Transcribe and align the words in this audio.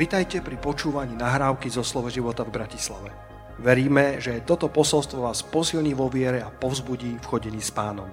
Vitajte 0.00 0.40
pri 0.40 0.56
počúvaní 0.56 1.12
nahrávky 1.12 1.68
zo 1.68 1.84
Slovo 1.84 2.08
života 2.08 2.40
v 2.40 2.56
Bratislave. 2.56 3.12
Veríme, 3.60 4.16
že 4.16 4.40
toto 4.48 4.72
posolstvo 4.72 5.28
vás 5.28 5.44
posilní 5.44 5.92
vo 5.92 6.08
viere 6.08 6.40
a 6.40 6.48
povzbudí 6.48 7.20
v 7.20 7.28
chodení 7.28 7.60
s 7.60 7.68
pánom. 7.68 8.08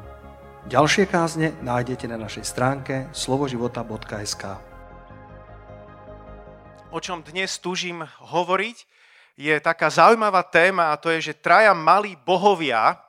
Ďalšie 0.67 1.07
kázne 1.07 1.55
nájdete 1.63 2.11
na 2.11 2.19
našej 2.19 2.43
stránke 2.43 3.07
slovoživota.sk 3.15 4.43
O 6.91 6.99
čom 6.99 7.23
dnes 7.23 7.55
túžim 7.55 8.03
hovoriť, 8.03 8.77
je 9.39 9.55
taká 9.63 9.87
zaujímavá 9.87 10.43
téma 10.43 10.91
a 10.91 10.99
to 10.99 11.07
je, 11.15 11.31
že 11.31 11.39
traja 11.39 11.71
malí 11.71 12.19
bohovia, 12.19 12.99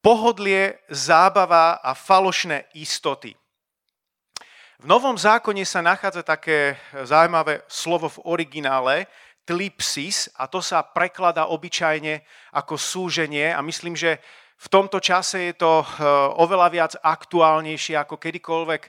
pohodlie, 0.00 0.80
zábava 0.88 1.76
a 1.84 1.92
falošné 1.92 2.72
istoty. 2.72 3.36
V 4.76 4.84
Novom 4.84 5.16
zákone 5.16 5.64
sa 5.64 5.80
nachádza 5.80 6.20
také 6.20 6.76
zaujímavé 6.92 7.64
slovo 7.64 8.12
v 8.12 8.20
originále, 8.28 9.08
tlipsis, 9.48 10.28
a 10.36 10.44
to 10.52 10.60
sa 10.60 10.84
prekladá 10.84 11.48
obyčajne 11.48 12.20
ako 12.52 12.76
súženie 12.76 13.56
a 13.56 13.64
myslím, 13.64 13.96
že 13.96 14.20
v 14.56 14.68
tomto 14.68 15.00
čase 15.00 15.48
je 15.48 15.54
to 15.56 15.80
eh, 15.80 15.88
oveľa 16.36 16.68
viac 16.68 16.92
aktuálnejšie 17.00 17.96
ako 17.96 18.20
kedykoľvek 18.20 18.82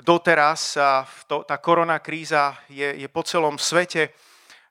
doteraz. 0.00 0.80
A 0.80 1.04
to, 1.28 1.44
tá 1.44 1.60
koronakríza 1.60 2.56
je, 2.72 3.04
je 3.04 3.08
po 3.12 3.20
celom 3.20 3.60
svete. 3.60 4.16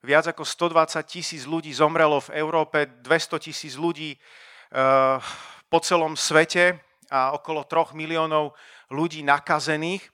Viac 0.02 0.34
ako 0.34 0.42
120 0.42 1.06
tisíc 1.06 1.46
ľudí 1.46 1.70
zomrelo 1.70 2.18
v 2.18 2.34
Európe, 2.42 2.90
200 3.02 3.46
tisíc 3.46 3.78
ľudí 3.80 4.14
uh, 4.14 5.16
po 5.72 5.80
celom 5.80 6.20
svete 6.20 6.76
a 7.08 7.32
okolo 7.32 7.64
3 7.64 7.96
miliónov 7.96 8.52
ľudí 8.92 9.24
nakazených. 9.24 10.13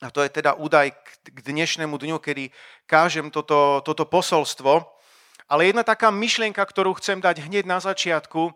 A 0.00 0.08
to 0.08 0.24
je 0.24 0.32
teda 0.32 0.56
údaj 0.56 0.96
k 1.28 1.38
dnešnému 1.44 1.92
dňu, 2.00 2.16
kedy 2.24 2.48
kážem 2.88 3.28
toto, 3.28 3.84
toto 3.84 4.08
posolstvo. 4.08 4.88
Ale 5.44 5.68
jedna 5.68 5.84
taká 5.84 6.08
myšlienka, 6.08 6.64
ktorú 6.64 6.96
chcem 6.96 7.20
dať 7.20 7.44
hneď 7.44 7.68
na 7.68 7.84
začiatku, 7.84 8.48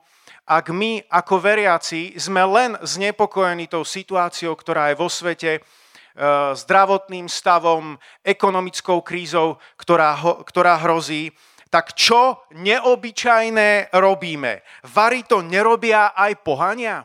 ak 0.48 0.72
my 0.72 1.04
ako 1.12 1.44
veriaci 1.44 2.16
sme 2.16 2.48
len 2.48 2.80
znepokojení 2.80 3.68
tou 3.68 3.84
situáciou, 3.84 4.56
ktorá 4.56 4.88
je 4.88 4.96
vo 4.96 5.12
svete, 5.12 5.52
e, 5.56 5.60
zdravotným 6.56 7.28
stavom, 7.28 8.00
ekonomickou 8.24 9.04
krízou, 9.04 9.60
ktorá, 9.76 10.16
ktorá 10.48 10.80
hrozí, 10.80 11.28
tak 11.68 11.92
čo 11.92 12.40
neobyčajné 12.56 13.92
robíme? 13.92 14.64
Vary 14.88 15.28
to 15.28 15.44
nerobia 15.44 16.16
aj 16.16 16.40
pohania? 16.40 17.04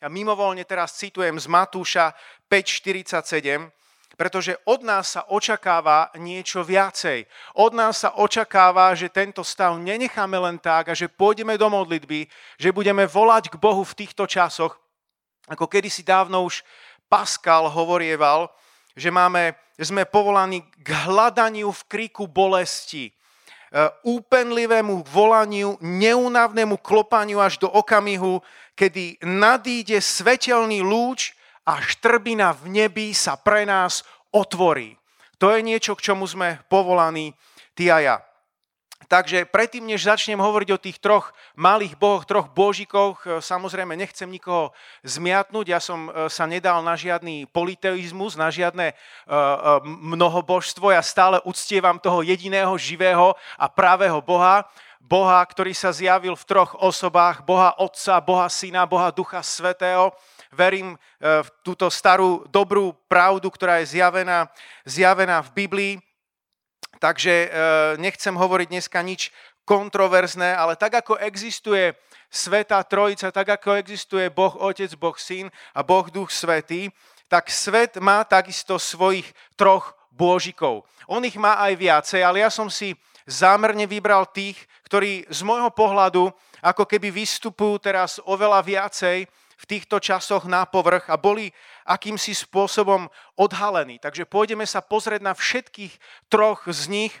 Ja 0.00 0.08
mimovolne 0.08 0.64
teraz 0.64 0.96
citujem 0.96 1.36
z 1.36 1.44
Matúša 1.44 2.16
5.47, 2.48 3.68
pretože 4.16 4.56
od 4.64 4.80
nás 4.80 5.12
sa 5.12 5.28
očakáva 5.28 6.08
niečo 6.16 6.64
viacej. 6.64 7.28
Od 7.60 7.76
nás 7.76 8.00
sa 8.00 8.16
očakáva, 8.16 8.96
že 8.96 9.12
tento 9.12 9.44
stav 9.44 9.76
nenecháme 9.76 10.40
len 10.40 10.56
tak 10.56 10.88
a 10.88 10.96
že 10.96 11.12
pôjdeme 11.12 11.60
do 11.60 11.68
modlitby, 11.68 12.24
že 12.56 12.72
budeme 12.72 13.04
volať 13.04 13.52
k 13.52 13.60
Bohu 13.60 13.84
v 13.84 13.92
týchto 13.92 14.24
časoch, 14.24 14.80
ako 15.52 15.68
kedysi 15.68 16.00
dávno 16.00 16.48
už 16.48 16.64
Pascal 17.04 17.68
hovorieval, 17.68 18.48
že 18.96 19.12
máme, 19.12 19.52
sme 19.76 20.08
povolaní 20.08 20.64
k 20.80 20.96
hľadaniu 20.96 21.68
v 21.76 21.82
kríku 21.92 22.24
bolesti, 22.24 23.12
úpenlivému 24.02 25.06
volaniu, 25.06 25.78
neunavnému 25.78 26.76
klopaniu 26.82 27.38
až 27.38 27.62
do 27.62 27.70
okamihu, 27.70 28.42
kedy 28.74 29.22
nadíde 29.22 30.02
svetelný 30.02 30.82
lúč 30.82 31.34
a 31.62 31.78
štrbina 31.78 32.50
v 32.50 32.82
nebi 32.82 33.14
sa 33.14 33.38
pre 33.38 33.62
nás 33.62 34.02
otvorí. 34.34 34.98
To 35.38 35.54
je 35.54 35.62
niečo, 35.62 35.94
k 35.94 36.12
čomu 36.12 36.26
sme 36.26 36.58
povolaní 36.66 37.32
ty 37.72 37.88
a 37.88 37.98
ja. 38.02 38.16
Takže 39.08 39.48
predtým, 39.48 39.88
než 39.88 40.04
začnem 40.04 40.36
hovoriť 40.36 40.68
o 40.76 40.82
tých 40.82 41.00
troch 41.00 41.32
malých 41.56 41.96
bohoch, 41.96 42.28
troch 42.28 42.52
božikoch, 42.52 43.16
e, 43.24 43.40
samozrejme 43.40 43.96
nechcem 43.96 44.28
nikoho 44.28 44.76
zmiatnúť, 45.00 45.66
ja 45.72 45.80
som 45.80 46.12
e, 46.12 46.28
sa 46.28 46.44
nedal 46.44 46.84
na 46.84 46.92
žiadny 47.00 47.48
politeizmus, 47.48 48.36
na 48.36 48.52
žiadne 48.52 48.92
e, 48.92 48.94
mnohobožstvo, 49.82 50.92
ja 50.92 51.00
stále 51.00 51.40
uctievam 51.48 51.96
toho 51.96 52.20
jediného 52.20 52.76
živého 52.76 53.32
a 53.56 53.66
pravého 53.72 54.20
Boha, 54.20 54.68
Boha, 55.00 55.40
ktorý 55.48 55.72
sa 55.72 55.96
zjavil 55.96 56.36
v 56.36 56.44
troch 56.44 56.76
osobách, 56.76 57.40
Boha 57.42 57.72
Otca, 57.80 58.20
Boha 58.20 58.46
Syna, 58.52 58.84
Boha 58.84 59.08
Ducha 59.08 59.40
Svetého. 59.40 60.12
Verím 60.52 60.94
v 61.18 61.48
túto 61.64 61.88
starú 61.88 62.44
dobrú 62.52 62.92
pravdu, 63.08 63.48
ktorá 63.48 63.80
je 63.80 63.96
zjavená, 63.96 64.52
zjavená 64.84 65.40
v 65.40 65.50
Biblii. 65.56 65.92
Takže 67.00 67.32
e, 67.32 67.48
nechcem 67.96 68.36
hovoriť 68.36 68.68
dneska 68.68 69.00
nič 69.00 69.32
kontroverzné, 69.64 70.52
ale 70.52 70.76
tak 70.76 71.00
ako 71.00 71.16
existuje 71.16 71.96
Sveta 72.28 72.84
Trojica, 72.84 73.32
tak 73.32 73.56
ako 73.56 73.80
existuje 73.80 74.28
Boh 74.28 74.52
Otec, 74.60 74.92
Boh 75.00 75.16
Syn 75.16 75.48
a 75.72 75.80
Boh 75.80 76.06
Duch 76.12 76.28
Svetý, 76.28 76.92
tak 77.26 77.48
svet 77.48 77.96
má 77.96 78.20
takisto 78.28 78.76
svojich 78.76 79.24
troch 79.56 79.96
bôžikov. 80.12 80.84
On 81.08 81.22
ich 81.24 81.40
má 81.40 81.56
aj 81.62 81.72
viacej, 81.78 82.20
ale 82.20 82.44
ja 82.44 82.50
som 82.52 82.68
si 82.68 82.92
zámerne 83.24 83.88
vybral 83.88 84.28
tých, 84.28 84.58
ktorí 84.84 85.24
z 85.30 85.40
môjho 85.46 85.70
pohľadu 85.72 86.28
ako 86.60 86.84
keby 86.84 87.08
vystupujú 87.08 87.80
teraz 87.80 88.20
oveľa 88.28 88.60
viacej 88.60 89.24
v 89.60 89.64
týchto 89.64 90.02
časoch 90.02 90.44
na 90.44 90.66
povrch 90.66 91.08
a 91.08 91.16
boli 91.16 91.52
akýmsi 91.90 92.38
spôsobom 92.38 93.10
odhalení. 93.34 93.98
Takže 93.98 94.22
pôjdeme 94.22 94.62
sa 94.62 94.78
pozrieť 94.78 95.26
na 95.26 95.34
všetkých 95.34 95.98
troch 96.30 96.70
z 96.70 96.86
nich, 96.86 97.14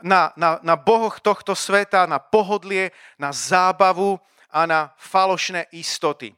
na, 0.00 0.32
na, 0.40 0.56
na 0.64 0.74
bohoch 0.80 1.20
tohto 1.20 1.52
sveta, 1.52 2.08
na 2.08 2.16
pohodlie, 2.16 2.96
na 3.20 3.36
zábavu 3.36 4.16
a 4.48 4.64
na 4.64 4.96
falošné 4.96 5.68
istoty. 5.76 6.32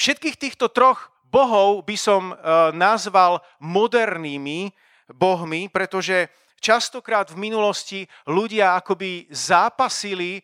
Všetkých 0.00 0.36
týchto 0.40 0.72
troch 0.72 1.12
bohov 1.28 1.84
by 1.84 1.96
som 2.00 2.32
e, 2.32 2.34
nazval 2.72 3.44
modernými 3.60 4.72
bohmi, 5.12 5.68
pretože 5.68 6.32
častokrát 6.60 7.30
v 7.30 7.38
minulosti 7.38 8.00
ľudia 8.26 8.76
akoby 8.80 9.28
zápasili 9.30 10.40
eh, 10.40 10.42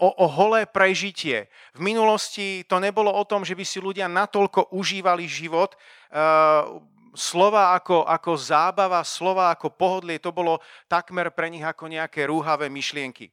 o, 0.00 0.08
o 0.22 0.26
holé 0.28 0.66
prežitie. 0.66 1.48
V 1.76 1.80
minulosti 1.84 2.64
to 2.66 2.80
nebolo 2.80 3.12
o 3.12 3.24
tom, 3.24 3.44
že 3.44 3.56
by 3.56 3.64
si 3.64 3.78
ľudia 3.78 4.08
natoľko 4.08 4.72
užívali 4.74 5.28
život, 5.28 5.76
eh, 6.12 6.92
slova 7.12 7.76
ako, 7.76 8.08
ako 8.08 8.32
zábava, 8.40 9.04
slova 9.04 9.52
ako 9.52 9.68
pohodlie, 9.76 10.16
to 10.16 10.32
bolo 10.32 10.64
takmer 10.88 11.28
pre 11.28 11.52
nich 11.52 11.64
ako 11.64 11.88
nejaké 11.92 12.24
rúhavé 12.24 12.72
myšlienky. 12.72 13.28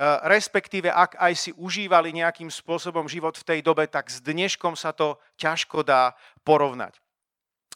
Eh, 0.00 0.18
respektíve, 0.32 0.88
ak 0.88 1.20
aj 1.20 1.32
si 1.36 1.50
užívali 1.60 2.12
nejakým 2.16 2.48
spôsobom 2.48 3.04
život 3.04 3.36
v 3.36 3.44
tej 3.44 3.60
dobe, 3.60 3.84
tak 3.84 4.08
s 4.08 4.24
dneškom 4.24 4.72
sa 4.72 4.96
to 4.96 5.20
ťažko 5.36 5.84
dá 5.84 6.16
porovnať. 6.40 6.96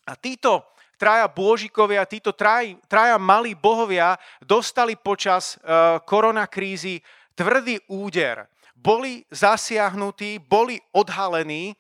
A 0.09 0.17
títo 0.17 0.65
traja 0.99 1.27
bôžikovia, 1.29 2.05
títo 2.09 2.33
traj, 2.33 2.79
traja 2.89 3.19
malí 3.19 3.55
bohovia 3.55 4.19
dostali 4.43 4.95
počas 4.95 5.59
uh, 5.61 5.99
koronakrízy 6.03 7.03
tvrdý 7.35 7.79
úder. 7.91 8.47
Boli 8.75 9.25
zasiahnutí, 9.31 10.43
boli 10.43 10.79
odhalení, 10.93 11.73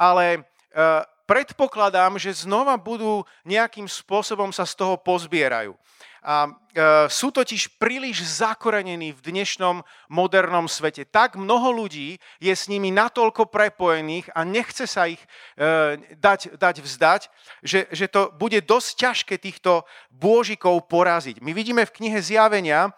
ale 0.00 0.42
uh, 0.72 1.04
predpokladám, 1.30 2.18
že 2.18 2.42
znova 2.42 2.74
budú 2.74 3.22
nejakým 3.46 3.86
spôsobom 3.86 4.50
sa 4.50 4.66
z 4.66 4.74
toho 4.74 4.98
pozbierajú. 4.98 5.78
A 6.20 6.44
e, 6.44 6.50
sú 7.06 7.30
totiž 7.30 7.78
príliš 7.78 8.26
zakorenení 8.42 9.14
v 9.14 9.24
dnešnom 9.24 9.80
modernom 10.10 10.66
svete. 10.66 11.06
Tak 11.06 11.38
mnoho 11.38 11.70
ľudí 11.70 12.18
je 12.42 12.50
s 12.52 12.66
nimi 12.66 12.90
natoľko 12.90 13.46
prepojených 13.48 14.28
a 14.34 14.42
nechce 14.42 14.84
sa 14.90 15.06
ich 15.06 15.22
e, 15.54 15.96
dať, 16.18 16.58
dať 16.58 16.76
vzdať, 16.82 17.22
že, 17.62 17.86
že 17.94 18.10
to 18.10 18.34
bude 18.34 18.58
dosť 18.66 18.88
ťažké 18.98 19.34
týchto 19.38 19.86
bôžikov 20.10 20.90
poraziť. 20.90 21.40
My 21.40 21.54
vidíme 21.54 21.86
v 21.86 21.94
knihe 21.94 22.18
Zjavenia, 22.20 22.90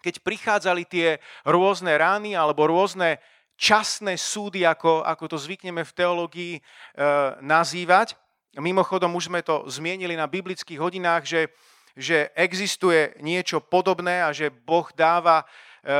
keď 0.00 0.24
prichádzali 0.24 0.82
tie 0.88 1.18
rôzne 1.44 1.90
rány 1.98 2.32
alebo 2.38 2.70
rôzne 2.70 3.20
časné 3.62 4.18
súdy, 4.18 4.66
ako, 4.66 5.06
ako 5.06 5.24
to 5.30 5.38
zvykneme 5.38 5.86
v 5.86 5.94
teológii 5.94 6.54
e, 6.58 6.60
nazývať. 7.38 8.18
Mimochodom, 8.58 9.14
už 9.14 9.30
sme 9.30 9.46
to 9.46 9.62
zmienili 9.70 10.18
na 10.18 10.26
biblických 10.26 10.82
hodinách, 10.82 11.22
že 11.22 11.40
že 11.96 12.32
existuje 12.32 13.12
niečo 13.20 13.60
podobné 13.60 14.24
a 14.24 14.32
že 14.32 14.48
Boh 14.48 14.88
dáva 14.96 15.44
eh, 15.44 15.92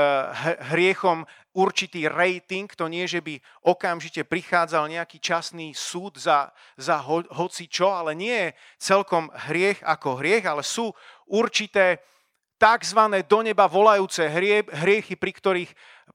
hriechom 0.72 1.28
určitý 1.52 2.08
rating, 2.08 2.64
to 2.72 2.88
nie, 2.88 3.04
že 3.04 3.20
by 3.20 3.36
okamžite 3.68 4.24
prichádzal 4.24 4.88
nejaký 4.88 5.20
časný 5.20 5.76
súd 5.76 6.16
za, 6.16 6.48
za 6.80 6.96
ho, 7.04 7.20
hoci 7.36 7.68
čo, 7.68 7.92
ale 7.92 8.16
nie 8.16 8.32
je 8.32 8.56
celkom 8.80 9.28
hriech 9.52 9.84
ako 9.84 10.16
hriech, 10.16 10.48
ale 10.48 10.64
sú 10.64 10.96
určité 11.28 12.00
tzv. 12.62 13.00
do 13.26 13.38
neba 13.42 13.66
volajúce 13.66 14.22
hrie, 14.30 14.62
hriechy, 14.70 15.18
pri 15.18 15.34
ktorých 15.34 15.70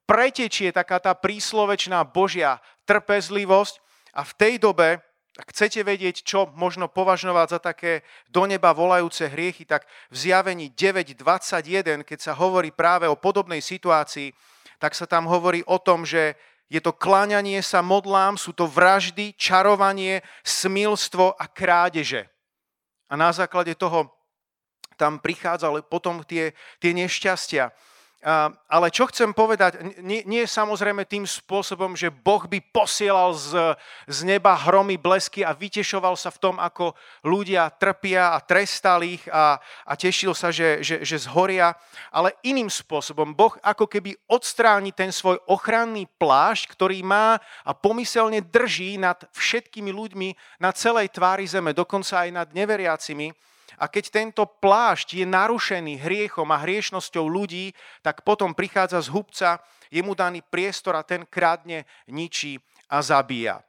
pretečie 0.08 0.72
taká 0.72 1.04
tá 1.04 1.12
príslovečná 1.12 2.08
Božia 2.08 2.64
trpezlivosť 2.88 3.84
a 4.16 4.24
v 4.24 4.34
tej 4.40 4.56
dobe 4.64 5.04
ak 5.38 5.54
chcete 5.54 5.86
vedieť, 5.86 6.26
čo 6.26 6.50
možno 6.58 6.90
považovať 6.90 7.48
za 7.54 7.60
také 7.62 8.02
do 8.34 8.50
neba 8.50 8.74
volajúce 8.74 9.30
hriechy, 9.30 9.70
tak 9.70 9.86
v 10.10 10.18
zjavení 10.18 10.74
9.21, 10.74 12.02
keď 12.02 12.20
sa 12.20 12.34
hovorí 12.34 12.74
práve 12.74 13.06
o 13.06 13.14
podobnej 13.14 13.62
situácii, 13.62 14.34
tak 14.82 14.98
sa 14.98 15.06
tam 15.06 15.30
hovorí 15.30 15.62
o 15.70 15.78
tom, 15.78 16.10
že 16.10 16.34
je 16.74 16.82
to 16.82 16.90
kláňanie 16.90 17.62
sa 17.62 17.86
modlám, 17.86 18.36
sú 18.36 18.52
to 18.52 18.66
vraždy, 18.66 19.38
čarovanie, 19.38 20.26
smilstvo 20.42 21.38
a 21.38 21.46
krádeže. 21.46 22.28
A 23.08 23.14
na 23.14 23.30
základe 23.30 23.78
toho 23.78 24.17
tam 24.98 25.22
prichádzali 25.22 25.86
potom 25.86 26.26
tie, 26.26 26.52
tie 26.82 26.92
nešťastia. 26.98 27.70
Ale 28.68 28.90
čo 28.90 29.06
chcem 29.14 29.30
povedať, 29.30 29.78
nie, 30.02 30.26
je 30.26 30.50
samozrejme 30.50 31.06
tým 31.06 31.22
spôsobom, 31.22 31.94
že 31.94 32.10
Boh 32.10 32.50
by 32.50 32.58
posielal 32.74 33.30
z, 33.38 33.78
z 34.10 34.20
neba 34.26 34.58
hromy, 34.58 34.98
blesky 34.98 35.46
a 35.46 35.54
vytešoval 35.54 36.18
sa 36.18 36.34
v 36.34 36.42
tom, 36.42 36.56
ako 36.58 36.98
ľudia 37.22 37.70
trpia 37.78 38.34
a 38.34 38.42
trestal 38.42 39.06
ich 39.06 39.22
a, 39.30 39.62
a 39.86 39.94
tešil 39.94 40.34
sa, 40.34 40.50
že, 40.50 40.82
že, 40.82 41.06
že 41.06 41.24
zhoria, 41.30 41.78
ale 42.10 42.34
iným 42.42 42.74
spôsobom. 42.74 43.38
Boh 43.38 43.54
ako 43.62 43.86
keby 43.86 44.18
odstráni 44.26 44.90
ten 44.90 45.14
svoj 45.14 45.38
ochranný 45.46 46.10
plášť, 46.18 46.74
ktorý 46.74 47.06
má 47.06 47.38
a 47.62 47.72
pomyselne 47.78 48.42
drží 48.42 48.98
nad 48.98 49.30
všetkými 49.30 49.94
ľuďmi 49.94 50.58
na 50.58 50.74
celej 50.74 51.14
tvári 51.14 51.46
zeme, 51.46 51.70
dokonca 51.70 52.26
aj 52.26 52.30
nad 52.34 52.48
neveriacimi 52.50 53.30
a 53.76 53.92
keď 53.92 54.06
tento 54.08 54.48
plášť 54.48 55.20
je 55.20 55.26
narušený 55.28 56.00
hriechom 56.00 56.48
a 56.56 56.64
hriešnosťou 56.64 57.28
ľudí, 57.28 57.76
tak 58.00 58.24
potom 58.24 58.56
prichádza 58.56 59.04
z 59.04 59.12
hubca, 59.12 59.60
je 59.92 60.00
mu 60.00 60.16
daný 60.16 60.40
priestor 60.48 60.96
a 60.96 61.04
ten 61.04 61.28
krádne, 61.28 61.84
ničí 62.08 62.60
a 62.88 63.04
zabíja. 63.04 63.60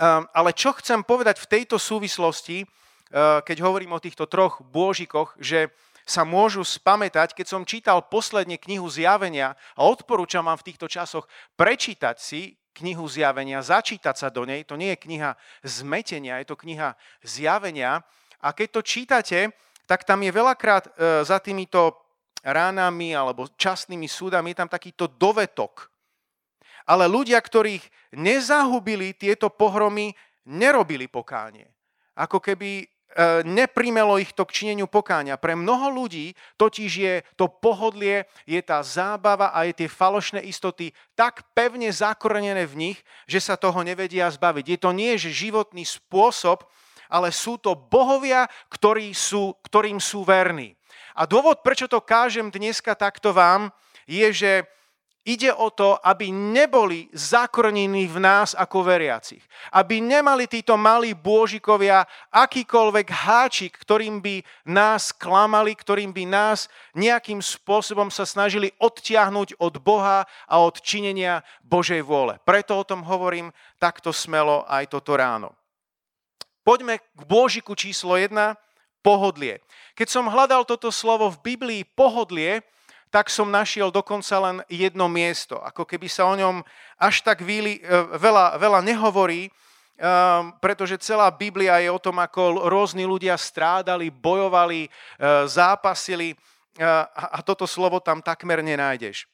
Ehm, 0.00 0.28
ale 0.32 0.52
čo 0.52 0.72
chcem 0.76 1.04
povedať 1.04 1.40
v 1.40 1.50
tejto 1.60 1.76
súvislosti, 1.76 2.64
ehm, 2.64 3.40
keď 3.44 3.56
hovorím 3.60 3.96
o 3.96 4.04
týchto 4.04 4.24
troch 4.28 4.64
bôžikoch, 4.64 5.36
že 5.40 5.72
sa 6.08 6.24
môžu 6.24 6.64
spamätať, 6.64 7.36
keď 7.36 7.46
som 7.46 7.68
čítal 7.68 8.02
posledne 8.08 8.56
knihu 8.56 8.88
Zjavenia 8.88 9.54
a 9.76 9.86
odporúčam 9.86 10.42
vám 10.48 10.58
v 10.58 10.72
týchto 10.72 10.90
časoch 10.90 11.28
prečítať 11.54 12.16
si 12.18 12.58
knihu 12.74 13.04
Zjavenia, 13.06 13.62
začítať 13.62 14.16
sa 14.16 14.28
do 14.32 14.48
nej. 14.48 14.64
To 14.66 14.74
nie 14.74 14.96
je 14.96 15.02
kniha 15.04 15.36
zmetenia, 15.62 16.40
je 16.40 16.50
to 16.50 16.56
kniha 16.56 16.96
Zjavenia. 17.22 18.02
A 18.40 18.56
keď 18.56 18.68
to 18.80 18.82
čítate, 18.82 19.38
tak 19.84 20.06
tam 20.06 20.22
je 20.22 20.30
veľakrát 20.30 20.84
e, 20.86 20.90
za 21.26 21.42
týmito 21.42 21.98
ránami 22.40 23.12
alebo 23.12 23.50
časnými 23.52 24.08
súdami 24.08 24.54
je 24.54 24.60
tam 24.64 24.70
takýto 24.70 25.10
dovetok. 25.10 25.92
Ale 26.88 27.04
ľudia, 27.10 27.36
ktorých 27.36 28.14
nezahubili 28.16 29.12
tieto 29.12 29.52
pohromy, 29.52 30.16
nerobili 30.48 31.06
pokánie. 31.06 31.68
Ako 32.16 32.40
keby 32.40 32.70
e, 32.80 32.84
neprimelo 33.44 34.16
ich 34.16 34.32
to 34.32 34.48
k 34.48 34.62
čineniu 34.62 34.88
pokáňa. 34.88 35.36
Pre 35.36 35.54
mnoho 35.54 35.92
ľudí 35.92 36.32
totiž 36.56 36.90
je 36.90 37.14
to 37.36 37.46
pohodlie, 37.50 38.24
je 38.48 38.60
tá 38.64 38.80
zábava 38.80 39.52
a 39.52 39.68
je 39.68 39.84
tie 39.84 39.88
falošné 39.90 40.40
istoty 40.48 40.96
tak 41.12 41.44
pevne 41.52 41.92
zakorenené 41.92 42.64
v 42.64 42.90
nich, 42.90 42.98
že 43.28 43.42
sa 43.42 43.60
toho 43.60 43.84
nevedia 43.84 44.26
zbaviť. 44.32 44.64
Je 44.64 44.78
to 44.80 44.90
nie, 44.96 45.14
že 45.20 45.34
životný 45.34 45.84
spôsob, 45.84 46.64
ale 47.10 47.34
sú 47.34 47.58
to 47.58 47.74
bohovia, 47.74 48.46
ktorí 48.70 49.10
sú, 49.12 49.58
ktorým 49.66 49.98
sú 49.98 50.22
verní. 50.22 50.78
A 51.18 51.26
dôvod, 51.26 51.60
prečo 51.60 51.90
to 51.90 51.98
kážem 52.00 52.48
dneska 52.48 52.94
takto 52.94 53.34
vám, 53.34 53.74
je, 54.06 54.30
že 54.30 54.52
Ide 55.20 55.52
o 55.52 55.68
to, 55.68 56.00
aby 56.00 56.32
neboli 56.32 57.12
zakornení 57.12 58.08
v 58.08 58.24
nás 58.24 58.56
ako 58.56 58.88
veriacich. 58.88 59.44
Aby 59.68 60.00
nemali 60.00 60.48
títo 60.48 60.80
malí 60.80 61.12
bôžikovia 61.12 62.08
akýkoľvek 62.32 63.06
háčik, 63.12 63.76
ktorým 63.84 64.24
by 64.24 64.40
nás 64.72 65.12
klamali, 65.12 65.76
ktorým 65.76 66.16
by 66.16 66.24
nás 66.24 66.72
nejakým 66.96 67.44
spôsobom 67.44 68.08
sa 68.08 68.24
snažili 68.24 68.72
odtiahnuť 68.80 69.60
od 69.60 69.76
Boha 69.84 70.24
a 70.48 70.54
od 70.56 70.80
činenia 70.80 71.44
Božej 71.68 72.00
vôle. 72.00 72.40
Preto 72.48 72.80
o 72.80 72.88
tom 72.88 73.04
hovorím 73.04 73.52
takto 73.76 74.16
smelo 74.16 74.64
aj 74.72 74.88
toto 74.88 75.20
ráno. 75.20 75.59
Poďme 76.70 77.02
k 77.02 77.22
Božiku 77.26 77.74
číslo 77.74 78.14
1, 78.14 78.30
pohodlie. 79.02 79.58
Keď 79.98 80.06
som 80.06 80.30
hľadal 80.30 80.62
toto 80.62 80.94
slovo 80.94 81.26
v 81.26 81.42
Biblii 81.42 81.82
pohodlie, 81.82 82.62
tak 83.10 83.26
som 83.26 83.50
našiel 83.50 83.90
dokonca 83.90 84.38
len 84.38 84.62
jedno 84.70 85.10
miesto. 85.10 85.58
Ako 85.58 85.82
keby 85.82 86.06
sa 86.06 86.30
o 86.30 86.38
ňom 86.38 86.62
až 86.94 87.26
tak 87.26 87.42
výli, 87.42 87.82
e, 87.82 88.14
veľa, 88.14 88.62
veľa 88.62 88.86
nehovorí, 88.86 89.50
um, 89.50 90.54
pretože 90.62 91.02
celá 91.02 91.26
Biblia 91.34 91.82
je 91.82 91.90
o 91.90 91.98
tom, 91.98 92.22
ako 92.22 92.62
rôzni 92.70 93.02
ľudia 93.02 93.34
strádali, 93.34 94.06
bojovali, 94.06 94.86
uh, 94.86 95.50
zápasili 95.50 96.38
a 97.34 97.42
toto 97.42 97.66
slovo 97.66 97.98
tam 97.98 98.22
takmer 98.22 98.62
nenájdeš. 98.62 99.26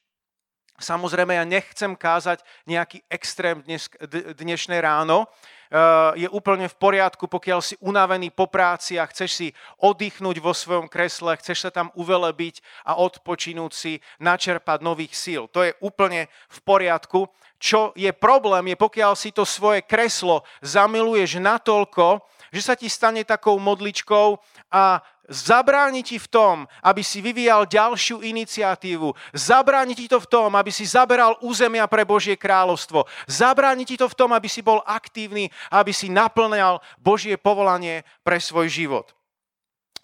Samozrejme, 0.77 1.33
ja 1.33 1.45
nechcem 1.45 1.97
kázať 1.97 2.45
nejaký 2.69 3.01
extrém 3.09 3.65
dnes, 3.65 3.89
dnešné 4.37 4.77
ráno, 4.81 5.25
Eh, 5.67 6.23
je 6.23 6.27
úplne 6.31 6.71
v 6.71 6.79
poriadku, 6.79 7.27
pokiaľ 7.27 7.59
si 7.59 7.75
unavený 7.83 8.31
po 8.31 8.47
práci 8.47 8.95
a 8.95 9.03
chceš 9.03 9.31
si 9.35 9.47
oddychnúť 9.83 10.39
vo 10.39 10.55
svojom 10.55 10.87
kresle, 10.87 11.35
chceš 11.43 11.67
sa 11.67 11.71
tam 11.75 11.91
uvelebiť 11.91 12.63
a 12.87 12.95
odpočinúť 12.95 13.71
si, 13.75 13.99
načerpať 14.23 14.79
nových 14.79 15.11
síl. 15.11 15.51
To 15.51 15.67
je 15.67 15.75
úplne 15.83 16.31
v 16.47 16.59
poriadku. 16.63 17.27
Čo 17.59 17.91
je 17.99 18.07
problém, 18.15 18.71
je 18.71 18.77
pokiaľ 18.79 19.19
si 19.19 19.35
to 19.35 19.43
svoje 19.43 19.83
kreslo 19.83 20.47
zamiluješ 20.63 21.43
natoľko, 21.43 22.23
že 22.53 22.61
sa 22.63 22.79
ti 22.79 22.87
stane 22.87 23.27
takou 23.27 23.59
modličkou 23.59 24.39
a 24.71 25.03
zabráni 25.27 26.03
ti 26.03 26.15
v 26.15 26.27
tom, 26.27 26.55
aby 26.83 27.03
si 27.03 27.19
vyvíjal 27.19 27.67
ďalšiu 27.67 28.23
iniciatívu. 28.23 29.11
Zabráni 29.35 29.93
ti 29.93 30.07
to 30.07 30.23
v 30.23 30.27
tom, 30.27 30.55
aby 30.55 30.71
si 30.71 30.87
zaberal 30.87 31.35
územia 31.43 31.85
pre 31.87 32.07
Božie 32.07 32.39
kráľovstvo. 32.39 33.05
Zabráni 33.27 33.83
ti 33.83 33.99
to 33.99 34.07
v 34.07 34.17
tom, 34.17 34.31
aby 34.31 34.47
si 34.47 34.63
bol 34.63 34.79
aktívny, 34.87 35.51
aby 35.71 35.91
si 35.91 36.07
naplňal 36.07 36.79
Božie 36.97 37.35
povolanie 37.35 38.07
pre 38.23 38.39
svoj 38.39 38.71
život. 38.71 39.11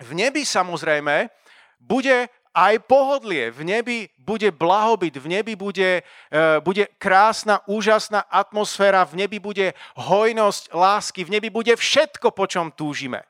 V 0.03 0.11
nebi 0.11 0.43
samozrejme 0.43 1.31
bude 1.79 2.27
aj 2.53 2.85
pohodlie. 2.85 3.49
V 3.49 3.65
nebi 3.65 3.97
bude 4.21 4.53
blahobyt, 4.53 5.17
v 5.17 5.27
nebi 5.27 5.57
bude, 5.57 6.05
e, 6.05 6.41
bude 6.61 6.87
krásna, 7.01 7.65
úžasná 7.65 8.21
atmosféra, 8.29 9.03
v 9.09 9.25
nebi 9.25 9.41
bude 9.41 9.73
hojnosť 9.97 10.69
lásky, 10.69 11.25
v 11.25 11.33
nebi 11.39 11.49
bude 11.49 11.73
všetko, 11.73 12.31
po 12.31 12.45
čom 12.45 12.69
túžime. 12.69 13.25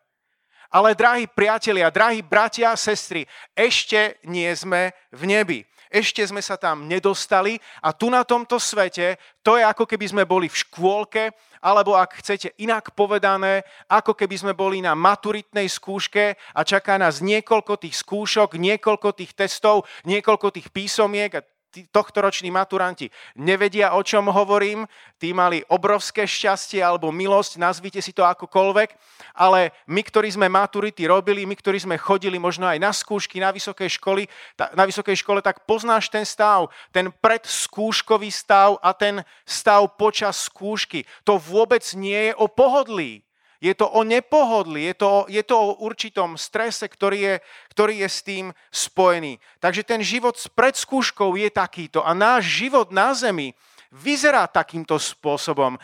Ale, 0.74 0.98
drahí 0.98 1.30
priatelia, 1.30 1.94
drahí 1.94 2.26
bratia 2.26 2.74
a 2.74 2.80
sestry, 2.82 3.30
ešte 3.54 4.18
nie 4.26 4.50
sme 4.58 4.90
v 5.14 5.22
nebi. 5.30 5.60
Ešte 5.94 6.26
sme 6.26 6.42
sa 6.42 6.58
tam 6.58 6.90
nedostali 6.90 7.62
a 7.86 7.94
tu 7.94 8.10
na 8.10 8.26
tomto 8.26 8.58
svete 8.58 9.22
to 9.46 9.62
je 9.62 9.64
ako 9.68 9.86
keby 9.86 10.10
sme 10.10 10.24
boli 10.26 10.50
v 10.50 10.58
škôlke, 10.66 11.30
alebo 11.62 11.94
ak 11.94 12.18
chcete 12.18 12.58
inak 12.58 12.98
povedané, 12.98 13.62
ako 13.86 14.18
keby 14.18 14.34
sme 14.34 14.54
boli 14.58 14.82
na 14.82 14.98
maturitnej 14.98 15.70
skúške 15.70 16.34
a 16.34 16.62
čaká 16.66 16.98
nás 16.98 17.22
niekoľko 17.22 17.78
tých 17.78 18.02
skúšok, 18.02 18.58
niekoľko 18.58 19.14
tých 19.14 19.38
testov, 19.38 19.86
niekoľko 20.10 20.50
tých 20.58 20.74
písomiek 20.74 21.30
a 21.38 21.46
tohtoroční 21.90 22.54
maturanti 22.54 23.10
nevedia, 23.34 23.98
o 23.98 24.06
čom 24.06 24.30
hovorím, 24.30 24.86
tí 25.18 25.34
mali 25.34 25.66
obrovské 25.68 26.30
šťastie 26.30 26.80
alebo 26.86 27.10
milosť, 27.10 27.58
nazvite 27.58 28.00
si 28.00 28.14
to 28.14 28.22
akokoľvek, 28.22 28.94
ale 29.34 29.74
my, 29.90 30.02
ktorí 30.06 30.30
sme 30.30 30.46
maturity 30.46 31.10
robili, 31.10 31.50
my, 31.50 31.58
ktorí 31.58 31.82
sme 31.82 31.98
chodili 31.98 32.38
možno 32.38 32.70
aj 32.70 32.78
na 32.78 32.94
skúšky 32.94 33.42
na 33.42 33.50
vysokej, 33.50 33.98
školy, 33.98 34.30
na 34.78 34.86
vysokej 34.86 35.18
škole, 35.18 35.42
tak 35.42 35.66
poznáš 35.66 36.14
ten 36.14 36.24
stav, 36.24 36.70
ten 36.94 37.10
predskúškový 37.10 38.30
stav 38.30 38.78
a 38.86 38.94
ten 38.94 39.26
stav 39.42 39.98
počas 39.98 40.46
skúšky. 40.46 41.10
To 41.26 41.42
vôbec 41.42 41.82
nie 41.98 42.30
je 42.30 42.34
o 42.38 42.46
pohodlí. 42.46 43.26
Je 43.64 43.72
to 43.72 43.88
o 43.88 44.04
nepohodli, 44.04 44.92
je 44.92 44.96
to, 45.00 45.12
je 45.32 45.40
to 45.40 45.56
o 45.56 45.80
určitom 45.88 46.36
strese, 46.36 46.84
ktorý 46.84 47.20
je, 47.24 47.36
ktorý 47.72 48.04
je 48.04 48.10
s 48.12 48.20
tým 48.20 48.46
spojený. 48.68 49.40
Takže 49.64 49.88
ten 49.88 50.04
život 50.04 50.36
s 50.36 50.52
predskúškou 50.52 51.40
je 51.40 51.48
takýto 51.48 52.04
a 52.04 52.12
náš 52.12 52.44
život 52.44 52.92
na 52.92 53.16
zemi 53.16 53.56
vyzerá 53.88 54.52
takýmto 54.52 55.00
spôsobom. 55.00 55.80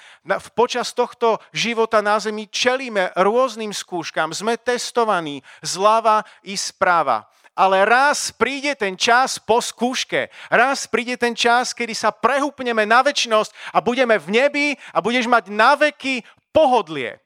Počas 0.60 0.92
tohto 0.92 1.40
života 1.56 2.04
na 2.04 2.20
zemi 2.20 2.52
čelíme 2.52 3.16
rôznym 3.16 3.72
skúškam, 3.72 4.36
sme 4.36 4.60
testovaní 4.60 5.40
zľava 5.64 6.28
i 6.44 6.60
správa. 6.60 7.32
Ale 7.56 7.88
raz 7.88 8.32
príde 8.36 8.76
ten 8.76 8.96
čas 9.00 9.40
po 9.40 9.60
skúške. 9.64 10.28
Raz 10.52 10.88
príde 10.88 11.16
ten 11.20 11.36
čas, 11.36 11.76
kedy 11.76 11.92
sa 11.92 12.12
prehúpneme 12.12 12.88
na 12.88 13.04
väčšnosť 13.04 13.76
a 13.76 13.80
budeme 13.80 14.16
v 14.20 14.28
nebi 14.32 14.68
a 14.96 15.00
budeš 15.00 15.28
mať 15.28 15.52
na 15.52 15.76
veky 15.76 16.24
pohodlie. 16.56 17.20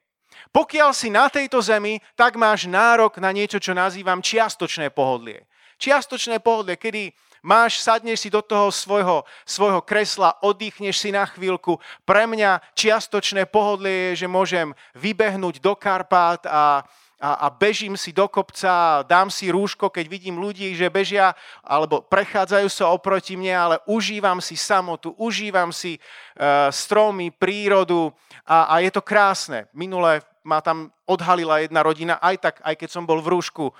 Pokiaľ 0.53 0.93
si 0.93 1.09
na 1.09 1.27
tejto 1.33 1.57
zemi, 1.65 1.97
tak 2.13 2.37
máš 2.37 2.69
nárok 2.69 3.17
na 3.17 3.33
niečo, 3.33 3.57
čo 3.57 3.73
nazývam 3.73 4.21
čiastočné 4.21 4.93
pohodlie. 4.93 5.49
Čiastočné 5.81 6.37
pohodlie, 6.37 6.77
kedy 6.77 7.09
Máš, 7.43 7.83
sadneš 7.83 8.23
si 8.23 8.29
do 8.31 8.39
toho 8.39 8.71
svojho, 8.71 9.27
svojho 9.43 9.83
kresla, 9.83 10.39
oddychneš 10.39 10.95
si 10.95 11.11
na 11.11 11.27
chvíľku. 11.27 11.75
Pre 12.07 12.23
mňa 12.23 12.63
čiastočné 12.71 13.51
pohodlie 13.51 14.15
je, 14.15 14.23
že 14.23 14.31
môžem 14.31 14.71
vybehnúť 14.95 15.59
do 15.59 15.75
Karpát 15.75 16.39
a, 16.47 16.87
a, 17.19 17.29
a 17.43 17.47
bežím 17.51 17.99
si 17.99 18.15
do 18.15 18.31
kopca, 18.31 19.03
dám 19.03 19.27
si 19.27 19.51
rúško, 19.51 19.91
keď 19.91 20.05
vidím 20.07 20.39
ľudí, 20.39 20.71
že 20.71 20.87
bežia 20.87 21.35
alebo 21.59 21.99
prechádzajú 21.99 22.67
sa 22.71 22.95
oproti 22.95 23.35
mne, 23.35 23.51
ale 23.51 23.75
užívam 23.91 24.39
si 24.39 24.55
samotu, 24.55 25.11
užívam 25.19 25.75
si 25.75 25.99
uh, 25.99 26.71
stromy, 26.71 27.27
prírodu 27.27 28.07
a, 28.47 28.71
a 28.71 28.79
je 28.79 28.87
to 28.87 29.03
krásne. 29.03 29.67
Minule 29.75 30.23
ma 30.43 30.59
tam 30.59 30.91
odhalila 31.07 31.63
jedna 31.63 31.81
rodina, 31.83 32.19
aj 32.19 32.35
tak, 32.39 32.55
aj 32.63 32.75
keď 32.75 32.89
som 32.91 33.07
bol 33.07 33.23
v 33.23 33.31
rúšku 33.39 33.71
e, 33.71 33.73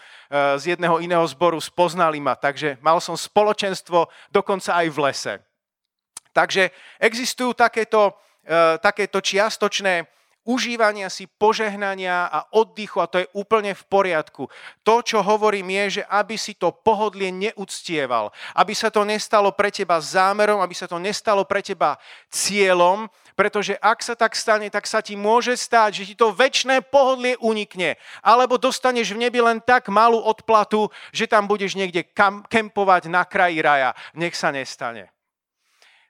z 0.59 0.75
jedného 0.75 1.03
iného 1.03 1.23
zboru, 1.27 1.59
spoznali 1.59 2.23
ma, 2.23 2.39
takže 2.39 2.79
mal 2.79 3.03
som 3.03 3.19
spoločenstvo 3.19 4.07
dokonca 4.31 4.79
aj 4.79 4.87
v 4.87 4.97
lese. 5.03 5.33
Takže 6.33 6.73
existujú 6.97 7.53
takéto, 7.53 8.15
e, 8.47 8.79
takéto 8.79 9.19
čiastočné 9.19 10.07
užívania 10.43 11.07
si 11.07 11.27
požehnania 11.27 12.27
a 12.27 12.47
oddychu 12.51 12.99
a 12.99 13.07
to 13.07 13.23
je 13.23 13.27
úplne 13.31 13.71
v 13.71 13.83
poriadku. 13.87 14.51
To, 14.83 14.99
čo 14.99 15.23
hovorím 15.23 15.71
je, 15.83 15.99
že 15.99 16.03
aby 16.11 16.35
si 16.35 16.53
to 16.55 16.75
pohodlie 16.75 17.31
neúctieval, 17.31 18.31
aby 18.59 18.75
sa 18.75 18.91
to 18.91 19.07
nestalo 19.07 19.55
pre 19.55 19.71
teba 19.71 20.03
zámerom, 20.03 20.59
aby 20.59 20.75
sa 20.75 20.87
to 20.87 20.99
nestalo 20.99 21.47
pre 21.47 21.63
teba 21.63 21.95
cieľom, 22.27 23.07
pretože 23.33 23.77
ak 23.81 23.99
sa 24.05 24.13
tak 24.13 24.37
stane, 24.37 24.69
tak 24.69 24.85
sa 24.85 25.01
ti 25.01 25.17
môže 25.17 25.57
stať, 25.57 26.01
že 26.01 26.07
ti 26.13 26.15
to 26.17 26.33
väčšné 26.33 26.85
pohodlie 26.87 27.37
unikne, 27.41 27.97
alebo 28.21 28.61
dostaneš 28.61 29.13
v 29.13 29.27
nebi 29.27 29.41
len 29.41 29.59
tak 29.61 29.89
malú 29.89 30.21
odplatu, 30.21 30.89
že 31.09 31.25
tam 31.25 31.49
budeš 31.49 31.73
niekde 31.73 32.05
kempovať 32.47 33.09
na 33.09 33.25
kraji 33.25 33.59
raja. 33.61 33.97
Nech 34.13 34.37
sa 34.37 34.53
nestane. 34.53 35.09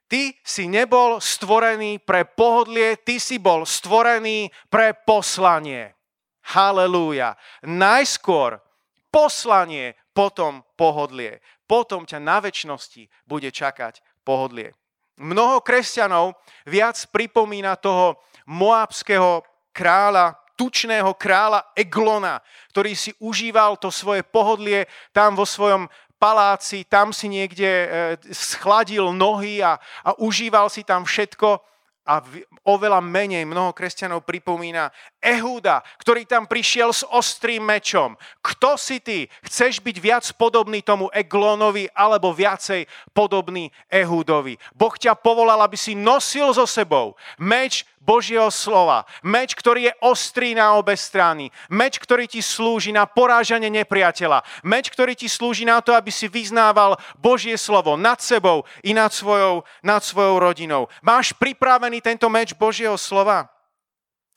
Ty 0.04 0.36
si 0.44 0.68
nebol 0.68 1.16
stvorený 1.16 1.98
pre 2.04 2.28
pohodlie, 2.28 3.00
ty 3.00 3.16
si 3.16 3.40
bol 3.40 3.64
stvorený 3.64 4.52
pre 4.68 4.92
poslanie. 4.92 5.96
Halelúja. 6.44 7.40
Najskôr 7.64 8.60
poslanie, 9.08 9.96
potom 10.12 10.60
pohodlie. 10.76 11.40
Potom 11.64 12.04
ťa 12.04 12.20
na 12.20 12.38
väčšnosti 12.44 13.08
bude 13.24 13.48
čakať 13.48 14.04
pohodlie. 14.28 14.76
Mnoho 15.14 15.62
kresťanov 15.62 16.34
viac 16.66 16.98
pripomína 17.14 17.78
toho 17.78 18.18
moabského 18.50 19.46
kráľa, 19.70 20.34
tučného 20.54 21.14
kráľa 21.14 21.70
Eglona, 21.74 22.42
ktorý 22.70 22.94
si 22.94 23.10
užíval 23.18 23.78
to 23.78 23.90
svoje 23.90 24.22
pohodlie 24.26 24.86
tam 25.14 25.34
vo 25.34 25.46
svojom 25.46 25.86
paláci, 26.18 26.86
tam 26.86 27.10
si 27.10 27.28
niekde 27.28 27.68
e, 27.68 27.88
schladil 28.32 29.12
nohy 29.12 29.60
a, 29.60 29.76
a 30.06 30.10
užíval 30.18 30.70
si 30.70 30.86
tam 30.86 31.04
všetko 31.04 31.73
a 32.04 32.20
oveľa 32.68 33.00
menej 33.00 33.48
mnoho 33.48 33.72
kresťanov 33.72 34.28
pripomína 34.28 34.92
Ehúda, 35.24 35.80
ktorý 35.96 36.28
tam 36.28 36.44
prišiel 36.44 36.92
s 36.92 37.00
ostrým 37.08 37.64
mečom. 37.64 38.12
Kto 38.44 38.76
si 38.76 39.00
ty? 39.00 39.24
Chceš 39.40 39.80
byť 39.80 39.96
viac 39.96 40.24
podobný 40.36 40.84
tomu 40.84 41.08
Eglonovi 41.08 41.88
alebo 41.96 42.36
viacej 42.36 42.84
podobný 43.16 43.72
Ehúdovi? 43.88 44.60
Boh 44.76 44.92
ťa 44.92 45.16
povolal, 45.16 45.64
aby 45.64 45.80
si 45.80 45.96
nosil 45.96 46.52
so 46.52 46.68
sebou 46.68 47.16
meč 47.40 47.88
Božieho 48.04 48.52
slova. 48.52 49.08
Meč, 49.24 49.56
ktorý 49.56 49.88
je 49.88 49.92
ostrý 50.04 50.52
na 50.52 50.76
obe 50.76 50.92
strany. 50.92 51.48
Meč, 51.72 51.96
ktorý 51.96 52.28
ti 52.28 52.44
slúži 52.44 52.92
na 52.92 53.08
porážanie 53.08 53.72
nepriateľa. 53.72 54.44
Meč, 54.60 54.92
ktorý 54.92 55.16
ti 55.16 55.26
slúži 55.26 55.64
na 55.64 55.80
to, 55.80 55.96
aby 55.96 56.12
si 56.12 56.28
vyznával 56.28 57.00
Božie 57.16 57.56
slovo 57.56 57.96
nad 57.96 58.20
sebou 58.20 58.68
i 58.84 58.92
nad 58.92 59.08
svojou, 59.08 59.64
nad 59.80 60.04
svojou 60.04 60.36
rodinou. 60.36 60.92
Máš 61.00 61.32
pripravený 61.32 62.04
tento 62.04 62.28
meč 62.28 62.52
Božieho 62.52 63.00
slova? 63.00 63.48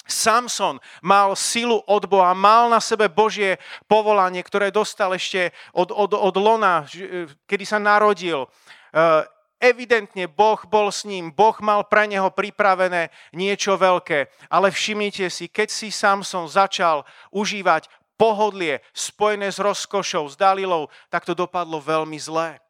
Samson 0.08 0.80
mal 1.04 1.36
silu 1.36 1.84
od 1.84 2.08
Boha, 2.08 2.32
mal 2.32 2.72
na 2.72 2.80
sebe 2.80 3.12
Božie 3.12 3.60
povolanie, 3.92 4.40
ktoré 4.40 4.72
dostal 4.72 5.12
ešte 5.12 5.52
od, 5.76 5.92
od, 5.92 6.16
od 6.16 6.36
Lona, 6.40 6.88
kedy 7.44 7.68
sa 7.68 7.76
narodil. 7.76 8.48
Evidentne 9.58 10.30
Boh 10.30 10.62
bol 10.70 10.94
s 10.94 11.02
ním, 11.02 11.34
Boh 11.34 11.58
mal 11.66 11.82
pre 11.90 12.06
neho 12.06 12.30
pripravené 12.30 13.10
niečo 13.34 13.74
veľké. 13.74 14.30
Ale 14.54 14.70
všimnite 14.70 15.34
si, 15.34 15.50
keď 15.50 15.68
si 15.74 15.90
Samson 15.90 16.46
začal 16.46 17.02
užívať 17.34 17.90
pohodlie 18.22 18.86
spojené 18.94 19.50
s 19.50 19.58
rozkošou, 19.58 20.30
s 20.30 20.38
Dalilou, 20.38 20.94
tak 21.10 21.26
to 21.26 21.34
dopadlo 21.34 21.82
veľmi 21.82 22.18
zlé. 22.22 22.62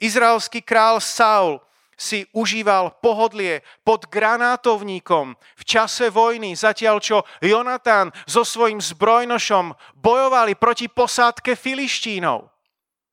Izraelský 0.00 0.64
král 0.64 1.00
Saul 1.00 1.60
si 2.00 2.24
užíval 2.32 2.96
pohodlie 3.04 3.60
pod 3.84 4.08
granátovníkom 4.08 5.36
v 5.36 5.62
čase 5.68 6.08
vojny, 6.08 6.56
zatiaľ 6.56 6.96
čo 7.04 7.28
Jonatán 7.44 8.08
so 8.24 8.40
svojím 8.40 8.80
zbrojnošom 8.80 9.76
bojovali 10.00 10.56
proti 10.56 10.88
posádke 10.88 11.52
Filištínov. 11.52 12.48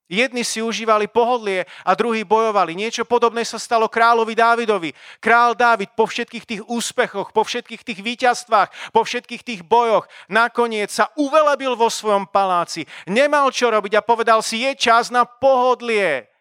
Jedni 0.08 0.48
si 0.48 0.64
užívali 0.64 1.12
pohodlie 1.12 1.68
a 1.84 1.92
druhí 1.92 2.24
bojovali. 2.24 2.80
Niečo 2.80 3.04
podobné 3.04 3.44
sa 3.44 3.60
stalo 3.60 3.92
kráľovi 3.92 4.40
Dávidovi. 4.40 4.96
Král 5.20 5.52
Dávid 5.52 5.92
po 6.00 6.08
všetkých 6.08 6.46
tých 6.48 6.62
úspechoch, 6.64 7.36
po 7.36 7.44
všetkých 7.44 7.84
tých 7.84 8.00
víťazstvách, 8.00 8.96
po 8.96 9.04
všetkých 9.04 9.44
tých 9.44 9.62
bojoch 9.68 10.08
nakoniec 10.32 10.88
sa 10.88 11.12
uvelebil 11.20 11.76
vo 11.76 11.92
svojom 11.92 12.24
paláci. 12.24 12.88
Nemal 13.04 13.52
čo 13.52 13.68
robiť 13.68 14.00
a 14.00 14.06
povedal 14.08 14.40
si, 14.40 14.64
je 14.64 14.80
čas 14.80 15.12
na 15.12 15.28
pohodlie. 15.28 16.32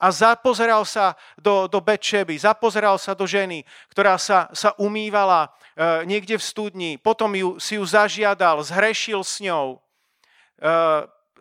A 0.00 0.08
zapozeral 0.08 0.88
sa 0.88 1.12
do, 1.36 1.68
do 1.68 1.84
Betšeby, 1.84 2.40
zapozeral 2.40 2.96
sa 2.96 3.12
do 3.12 3.28
ženy, 3.28 3.68
ktorá 3.92 4.16
sa, 4.16 4.48
sa 4.56 4.72
umývala 4.80 5.48
e, 5.76 6.08
niekde 6.08 6.40
v 6.40 6.44
studni. 6.44 6.90
Potom 6.96 7.32
ju, 7.36 7.60
si 7.60 7.76
ju 7.76 7.84
zažiadal, 7.84 8.64
zhrešil 8.64 9.20
s 9.22 9.38
ňou. 9.44 9.78
E, 10.56 10.68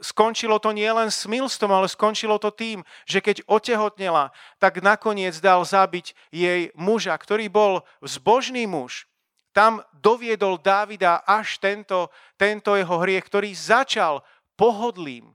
skončilo 0.04 0.60
to 0.60 0.76
nie 0.76 0.88
len 0.92 1.08
smilstvom, 1.08 1.72
ale 1.72 1.88
skončilo 1.88 2.36
to 2.38 2.52
tým, 2.52 2.84
že 3.08 3.24
keď 3.24 3.48
otehotnela, 3.48 4.36
tak 4.60 4.84
nakoniec 4.84 5.40
dal 5.40 5.64
zabiť 5.64 6.12
jej 6.30 6.70
muža, 6.76 7.16
ktorý 7.16 7.48
bol 7.48 7.82
zbožný 8.04 8.68
muž. 8.68 9.08
Tam 9.56 9.80
doviedol 9.96 10.60
Dávida 10.60 11.24
až 11.24 11.62
tento, 11.64 12.12
tento 12.36 12.76
jeho 12.76 13.00
hriech, 13.00 13.24
ktorý 13.24 13.56
začal 13.56 14.26
pohodlím, 14.60 15.32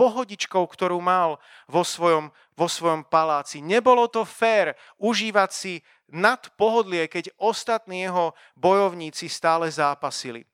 pohodičkou, 0.00 0.64
ktorú 0.64 0.96
mal 1.04 1.36
vo 1.68 1.84
svojom, 1.84 2.32
vo 2.56 2.66
svojom 2.72 3.04
paláci. 3.04 3.60
Nebolo 3.60 4.08
to 4.08 4.24
fér 4.24 4.72
užívať 4.96 5.50
si 5.52 5.74
nad 6.08 6.40
pohodlie, 6.56 7.04
keď 7.04 7.30
ostatní 7.36 8.08
jeho 8.08 8.32
bojovníci 8.56 9.28
stále 9.28 9.68
zápasili. 9.68 10.48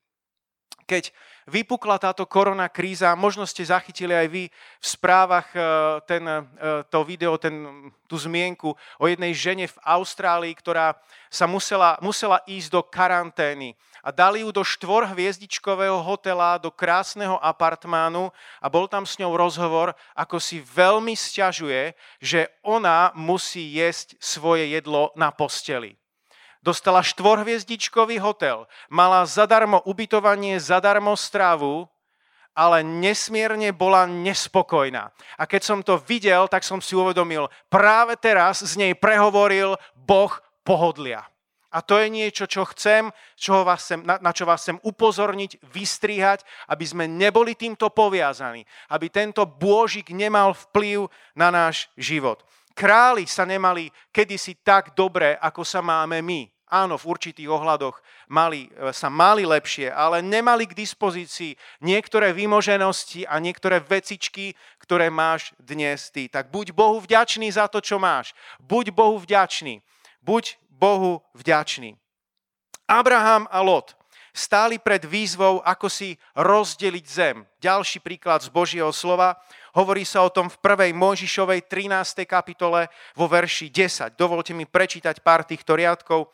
Keď 0.83 1.15
vypukla 1.47 1.95
táto 1.95 2.27
korona 2.27 2.67
kríza, 2.67 3.15
možno 3.15 3.47
ste 3.47 3.63
zachytili 3.63 4.11
aj 4.11 4.27
vy 4.27 4.43
v 4.51 4.85
správach 4.85 5.47
e, 5.55 5.59
ten, 6.03 6.23
e, 6.27 6.43
to 6.91 6.99
video, 7.07 7.39
ten, 7.39 7.87
tú 8.05 8.19
zmienku 8.19 8.75
o 8.99 9.05
jednej 9.07 9.31
žene 9.31 9.65
v 9.71 9.77
Austrálii, 9.81 10.51
ktorá 10.51 10.99
sa 11.31 11.47
musela, 11.47 11.95
musela 12.03 12.43
ísť 12.43 12.69
do 12.69 12.81
karantény 12.83 13.79
a 14.03 14.11
dali 14.11 14.43
ju 14.43 14.55
do 14.55 14.63
štvorhviezdičkového 14.63 15.99
hotela, 15.99 16.55
do 16.59 16.71
krásneho 16.71 17.35
apartmánu 17.43 18.31
a 18.63 18.67
bol 18.71 18.87
tam 18.87 19.03
s 19.03 19.19
ňou 19.19 19.35
rozhovor, 19.35 19.91
ako 20.15 20.39
si 20.39 20.63
veľmi 20.63 21.11
sťažuje, 21.15 21.91
že 22.23 22.47
ona 22.63 23.11
musí 23.15 23.75
jesť 23.75 24.15
svoje 24.19 24.71
jedlo 24.71 25.11
na 25.15 25.31
posteli. 25.31 25.99
Dostala 26.65 27.05
štvorhviezdičkový 27.05 28.17
hotel, 28.19 28.65
mala 28.89 29.23
zadarmo 29.23 29.81
ubytovanie, 29.85 30.57
zadarmo 30.57 31.13
strávu, 31.13 31.87
ale 32.57 32.81
nesmierne 32.81 33.69
bola 33.69 34.09
nespokojná. 34.09 35.13
A 35.37 35.43
keď 35.45 35.61
som 35.61 35.79
to 35.85 36.01
videl, 36.01 36.49
tak 36.49 36.65
som 36.65 36.81
si 36.81 36.97
uvedomil, 36.97 37.53
práve 37.69 38.17
teraz 38.17 38.65
z 38.65 38.73
nej 38.81 38.93
prehovoril 38.97 39.77
Boh 39.93 40.33
pohodlia. 40.65 41.29
A 41.67 41.83
to 41.85 41.99
je 41.99 42.09
niečo, 42.09 42.49
čo 42.49 42.65
chcem, 42.73 43.13
čo 43.37 43.61
vás 43.61 43.85
chcem, 43.85 44.01
na, 44.01 44.17
na 44.17 44.31
čo 44.33 44.47
vás 44.47 44.63
chcem 44.65 44.79
upozorniť, 44.81 45.61
vystrihať, 45.67 46.41
aby 46.65 46.85
sme 46.87 47.05
neboli 47.05 47.53
týmto 47.53 47.91
poviazaní. 47.91 48.65
Aby 48.87 49.11
tento 49.11 49.43
bôžik 49.45 50.09
nemal 50.15 50.55
vplyv 50.55 51.11
na 51.37 51.51
náš 51.51 51.91
život. 51.99 52.41
Králi 52.77 53.25
sa 53.25 53.41
nemali 53.41 53.89
kedysi 54.13 54.61
tak 54.61 54.93
dobre, 54.93 55.33
ako 55.41 55.65
sa 55.65 55.81
máme 55.81 56.21
my. 56.21 56.45
Áno, 56.69 56.99
v 56.99 57.09
určitých 57.09 57.49
ohľadoch 57.49 57.97
mali, 58.29 58.69
e, 58.69 58.93
sa 58.93 59.09
mali 59.09 59.47
lepšie, 59.47 59.89
ale 59.89 60.21
nemali 60.21 60.69
k 60.69 60.77
dispozícii 60.77 61.57
niektoré 61.81 62.35
vymoženosti 62.37 63.25
a 63.25 63.41
niektoré 63.41 63.81
vecičky, 63.81 64.53
ktoré 64.77 65.09
máš 65.09 65.57
dnes 65.57 66.11
ty. 66.13 66.29
Tak 66.29 66.53
buď 66.53 66.75
Bohu 66.75 67.01
vďačný 67.01 67.49
za 67.49 67.65
to, 67.65 67.81
čo 67.81 67.97
máš. 67.97 68.37
Buď 68.61 68.93
Bohu 68.93 69.17
vďačný. 69.17 69.81
Buď 70.21 70.59
Bohu 70.69 71.25
vďačný. 71.33 71.97
Abraham 72.85 73.49
a 73.49 73.63
Lot 73.65 73.97
stáli 74.37 74.77
pred 74.77 75.01
výzvou, 75.01 75.65
ako 75.65 75.89
si 75.89 76.13
rozdeliť 76.37 77.05
zem. 77.09 77.41
Ďalší 77.57 78.05
príklad 78.05 78.45
z 78.45 78.53
Božieho 78.53 78.93
slova 78.93 79.41
Hovorí 79.77 80.09
sa 80.09 80.25
o 80.25 80.33
tom 80.33 80.49
v 80.49 80.57
prvej 80.57 80.89
Mojžišovej 80.97 81.69
13. 81.69 82.25
kapitole 82.25 82.89
vo 83.13 83.29
verši 83.29 83.69
10. 83.69 84.17
Dovolte 84.17 84.57
mi 84.57 84.65
prečítať 84.65 85.21
pár 85.21 85.45
týchto 85.45 85.77
riadkov 85.77 86.33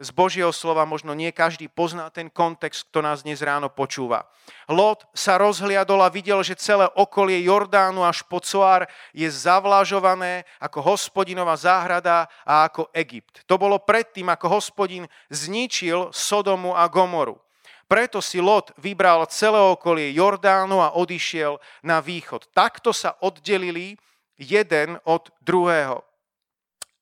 z 0.00 0.08
Božieho 0.08 0.48
slova 0.56 0.88
možno 0.88 1.12
nie 1.12 1.28
každý 1.28 1.68
pozná 1.68 2.08
ten 2.08 2.32
kontext, 2.32 2.88
kto 2.88 3.04
nás 3.04 3.28
dnes 3.28 3.44
ráno 3.44 3.68
počúva. 3.68 4.24
Lot 4.72 5.04
sa 5.12 5.36
rozhliadol 5.36 6.00
a 6.00 6.08
videl, 6.08 6.40
že 6.40 6.56
celé 6.56 6.88
okolie 6.96 7.44
Jordánu 7.44 8.08
až 8.08 8.24
po 8.24 8.40
Coár 8.40 8.88
je 9.12 9.28
zavlažované 9.28 10.48
ako 10.56 10.80
hospodinová 10.80 11.60
záhrada 11.60 12.24
a 12.48 12.72
ako 12.72 12.88
Egypt. 12.96 13.44
To 13.44 13.60
bolo 13.60 13.76
predtým, 13.82 14.32
ako 14.32 14.48
hospodin 14.48 15.04
zničil 15.28 16.08
Sodomu 16.14 16.72
a 16.72 16.88
Gomoru. 16.88 17.36
Preto 17.88 18.20
si 18.20 18.36
Lot 18.36 18.76
vybral 18.76 19.24
celé 19.32 19.56
okolie 19.56 20.12
Jordánu 20.12 20.84
a 20.84 20.92
odišiel 20.92 21.56
na 21.80 22.04
východ. 22.04 22.52
Takto 22.52 22.92
sa 22.92 23.16
oddelili 23.24 23.96
jeden 24.36 25.00
od 25.08 25.32
druhého. 25.40 26.04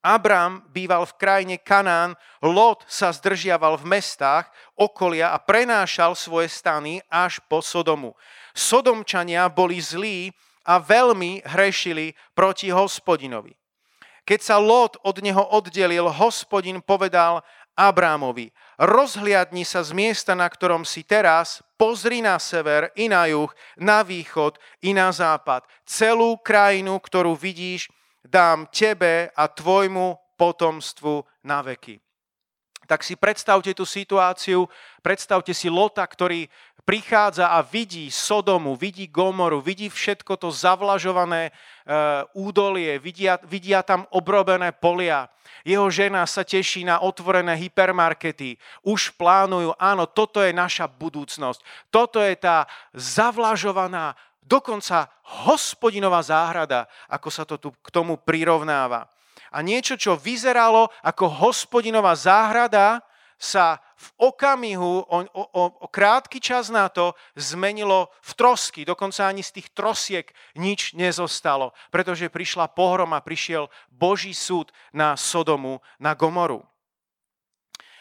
Abram 0.07 0.63
býval 0.71 1.03
v 1.03 1.19
krajine 1.19 1.57
Kanán, 1.59 2.15
Lot 2.39 2.87
sa 2.87 3.11
zdržiaval 3.11 3.83
v 3.83 3.99
mestách 3.99 4.47
okolia 4.79 5.35
a 5.35 5.43
prenášal 5.43 6.15
svoje 6.15 6.47
stany 6.47 7.03
až 7.11 7.43
po 7.51 7.59
Sodomu. 7.59 8.15
Sodomčania 8.55 9.51
boli 9.51 9.83
zlí 9.83 10.31
a 10.63 10.79
veľmi 10.79 11.43
hrešili 11.43 12.15
proti 12.39 12.71
hospodinovi. 12.71 13.59
Keď 14.23 14.41
sa 14.43 14.63
Lot 14.63 14.95
od 15.03 15.19
neho 15.19 15.43
oddelil, 15.43 16.07
hospodin 16.07 16.79
povedal 16.79 17.43
Abrámovi, 17.77 18.49
rozhliadni 18.81 19.69
sa 19.69 19.85
z 19.85 19.93
miesta, 19.93 20.33
na 20.33 20.49
ktorom 20.49 20.89
si 20.89 21.05
teraz, 21.05 21.61
pozri 21.77 22.25
na 22.25 22.41
sever 22.41 22.89
i 22.97 23.13
na 23.13 23.29
juh, 23.29 23.53
na 23.77 24.01
východ 24.01 24.57
i 24.81 24.97
na 24.97 25.13
západ. 25.13 25.69
Celú 25.85 26.41
krajinu, 26.41 26.97
ktorú 26.97 27.37
vidíš, 27.37 27.93
dám 28.25 28.67
tebe 28.73 29.29
a 29.37 29.45
tvojmu 29.45 30.37
potomstvu 30.41 31.21
na 31.45 31.61
veky. 31.61 32.06
Tak 32.87 33.03
si 33.03 33.19
predstavte 33.19 33.75
tú 33.75 33.83
situáciu, 33.83 34.71
predstavte 35.03 35.51
si 35.51 35.67
Lota, 35.67 36.07
ktorý 36.07 36.47
prichádza 36.87 37.51
a 37.51 37.67
vidí 37.67 38.07
Sodomu, 38.15 38.79
vidí 38.79 39.11
Gomoru, 39.11 39.59
vidí 39.59 39.91
všetko 39.91 40.39
to 40.39 40.55
zavlažované 40.55 41.51
e, 41.51 41.53
údolie, 42.39 43.03
vidia, 43.03 43.43
vidia 43.43 43.83
tam 43.83 44.07
obrobené 44.15 44.71
polia. 44.71 45.27
Jeho 45.67 45.91
žena 45.91 46.23
sa 46.31 46.47
teší 46.47 46.87
na 46.87 47.03
otvorené 47.03 47.59
hypermarkety. 47.59 48.55
Už 48.87 49.19
plánujú, 49.19 49.75
áno, 49.83 50.07
toto 50.07 50.39
je 50.39 50.55
naša 50.55 50.87
budúcnosť. 50.87 51.91
Toto 51.91 52.23
je 52.23 52.39
tá 52.39 52.71
zavlažovaná 52.95 54.15
dokonca 54.47 55.11
hospodinová 55.43 56.23
záhrada, 56.23 56.87
ako 57.11 57.29
sa 57.35 57.43
to 57.43 57.59
tu 57.59 57.75
k 57.75 57.89
tomu 57.91 58.15
prirovnáva. 58.15 59.11
A 59.57 59.65
niečo, 59.65 59.97
čo 59.97 60.21
vyzeralo 60.21 60.93
ako 61.01 61.49
hospodinová 61.49 62.13
záhrada, 62.13 63.01
sa 63.37 63.81
v 63.97 64.33
okamihu, 64.33 65.05
o, 65.05 65.19
o, 65.33 65.65
o 65.85 65.87
krátky 65.89 66.41
čas 66.41 66.73
na 66.73 66.89
to, 66.89 67.13
zmenilo 67.37 68.09
v 68.25 68.33
trosky. 68.33 68.81
Dokonca 68.85 69.29
ani 69.29 69.45
z 69.45 69.61
tých 69.61 69.69
trosiek 69.77 70.27
nič 70.57 70.97
nezostalo, 70.97 71.77
pretože 71.93 72.33
prišla 72.33 72.73
pohroma, 72.73 73.21
prišiel 73.21 73.69
Boží 73.93 74.33
súd 74.33 74.73
na 74.93 75.17
Sodomu, 75.17 75.85
na 76.01 76.17
Gomoru. 76.17 76.65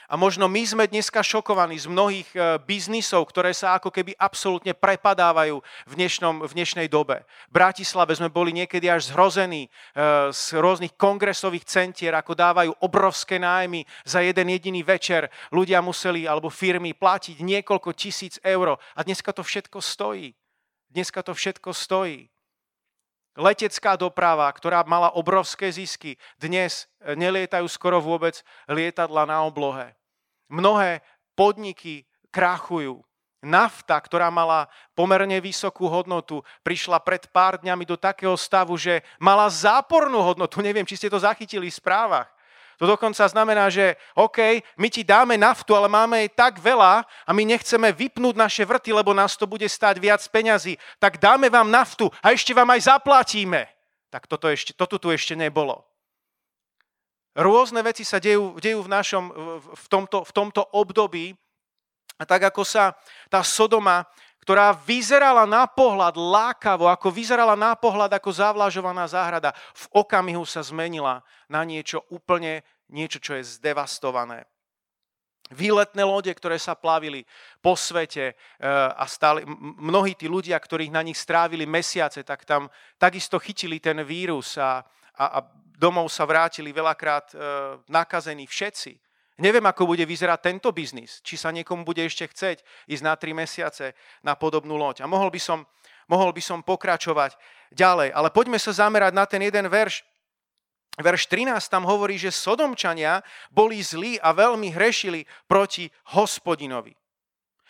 A 0.05 0.13
možno 0.13 0.45
my 0.45 0.61
sme 0.61 0.85
dneska 0.85 1.25
šokovaní 1.25 1.81
z 1.81 1.89
mnohých 1.89 2.29
e, 2.37 2.37
biznisov, 2.61 3.25
ktoré 3.25 3.57
sa 3.57 3.73
ako 3.81 3.89
keby 3.89 4.13
absolútne 4.21 4.77
prepadávajú 4.77 5.57
v, 5.61 5.93
dnešnom, 5.97 6.45
v 6.45 6.51
dnešnej 6.53 6.85
dobe. 6.85 7.25
V 7.49 7.53
Bratislave 7.57 8.13
sme 8.13 8.29
boli 8.29 8.53
niekedy 8.53 8.85
až 8.85 9.09
zhrození 9.09 9.65
e, 9.65 9.69
z 10.29 10.43
rôznych 10.61 10.93
kongresových 10.93 11.65
centier, 11.65 12.13
ako 12.13 12.37
dávajú 12.37 12.71
obrovské 12.85 13.41
nájmy 13.41 13.81
za 14.05 14.21
jeden 14.21 14.53
jediný 14.53 14.85
večer. 14.85 15.25
Ľudia 15.49 15.81
museli, 15.81 16.29
alebo 16.29 16.53
firmy, 16.53 16.93
platiť 16.93 17.41
niekoľko 17.41 17.89
tisíc 17.97 18.37
eur. 18.45 18.77
A 18.77 18.99
dneska 19.01 19.33
to 19.33 19.41
všetko 19.41 19.81
stojí. 19.81 20.37
Dneska 20.93 21.25
to 21.25 21.33
všetko 21.33 21.73
stojí. 21.73 22.29
Letecká 23.35 23.99
doprava, 23.99 24.47
ktorá 24.47 24.87
mala 24.87 25.11
obrovské 25.11 25.67
zisky, 25.67 26.15
dnes 26.39 26.87
e, 27.03 27.19
nelietajú 27.19 27.67
skoro 27.67 27.99
vôbec 27.99 28.39
lietadla 28.71 29.27
na 29.27 29.43
oblohe. 29.43 29.91
Mnohé 30.47 31.03
podniky 31.35 32.07
krachujú. 32.31 33.03
Nafta, 33.45 33.99
ktorá 34.01 34.33
mala 34.33 34.71
pomerne 34.97 35.37
vysokú 35.37 35.85
hodnotu, 35.85 36.41
prišla 36.65 36.97
pred 37.03 37.29
pár 37.29 37.61
dňami 37.61 37.85
do 37.85 37.99
takého 37.99 38.33
stavu, 38.39 38.73
že 38.79 39.05
mala 39.21 39.45
zápornú 39.51 40.17
hodnotu. 40.17 40.63
Neviem, 40.65 40.87
či 40.87 40.97
ste 40.97 41.11
to 41.11 41.21
zachytili 41.21 41.69
v 41.69 41.77
správach. 41.77 42.34
To 42.75 42.85
dokonca 42.85 43.23
znamená, 43.27 43.71
že 43.71 43.95
OK, 44.15 44.59
my 44.75 44.87
ti 44.91 45.03
dáme 45.03 45.39
naftu, 45.39 45.75
ale 45.75 45.87
máme 45.87 46.25
jej 46.25 46.31
tak 46.35 46.59
veľa 46.59 47.03
a 47.03 47.31
my 47.31 47.43
nechceme 47.47 47.91
vypnúť 47.95 48.35
naše 48.35 48.63
vrty, 48.67 48.91
lebo 48.91 49.15
nás 49.15 49.39
to 49.39 49.47
bude 49.47 49.63
stáť 49.63 49.95
viac 49.99 50.21
peňazí. 50.27 50.75
Tak 50.99 51.17
dáme 51.17 51.47
vám 51.47 51.71
naftu 51.71 52.11
a 52.19 52.35
ešte 52.35 52.51
vám 52.51 52.67
aj 52.75 52.91
zaplatíme. 52.91 53.67
Tak 54.11 54.27
toto, 54.27 54.51
ešte, 54.51 54.75
toto 54.75 54.99
tu 54.99 55.11
ešte 55.11 55.35
nebolo. 55.35 55.83
Rôzne 57.35 57.83
veci 57.83 58.07
sa 58.07 58.19
dejú, 58.19 58.55
dejú 58.63 58.79
v, 58.83 58.89
našom, 58.91 59.23
v, 59.59 59.85
tomto, 59.91 60.23
v 60.23 60.31
tomto 60.31 60.63
období 60.71 61.35
a 62.15 62.23
tak 62.23 62.47
ako 62.47 62.63
sa 62.63 62.95
tá 63.27 63.43
Sodoma, 63.43 64.07
ktorá 64.45 64.77
vyzerala 64.77 65.49
na 65.49 65.65
pohľad 65.65 66.13
lákavo, 66.13 66.85
ako 66.85 67.09
vyzerala 67.09 67.57
na 67.57 67.73
pohľad 67.73 68.13
ako 68.13 68.29
zavlažovaná 68.29 69.09
záhrada, 69.09 69.57
v 69.73 70.05
okamihu 70.05 70.45
sa 70.45 70.61
zmenila 70.61 71.25
na 71.49 71.65
niečo 71.65 72.05
úplne, 72.13 72.61
niečo, 72.85 73.17
čo 73.17 73.33
je 73.33 73.57
zdevastované. 73.57 74.45
Výletné 75.49 76.05
lode, 76.05 76.29
ktoré 76.29 76.61
sa 76.61 76.77
plavili 76.77 77.25
po 77.57 77.73
svete 77.73 78.33
e, 78.33 78.33
a 78.69 79.05
stáli, 79.09 79.41
mnohí 79.81 80.13
tí 80.13 80.29
ľudia, 80.29 80.61
ktorých 80.61 80.93
na 80.93 81.01
nich 81.01 81.17
strávili 81.17 81.65
mesiace, 81.65 82.21
tak 82.21 82.45
tam 82.45 82.69
takisto 83.01 83.41
chytili 83.41 83.81
ten 83.81 83.97
vírus 84.05 84.61
a, 84.61 84.85
a, 85.17 85.25
a 85.37 85.39
domov 85.73 86.13
sa 86.13 86.25
vrátili 86.29 86.69
veľakrát 86.69 87.33
e, 87.33 87.35
nakazení 87.89 88.45
všetci. 88.45 89.04
Neviem, 89.35 89.67
ako 89.67 89.91
bude 89.91 90.07
vyzerať 90.07 90.39
tento 90.39 90.71
biznis. 90.71 91.19
Či 91.19 91.35
sa 91.35 91.51
niekomu 91.51 91.83
bude 91.83 91.99
ešte 91.99 92.23
chceť 92.23 92.63
ísť 92.87 93.03
na 93.03 93.13
tri 93.19 93.35
mesiace 93.35 93.91
na 94.23 94.31
podobnú 94.31 94.79
loď. 94.79 95.03
A 95.03 95.11
mohol 95.11 95.27
by 95.27 95.41
som, 95.43 95.67
mohol 96.07 96.31
by 96.31 96.39
som 96.39 96.63
pokračovať 96.63 97.35
ďalej. 97.75 98.15
Ale 98.15 98.31
poďme 98.31 98.55
sa 98.55 98.71
zamerať 98.71 99.11
na 99.11 99.27
ten 99.27 99.43
jeden 99.43 99.67
verš. 99.67 100.07
Verš 100.95 101.27
13 101.27 101.59
tam 101.67 101.83
hovorí, 101.83 102.15
že 102.15 102.31
Sodomčania 102.31 103.19
boli 103.51 103.83
zlí 103.83 104.15
a 104.23 104.31
veľmi 104.31 104.71
hrešili 104.71 105.27
proti 105.51 105.91
hospodinovi. 106.15 106.95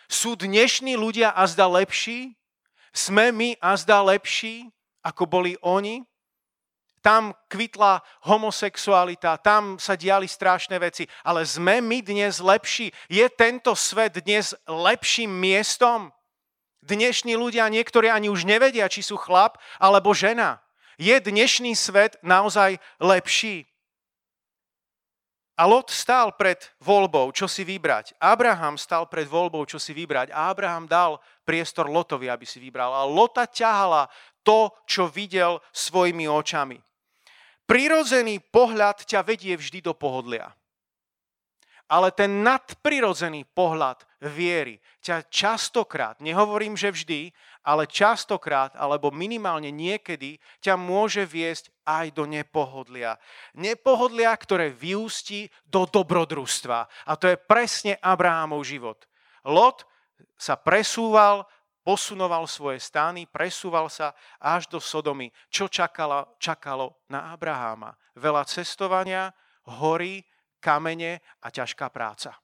Sú 0.06 0.38
dnešní 0.38 0.94
ľudia 0.94 1.34
azda 1.34 1.66
lepší? 1.66 2.38
Sme 2.94 3.34
my 3.34 3.58
azda 3.58 3.98
lepší, 4.06 4.70
ako 5.02 5.26
boli 5.26 5.58
oni? 5.58 6.06
Tam 7.06 7.30
kvitla 7.46 8.02
homosexualita, 8.26 9.38
tam 9.38 9.78
sa 9.78 9.94
diali 9.94 10.26
strašné 10.26 10.74
veci, 10.82 11.06
ale 11.22 11.46
sme 11.46 11.78
my 11.78 12.02
dnes 12.02 12.42
lepší? 12.42 12.90
Je 13.06 13.22
tento 13.30 13.78
svet 13.78 14.18
dnes 14.26 14.58
lepším 14.66 15.30
miestom? 15.30 16.10
Dnešní 16.82 17.38
ľudia, 17.38 17.70
niektorí 17.70 18.10
ani 18.10 18.26
už 18.26 18.42
nevedia, 18.42 18.90
či 18.90 19.06
sú 19.06 19.14
chlap 19.14 19.54
alebo 19.78 20.10
žena. 20.18 20.58
Je 20.98 21.14
dnešný 21.14 21.78
svet 21.78 22.18
naozaj 22.26 22.82
lepší? 22.98 23.70
A 25.56 25.64
Lot 25.64 25.94
stál 25.94 26.34
pred 26.34 26.58
voľbou, 26.82 27.30
čo 27.30 27.46
si 27.46 27.62
vybrať. 27.62 28.18
Abraham 28.18 28.74
stál 28.76 29.06
pred 29.06 29.30
voľbou, 29.30 29.62
čo 29.64 29.78
si 29.78 29.94
vybrať. 29.94 30.34
A 30.34 30.50
Abraham 30.52 30.84
dal 30.90 31.22
priestor 31.46 31.86
Lotovi, 31.88 32.28
aby 32.28 32.44
si 32.44 32.60
vybral. 32.60 32.92
A 32.92 33.08
Lota 33.08 33.48
ťahala 33.48 34.10
to, 34.44 34.68
čo 34.84 35.08
videl 35.08 35.62
svojimi 35.72 36.28
očami. 36.28 36.76
Prirodzený 37.66 38.38
pohľad 38.40 39.02
ťa 39.02 39.26
vedie 39.26 39.58
vždy 39.58 39.82
do 39.82 39.92
pohodlia. 39.92 40.54
Ale 41.86 42.10
ten 42.10 42.42
nadprirodzený 42.42 43.46
pohľad 43.54 44.02
viery 44.18 44.82
ťa 44.98 45.30
častokrát, 45.30 46.18
nehovorím, 46.18 46.74
že 46.74 46.90
vždy, 46.90 47.30
ale 47.62 47.86
častokrát, 47.86 48.74
alebo 48.74 49.14
minimálne 49.14 49.70
niekedy, 49.70 50.38
ťa 50.58 50.74
môže 50.74 51.22
viesť 51.22 51.70
aj 51.86 52.14
do 52.14 52.26
nepohodlia. 52.26 53.18
Nepohodlia, 53.54 54.34
ktoré 54.34 54.70
vyústi 54.70 55.46
do 55.66 55.86
dobrodružstva. 55.86 56.78
A 57.06 57.12
to 57.14 57.30
je 57.30 57.38
presne 57.38 57.94
Abrahamov 58.02 58.66
život. 58.66 59.06
Lot 59.46 59.86
sa 60.34 60.58
presúval 60.58 61.46
posunoval 61.86 62.50
svoje 62.50 62.82
stány, 62.82 63.30
presúval 63.30 63.86
sa 63.86 64.10
až 64.42 64.66
do 64.66 64.82
Sodomy. 64.82 65.30
Čo 65.46 65.70
čakalo, 65.70 66.34
čakalo 66.42 67.06
na 67.06 67.30
Abraháma? 67.30 67.94
Veľa 68.18 68.42
cestovania, 68.42 69.30
hory, 69.70 70.26
kamene 70.58 71.22
a 71.46 71.54
ťažká 71.54 71.86
práca. 71.94 72.34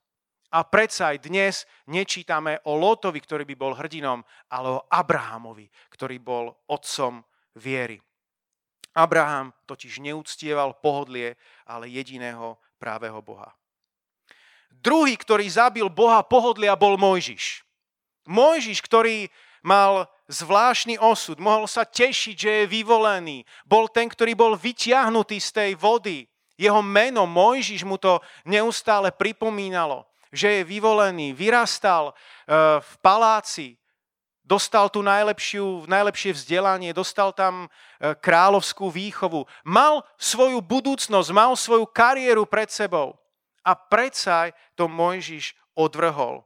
A 0.53 0.63
predsa 0.63 1.11
aj 1.11 1.27
dnes 1.27 1.67
nečítame 1.91 2.63
o 2.71 2.79
Lotovi, 2.79 3.19
ktorý 3.19 3.43
by 3.43 3.57
bol 3.59 3.73
hrdinom, 3.75 4.23
ale 4.53 4.79
o 4.79 4.85
Abrahamovi, 4.87 5.67
ktorý 5.91 6.23
bol 6.23 6.55
otcom 6.71 7.25
viery. 7.59 7.99
Abraham 8.93 9.57
totiž 9.65 10.05
neúctieval 10.05 10.79
pohodlie, 10.79 11.35
ale 11.65 11.89
jediného 11.89 12.61
právého 12.77 13.19
Boha. 13.25 13.51
Druhý, 14.69 15.17
ktorý 15.17 15.49
zabil 15.49 15.89
Boha 15.89 16.21
pohodlia, 16.21 16.77
bol 16.77 17.01
Mojžiš. 17.01 17.65
Mojžiš, 18.27 18.79
ktorý 18.85 19.27
mal 19.63 20.11
zvláštny 20.27 20.99
osud, 20.99 21.39
mohol 21.39 21.71
sa 21.71 21.87
tešiť, 21.87 22.37
že 22.37 22.51
je 22.63 22.71
vyvolený. 22.71 23.47
Bol 23.67 23.87
ten, 23.87 24.11
ktorý 24.11 24.35
bol 24.35 24.53
vyťahnutý 24.59 25.39
z 25.39 25.51
tej 25.51 25.71
vody. 25.79 26.27
Jeho 26.59 26.83
meno 26.83 27.27
Mojžiš 27.27 27.83
mu 27.87 27.97
to 27.99 28.23
neustále 28.47 29.11
pripomínalo, 29.11 30.07
že 30.31 30.61
je 30.61 30.69
vyvolený, 30.69 31.35
vyrastal 31.35 32.13
eh, 32.13 32.79
v 32.79 32.93
paláci, 33.03 33.79
dostal 34.43 34.91
tu 34.91 35.01
najlepšiu, 35.01 35.87
najlepšie 35.89 36.35
vzdelanie, 36.35 36.91
dostal 36.95 37.35
tam 37.35 37.67
eh, 37.67 38.15
kráľovskú 38.15 38.91
výchovu, 38.91 39.49
mal 39.67 40.07
svoju 40.21 40.63
budúcnosť, 40.63 41.29
mal 41.35 41.55
svoju 41.59 41.89
kariéru 41.89 42.47
pred 42.47 42.71
sebou. 42.71 43.19
A 43.63 43.79
predsa 43.79 44.51
to 44.75 44.91
Mojžiš 44.91 45.55
odvrhol. 45.79 46.43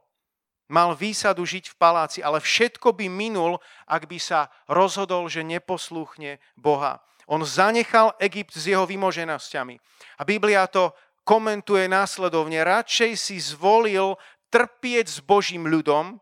Mal 0.67 0.91
výsadu 0.95 1.47
žiť 1.47 1.71
v 1.71 1.79
paláci, 1.79 2.19
ale 2.19 2.43
všetko 2.43 2.91
by 2.91 3.07
minul, 3.07 3.63
ak 3.87 4.03
by 4.11 4.19
sa 4.19 4.51
rozhodol, 4.67 5.31
že 5.31 5.47
neposlúchne 5.47 6.43
Boha. 6.59 6.99
On 7.27 7.39
zanechal 7.43 8.15
Egypt 8.19 8.55
s 8.55 8.67
jeho 8.67 8.83
vymoženosťami. 8.87 9.75
A 10.19 10.23
Biblia 10.27 10.67
to 10.67 10.91
komentuje 11.27 11.87
následovne. 11.91 12.63
Radšej 12.63 13.11
si 13.19 13.35
zvolil 13.39 14.15
trpieť 14.47 15.11
s 15.11 15.19
Božím 15.19 15.67
ľudom, 15.67 16.19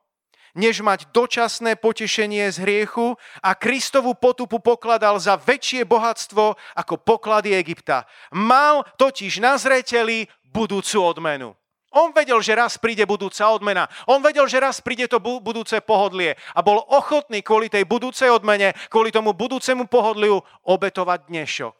než 0.55 0.81
mať 0.81 1.11
dočasné 1.11 1.75
potešenie 1.77 2.47
z 2.49 2.57
hriechu 2.63 3.13
a 3.43 3.53
Kristovu 3.53 4.15
potupu 4.15 4.63
pokladal 4.63 5.19
za 5.19 5.35
väčšie 5.35 5.83
bohatstvo 5.83 6.55
ako 6.73 6.95
poklady 7.01 7.53
Egypta. 7.53 8.07
Mal 8.31 8.87
totiž 8.95 9.43
na 9.43 9.59
zreteli 9.59 10.25
budúcu 10.47 10.97
odmenu. 11.03 11.53
On 11.95 12.11
vedel, 12.11 12.43
že 12.43 12.59
raz 12.59 12.75
príde 12.75 13.07
budúca 13.07 13.47
odmena. 13.47 13.87
On 14.11 14.19
vedel, 14.19 14.43
že 14.51 14.59
raz 14.59 14.83
príde 14.83 15.07
to 15.07 15.23
budúce 15.23 15.79
pohodlie 15.79 16.35
a 16.51 16.59
bol 16.59 16.83
ochotný 16.91 17.39
kvôli 17.39 17.71
tej 17.71 17.87
budúcej 17.87 18.27
odmene, 18.27 18.75
kvôli 18.91 19.15
tomu 19.15 19.31
budúcemu 19.31 19.87
pohodliu 19.87 20.43
obetovať 20.67 21.31
dnešok. 21.31 21.75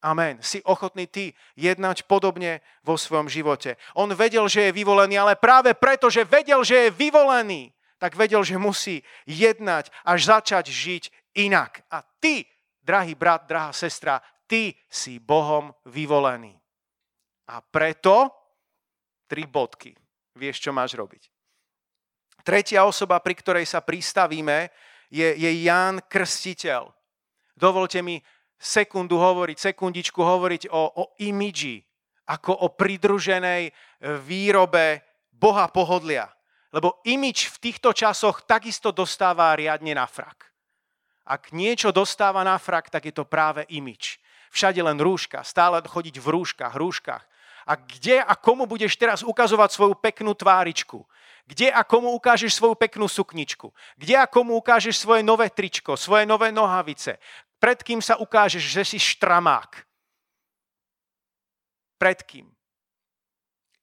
Amen. 0.00 0.40
Si 0.40 0.64
ochotný 0.64 1.04
ty 1.04 1.36
jednať 1.60 2.08
podobne 2.08 2.64
vo 2.80 2.96
svojom 2.96 3.28
živote. 3.28 3.76
On 3.92 4.08
vedel, 4.08 4.48
že 4.48 4.72
je 4.72 4.76
vyvolený, 4.80 5.20
ale 5.20 5.36
práve 5.36 5.76
preto, 5.76 6.08
že 6.08 6.24
vedel, 6.24 6.64
že 6.64 6.88
je 6.88 6.96
vyvolený, 6.96 7.68
tak 8.00 8.16
vedel, 8.16 8.40
že 8.40 8.56
musí 8.56 9.04
jednať 9.28 9.92
až 10.08 10.40
začať 10.40 10.72
žiť 10.72 11.02
inak. 11.36 11.84
A 11.92 12.00
ty, 12.16 12.48
drahý 12.80 13.12
brat, 13.12 13.44
drahá 13.44 13.76
sestra, 13.76 14.24
ty 14.48 14.72
si 14.88 15.20
Bohom 15.20 15.68
vyvolený. 15.84 16.56
A 17.52 17.60
preto 17.60 18.39
tri 19.30 19.46
bodky. 19.46 19.94
Vieš, 20.34 20.58
čo 20.58 20.74
máš 20.74 20.98
robiť. 20.98 21.30
Tretia 22.42 22.82
osoba, 22.82 23.22
pri 23.22 23.38
ktorej 23.38 23.66
sa 23.70 23.78
pristavíme, 23.78 24.74
je, 25.06 25.28
je 25.38 25.50
Ján 25.62 26.02
Krstiteľ. 26.10 26.90
Dovolte 27.54 28.02
mi 28.02 28.18
sekundu 28.58 29.20
hovoriť, 29.20 29.56
sekundičku 29.70 30.18
hovoriť 30.18 30.72
o, 30.72 30.82
o 30.98 31.04
imidži, 31.22 31.78
ako 32.26 32.66
o 32.66 32.66
pridruženej 32.74 33.70
výrobe 34.24 35.04
Boha 35.30 35.68
pohodlia. 35.68 36.26
Lebo 36.70 37.02
imič 37.02 37.50
v 37.50 37.70
týchto 37.70 37.90
časoch 37.90 38.46
takisto 38.46 38.94
dostáva 38.94 39.52
riadne 39.58 39.92
na 39.94 40.06
frak. 40.06 40.50
Ak 41.26 41.50
niečo 41.54 41.90
dostáva 41.90 42.42
na 42.46 42.56
frak, 42.56 42.88
tak 42.90 43.06
je 43.06 43.14
to 43.14 43.26
práve 43.26 43.66
imič. 43.70 44.18
Všade 44.50 44.82
len 44.82 44.98
rúška, 44.98 45.42
stále 45.46 45.82
chodiť 45.82 46.18
v 46.18 46.26
rúškach, 46.26 46.74
rúškach 46.74 47.22
a 47.70 47.78
kde 47.78 48.18
a 48.18 48.34
komu 48.34 48.66
budeš 48.66 48.98
teraz 48.98 49.22
ukazovať 49.22 49.70
svoju 49.70 49.94
peknú 49.94 50.34
tváričku. 50.34 51.06
Kde 51.46 51.70
a 51.70 51.86
komu 51.86 52.10
ukážeš 52.18 52.58
svoju 52.58 52.74
peknú 52.74 53.06
sukničku. 53.06 53.70
Kde 53.94 54.18
a 54.18 54.26
komu 54.26 54.58
ukážeš 54.58 54.98
svoje 54.98 55.22
nové 55.22 55.54
tričko, 55.54 55.94
svoje 55.94 56.26
nové 56.26 56.50
nohavice. 56.50 57.22
Pred 57.62 57.78
kým 57.86 58.02
sa 58.02 58.18
ukážeš, 58.18 58.64
že 58.66 58.82
si 58.82 58.98
štramák. 58.98 59.86
Pred 61.94 62.18
kým? 62.26 62.46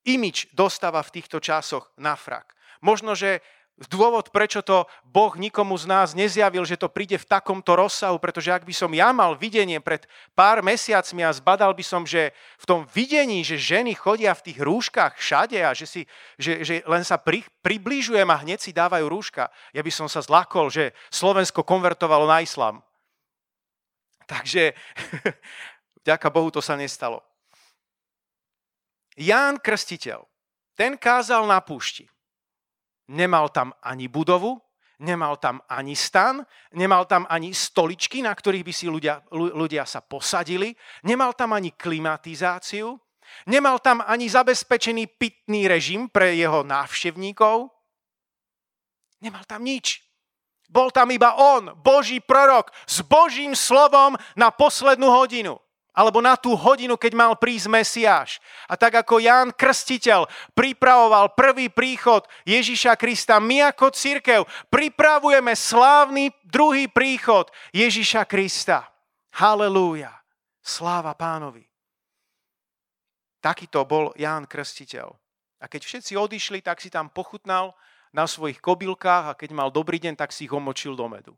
Imič 0.03 0.51
dostáva 0.51 0.99
v 0.99 1.13
týchto 1.19 1.39
časoch 1.39 1.95
na 1.95 2.19
frak. 2.19 2.55
Možno, 2.83 3.15
že 3.15 3.39
dôvod, 3.85 4.33
prečo 4.33 4.65
to 4.65 4.89
Boh 5.05 5.37
nikomu 5.37 5.77
z 5.77 5.85
nás 5.85 6.17
nezjavil, 6.17 6.65
že 6.65 6.81
to 6.81 6.89
príde 6.89 7.21
v 7.21 7.29
takomto 7.29 7.77
rozsahu, 7.77 8.17
pretože 8.17 8.49
ak 8.49 8.65
by 8.65 8.73
som 8.73 8.89
ja 8.89 9.13
mal 9.13 9.37
videnie 9.37 9.77
pred 9.77 10.09
pár 10.33 10.65
mesiacmi 10.65 11.21
a 11.21 11.29
zbadal 11.29 11.77
by 11.77 11.85
som, 11.85 12.01
že 12.01 12.33
v 12.57 12.65
tom 12.65 12.89
videní, 12.89 13.45
že 13.45 13.61
ženy 13.61 13.93
chodia 13.93 14.33
v 14.33 14.49
tých 14.49 14.59
rúškach 14.65 15.21
všade 15.21 15.61
a 15.61 15.77
že, 15.77 15.85
si, 15.85 16.01
že, 16.41 16.65
že 16.65 16.81
len 16.89 17.05
sa 17.05 17.21
pri, 17.21 17.45
približujem 17.61 18.25
a 18.25 18.41
hneď 18.41 18.57
si 18.57 18.73
dávajú 18.73 19.05
rúška, 19.05 19.53
ja 19.69 19.85
by 19.85 19.91
som 19.93 20.09
sa 20.09 20.25
zlakol, 20.25 20.73
že 20.73 20.97
Slovensko 21.13 21.61
konvertovalo 21.61 22.25
na 22.25 22.41
islám. 22.41 22.81
Takže 24.25 24.73
vďaka 26.01 26.27
Bohu 26.33 26.49
to 26.49 26.65
sa 26.65 26.73
nestalo. 26.73 27.21
Ján 29.13 29.61
Krstiteľ, 29.61 30.25
ten 30.73 30.97
kázal 30.97 31.45
na 31.45 31.61
púšti. 31.61 32.09
Nemal 33.07 33.49
tam 33.49 33.71
ani 33.83 34.07
budovu, 34.11 34.59
nemal 34.99 35.37
tam 35.37 35.61
ani 35.69 35.95
stan, 35.95 36.41
nemal 36.73 37.05
tam 37.05 37.25
ani 37.29 37.53
stoličky, 37.53 38.25
na 38.25 38.33
ktorých 38.33 38.65
by 38.65 38.73
si 38.73 38.85
ľudia, 38.89 39.21
ľudia 39.31 39.85
sa 39.85 40.01
posadili, 40.01 40.73
nemal 41.05 41.37
tam 41.37 41.53
ani 41.53 41.71
klimatizáciu, 41.71 42.97
nemal 43.47 43.79
tam 43.79 44.01
ani 44.01 44.27
zabezpečený 44.27 45.19
pitný 45.19 45.69
režim 45.69 46.09
pre 46.09 46.33
jeho 46.33 46.65
návštevníkov, 46.65 47.69
nemal 49.21 49.45
tam 49.45 49.63
nič. 49.63 50.03
Bol 50.67 50.91
tam 50.91 51.07
iba 51.15 51.31
on, 51.39 51.71
Boží 51.79 52.19
prorok, 52.19 52.75
s 52.83 52.99
Božím 52.99 53.55
slovom 53.55 54.19
na 54.35 54.51
poslednú 54.51 55.07
hodinu 55.07 55.63
alebo 55.97 56.21
na 56.21 56.37
tú 56.37 56.53
hodinu, 56.53 56.93
keď 56.93 57.17
mal 57.17 57.33
prísť 57.33 57.73
Mesiáš. 57.73 58.37
A 58.69 58.77
tak 58.77 59.01
ako 59.01 59.17
Ján 59.17 59.49
Krstiteľ 59.49 60.29
pripravoval 60.53 61.33
prvý 61.33 61.73
príchod 61.73 62.21
Ježiša 62.45 62.93
Krista, 63.01 63.41
my 63.41 63.73
ako 63.73 63.89
církev 63.89 64.45
pripravujeme 64.69 65.57
slávny 65.57 66.29
druhý 66.45 66.85
príchod 66.85 67.49
Ježiša 67.73 68.29
Krista. 68.29 68.85
Halelúja. 69.41 70.13
Sláva 70.61 71.17
pánovi. 71.17 71.65
Takýto 73.41 73.81
bol 73.89 74.13
Ján 74.13 74.45
Krstiteľ. 74.45 75.09
A 75.57 75.65
keď 75.65 75.81
všetci 75.81 76.13
odišli, 76.13 76.61
tak 76.61 76.77
si 76.77 76.93
tam 76.93 77.09
pochutnal 77.09 77.73
na 78.13 78.29
svojich 78.29 78.61
kobylkách 78.61 79.33
a 79.33 79.37
keď 79.37 79.49
mal 79.57 79.73
dobrý 79.73 79.97
deň, 79.97 80.13
tak 80.13 80.29
si 80.29 80.45
ich 80.45 80.53
omočil 80.53 80.93
do 80.93 81.09
medu. 81.09 81.33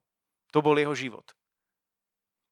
To 0.51 0.59
bol 0.59 0.75
jeho 0.75 0.91
život. 0.91 1.31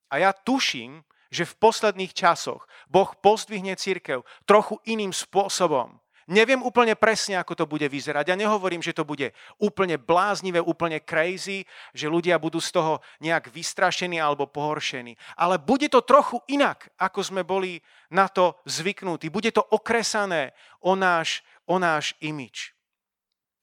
A 0.08 0.24
ja 0.24 0.32
tuším, 0.32 1.04
že 1.30 1.48
v 1.48 1.58
posledných 1.60 2.14
časoch 2.16 2.66
Boh 2.88 3.12
pozdvihne 3.20 3.76
církev 3.76 4.24
trochu 4.46 4.80
iným 4.88 5.12
spôsobom. 5.12 6.00
Neviem 6.28 6.60
úplne 6.60 6.92
presne, 7.00 7.40
ako 7.40 7.56
to 7.56 7.66
bude 7.72 7.88
vyzerať. 7.88 8.28
Ja 8.28 8.36
nehovorím, 8.36 8.84
že 8.84 8.92
to 8.92 9.08
bude 9.08 9.32
úplne 9.64 9.96
bláznivé, 9.96 10.60
úplne 10.60 11.00
crazy, 11.00 11.64
že 11.96 12.12
ľudia 12.12 12.36
budú 12.36 12.60
z 12.60 12.76
toho 12.76 13.00
nejak 13.24 13.48
vystrašení 13.48 14.20
alebo 14.20 14.44
pohoršení. 14.44 15.16
Ale 15.40 15.56
bude 15.56 15.88
to 15.88 16.04
trochu 16.04 16.44
inak, 16.52 16.92
ako 17.00 17.24
sme 17.24 17.48
boli 17.48 17.80
na 18.12 18.28
to 18.28 18.60
zvyknutí. 18.68 19.32
Bude 19.32 19.56
to 19.56 19.64
okresané 19.72 20.52
o 20.84 21.00
náš, 21.00 21.48
o 21.64 21.80
náš 21.80 22.12
imič. 22.20 22.76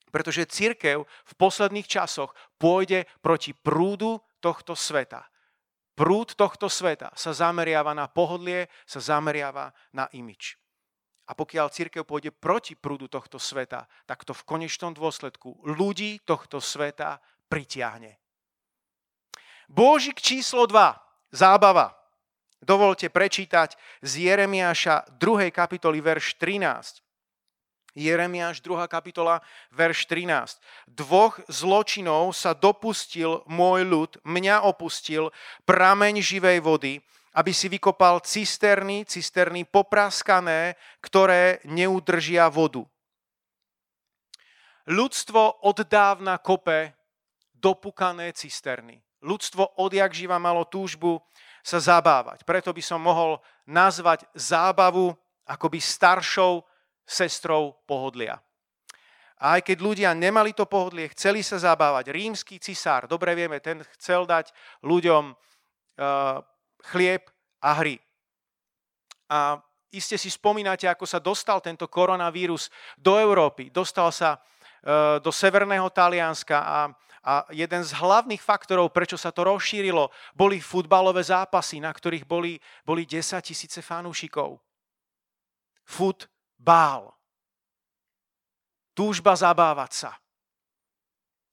Pretože 0.09 0.49
církev 0.49 1.05
v 1.05 1.33
posledných 1.37 1.85
časoch 1.85 2.33
pôjde 2.57 3.05
proti 3.21 3.53
prúdu 3.53 4.17
tohto 4.41 4.73
sveta 4.73 5.29
prúd 5.95 6.35
tohto 6.35 6.67
sveta 6.67 7.09
sa 7.15 7.31
zameriava 7.31 7.95
na 7.95 8.05
pohodlie, 8.11 8.67
sa 8.83 8.99
zameriava 8.99 9.71
na 9.95 10.11
imič. 10.11 10.59
A 11.25 11.33
pokiaľ 11.33 11.73
církev 11.73 12.05
pôjde 12.05 12.29
proti 12.29 12.77
prúdu 12.77 13.09
tohto 13.09 13.41
sveta, 13.41 13.89
tak 14.05 14.21
to 14.27 14.35
v 14.35 14.45
konečnom 14.45 14.93
dôsledku 14.93 15.57
ľudí 15.65 16.21
tohto 16.21 16.61
sveta 16.61 17.17
pritiahne. 17.49 18.21
Božik 19.65 20.21
číslo 20.21 20.69
2. 20.69 21.33
Zábava. 21.33 21.97
Dovolte 22.61 23.09
prečítať 23.09 23.73
z 24.05 24.29
Jeremiáša 24.29 25.17
2. 25.17 25.49
kapitoly 25.49 26.01
verš 26.01 26.37
13. 26.37 27.04
Jeremiáš 27.95 28.59
2. 28.59 28.91
kapitola, 28.91 29.39
verš 29.71 30.03
13. 30.11 30.59
Dvoch 30.91 31.39
zločinov 31.47 32.35
sa 32.35 32.51
dopustil 32.51 33.39
môj 33.47 33.87
ľud, 33.87 34.11
mňa 34.27 34.67
opustil, 34.67 35.31
prameň 35.63 36.19
živej 36.19 36.59
vody, 36.59 36.93
aby 37.35 37.51
si 37.55 37.71
vykopal 37.71 38.19
cisterny, 38.19 39.07
cisterny 39.07 39.63
popraskané, 39.63 40.75
ktoré 40.99 41.63
neudržia 41.63 42.51
vodu. 42.51 42.83
Ľudstvo 44.85 45.65
od 45.65 45.77
dávna 45.87 46.37
kope 46.37 46.93
dopukané 47.55 48.35
cisterny. 48.35 49.01
ľudstvo 49.25 49.81
odjak 49.81 50.13
živa 50.13 50.37
malo 50.37 50.69
túžbu 50.69 51.17
sa 51.65 51.81
zabávať. 51.81 52.45
Preto 52.45 52.69
by 52.69 52.83
som 52.85 53.01
mohol 53.01 53.41
nazvať 53.65 54.29
zábavu 54.37 55.17
akoby 55.49 55.81
staršou 55.81 56.61
sestrou 57.05 57.77
pohodlia. 57.85 58.41
A 59.35 59.59
aj 59.59 59.67
keď 59.67 59.77
ľudia 59.83 60.09
nemali 60.15 60.55
to 60.55 60.65
pohodlie, 60.65 61.11
chceli 61.11 61.43
sa 61.43 61.59
zabávať, 61.59 62.09
rímsky 62.09 62.55
cisár, 62.57 63.05
dobre 63.05 63.35
vieme, 63.35 63.59
ten 63.59 63.83
chcel 63.99 64.23
dať 64.23 64.49
ľuďom 64.81 65.23
uh, 65.31 66.39
chlieb 66.87 67.27
a 67.59 67.71
hry. 67.75 67.99
A 69.27 69.59
iste 69.91 70.15
si 70.15 70.31
spomínate, 70.31 70.87
ako 70.87 71.03
sa 71.03 71.19
dostal 71.19 71.59
tento 71.59 71.91
koronavírus 71.91 72.71
do 72.95 73.19
Európy. 73.19 73.75
Dostal 73.75 74.09
sa 74.15 74.39
uh, 74.39 75.19
do 75.19 75.35
severného 75.35 75.91
Talianska 75.91 76.57
a, 76.63 76.79
a 77.27 77.33
jeden 77.51 77.83
z 77.83 77.91
hlavných 77.91 78.39
faktorov, 78.39 78.95
prečo 78.95 79.19
sa 79.19 79.35
to 79.35 79.51
rozšírilo, 79.51 80.15
boli 80.31 80.63
futbalové 80.63 81.19
zápasy, 81.19 81.83
na 81.83 81.91
ktorých 81.91 82.23
boli, 82.23 82.55
boli 82.87 83.03
10 83.03 83.43
tisíce 83.43 83.83
fanúšikov. 83.83 84.63
Futbal. 86.55 87.13
Túžba 88.95 89.35
zabávať 89.35 89.91
sa. 89.93 90.11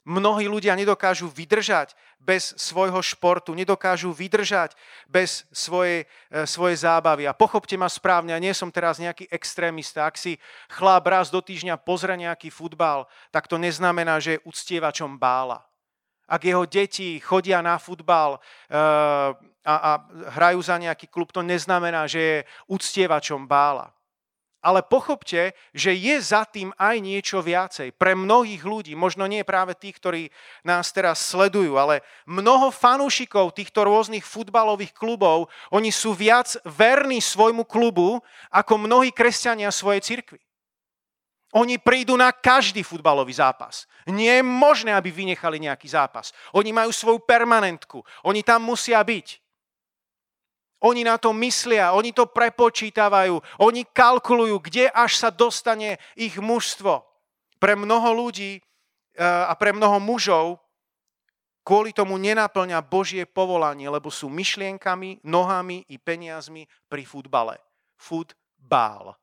Mnohí 0.03 0.51
ľudia 0.51 0.75
nedokážu 0.75 1.29
vydržať 1.29 1.95
bez 2.19 2.55
svojho 2.59 2.99
športu, 3.03 3.55
nedokážu 3.55 4.11
vydržať 4.11 4.75
bez 5.07 5.47
svojej, 5.55 6.09
e, 6.31 6.47
svojej 6.47 6.81
zábavy. 6.81 7.29
A 7.29 7.37
pochopte 7.37 7.77
ma 7.79 7.87
správne, 7.87 8.35
ja 8.35 8.41
nie 8.43 8.51
som 8.55 8.73
teraz 8.73 8.99
nejaký 8.99 9.31
extrémista. 9.31 10.09
Ak 10.09 10.19
si 10.19 10.43
chláp 10.67 11.07
raz 11.07 11.31
do 11.31 11.39
týždňa 11.39 11.79
pozrie 11.83 12.19
nejaký 12.19 12.51
futbal, 12.51 13.07
tak 13.31 13.47
to 13.47 13.61
neznamená, 13.61 14.19
že 14.19 14.39
je 14.39 14.45
uctievačom 14.49 15.21
bála. 15.21 15.63
Ak 16.27 16.43
jeho 16.43 16.67
deti 16.67 17.21
chodia 17.21 17.63
na 17.63 17.79
futbal 17.79 18.39
e, 18.39 18.79
a, 19.63 19.75
a 19.77 19.91
hrajú 20.35 20.63
za 20.63 20.83
nejaký 20.83 21.07
klub, 21.07 21.31
to 21.31 21.47
neznamená, 21.47 22.11
že 22.11 22.21
je 22.23 22.39
uctievačom 22.67 23.47
bála. 23.47 23.95
Ale 24.63 24.87
pochopte, 24.87 25.59
že 25.75 25.91
je 25.91 26.23
za 26.23 26.47
tým 26.47 26.71
aj 26.79 27.03
niečo 27.03 27.43
viacej. 27.43 27.99
Pre 27.99 28.15
mnohých 28.15 28.63
ľudí, 28.63 28.95
možno 28.95 29.27
nie 29.27 29.43
práve 29.43 29.75
tých, 29.75 29.99
ktorí 29.99 30.23
nás 30.63 30.95
teraz 30.95 31.19
sledujú, 31.19 31.75
ale 31.75 32.07
mnoho 32.31 32.71
fanúšikov 32.71 33.59
týchto 33.59 33.83
rôznych 33.83 34.23
futbalových 34.23 34.95
klubov, 34.95 35.51
oni 35.75 35.91
sú 35.91 36.15
viac 36.15 36.55
verní 36.63 37.19
svojmu 37.19 37.67
klubu, 37.67 38.23
ako 38.55 38.79
mnohí 38.79 39.11
kresťania 39.11 39.75
svojej 39.75 39.99
cirkvi. 39.99 40.39
Oni 41.53 41.77
prídu 41.77 42.17
na 42.17 42.33
každý 42.33 42.81
futbalový 42.81 43.37
zápas. 43.37 43.85
Nie 44.09 44.41
je 44.41 44.45
možné, 44.47 44.95
aby 44.97 45.13
vynechali 45.13 45.61
nejaký 45.61 45.85
zápas. 45.85 46.33
Oni 46.57 46.73
majú 46.73 46.89
svoju 46.89 47.21
permanentku. 47.21 48.01
Oni 48.25 48.41
tam 48.41 48.65
musia 48.65 49.03
byť. 49.05 49.42
Oni 50.83 51.07
na 51.07 51.15
to 51.15 51.31
myslia, 51.39 51.95
oni 51.95 52.11
to 52.11 52.27
prepočítavajú, 52.27 53.39
oni 53.63 53.87
kalkulujú, 53.87 54.59
kde 54.67 54.91
až 54.91 55.15
sa 55.15 55.31
dostane 55.31 56.03
ich 56.19 56.35
mužstvo. 56.43 57.07
Pre 57.63 57.75
mnoho 57.79 58.11
ľudí 58.27 58.59
eh, 58.59 59.23
a 59.23 59.55
pre 59.55 59.71
mnoho 59.71 60.03
mužov 60.03 60.59
kvôli 61.63 61.95
tomu 61.95 62.19
nenaplňa 62.19 62.83
Božie 62.83 63.23
povolanie, 63.23 63.87
lebo 63.87 64.11
sú 64.11 64.27
myšlienkami, 64.27 65.23
nohami 65.23 65.87
i 65.87 65.97
peniazmi 65.97 66.67
pri 66.91 67.07
futbale. 67.07 67.63
Futbal. 67.95 69.15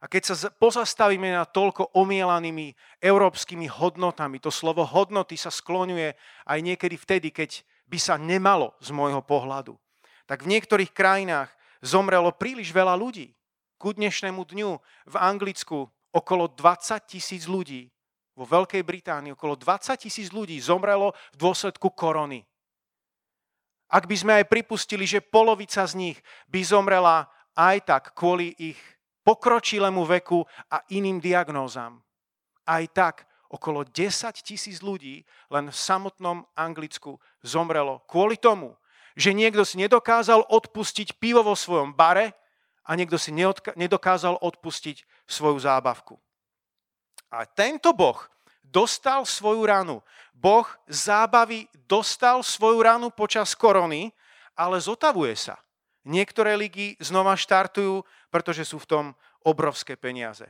A 0.00 0.08
keď 0.08 0.32
sa 0.32 0.48
pozastavíme 0.48 1.28
na 1.28 1.44
toľko 1.44 1.92
omielanými 1.92 2.72
európskymi 3.04 3.68
hodnotami, 3.68 4.40
to 4.40 4.48
slovo 4.48 4.80
hodnoty 4.86 5.36
sa 5.36 5.52
skloňuje 5.52 6.16
aj 6.48 6.58
niekedy 6.64 6.96
vtedy, 6.96 7.28
keď 7.28 7.60
by 7.90 7.98
sa 7.98 8.14
nemalo 8.14 8.78
z 8.78 8.94
môjho 8.94 9.18
pohľadu. 9.18 9.74
Tak 10.30 10.46
v 10.46 10.54
niektorých 10.54 10.94
krajinách 10.94 11.50
zomrelo 11.82 12.30
príliš 12.30 12.70
veľa 12.70 12.94
ľudí. 12.94 13.34
Ku 13.82 13.90
dnešnému 13.90 14.46
dňu 14.46 14.70
v 15.10 15.14
Anglicku 15.18 15.90
okolo 16.14 16.46
20 16.46 17.10
tisíc 17.10 17.50
ľudí, 17.50 17.90
vo 18.38 18.46
Veľkej 18.46 18.86
Británii 18.86 19.34
okolo 19.34 19.58
20 19.58 20.06
tisíc 20.06 20.30
ľudí 20.30 20.56
zomrelo 20.62 21.12
v 21.34 21.36
dôsledku 21.36 21.90
korony. 21.92 22.46
Ak 23.90 24.06
by 24.06 24.16
sme 24.16 24.32
aj 24.38 24.46
pripustili, 24.46 25.02
že 25.02 25.18
polovica 25.18 25.82
z 25.82 25.98
nich 25.98 26.18
by 26.46 26.62
zomrela 26.62 27.26
aj 27.58 27.76
tak 27.82 28.02
kvôli 28.14 28.54
ich 28.54 28.78
pokročilému 29.26 30.06
veku 30.06 30.46
a 30.70 30.80
iným 30.94 31.18
diagnózam. 31.18 31.98
Aj 32.64 32.86
tak 32.94 33.26
okolo 33.50 33.82
10 33.82 34.30
tisíc 34.46 34.78
ľudí 34.78 35.26
len 35.50 35.68
v 35.68 35.76
samotnom 35.76 36.46
Anglicku 36.54 37.18
zomrelo 37.40 38.04
kvôli 38.06 38.36
tomu, 38.36 38.76
že 39.18 39.34
niekto 39.34 39.66
si 39.66 39.76
nedokázal 39.80 40.46
odpustiť 40.48 41.18
pivo 41.18 41.44
vo 41.44 41.58
svojom 41.58 41.92
bare 41.92 42.32
a 42.86 42.96
niekto 42.96 43.20
si 43.20 43.34
nedokázal 43.76 44.38
odpustiť 44.40 45.04
svoju 45.28 45.60
zábavku. 45.60 46.16
A 47.30 47.46
tento 47.46 47.94
Boh 47.94 48.18
dostal 48.64 49.22
svoju 49.26 49.62
ranu. 49.66 50.02
Boh 50.34 50.66
zábavy 50.88 51.68
dostal 51.86 52.42
svoju 52.42 52.80
ranu 52.82 53.12
počas 53.12 53.54
korony, 53.54 54.10
ale 54.56 54.80
zotavuje 54.80 55.36
sa. 55.36 55.60
Niektoré 56.06 56.56
ligy 56.56 56.96
znova 56.96 57.36
štartujú, 57.36 58.02
pretože 58.32 58.64
sú 58.64 58.80
v 58.80 58.88
tom 58.88 59.04
obrovské 59.44 60.00
peniaze. 60.00 60.48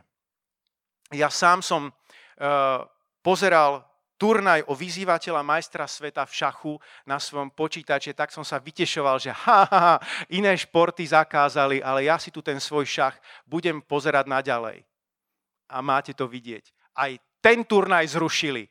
Ja 1.10 1.26
sám 1.26 1.58
som 1.58 1.90
uh, 1.90 2.86
pozeral 3.20 3.82
turnaj 4.20 4.68
o 4.68 4.76
vyzývateľa 4.76 5.40
majstra 5.40 5.88
sveta 5.88 6.28
v 6.28 6.36
šachu 6.36 6.74
na 7.08 7.16
svojom 7.16 7.48
počítače, 7.56 8.12
tak 8.12 8.28
som 8.28 8.44
sa 8.44 8.60
vytešoval, 8.60 9.16
že 9.16 9.32
ha, 9.32 9.64
ha, 9.64 9.80
ha, 9.80 9.96
iné 10.28 10.52
športy 10.52 11.08
zakázali, 11.08 11.80
ale 11.80 12.04
ja 12.04 12.20
si 12.20 12.28
tu 12.28 12.44
ten 12.44 12.60
svoj 12.60 12.84
šach 12.84 13.16
budem 13.48 13.80
pozerať 13.80 14.28
naďalej. 14.28 14.84
A 15.72 15.80
máte 15.80 16.12
to 16.12 16.28
vidieť. 16.28 16.68
Aj 17.00 17.16
ten 17.40 17.64
turnaj 17.64 18.12
zrušili. 18.12 18.68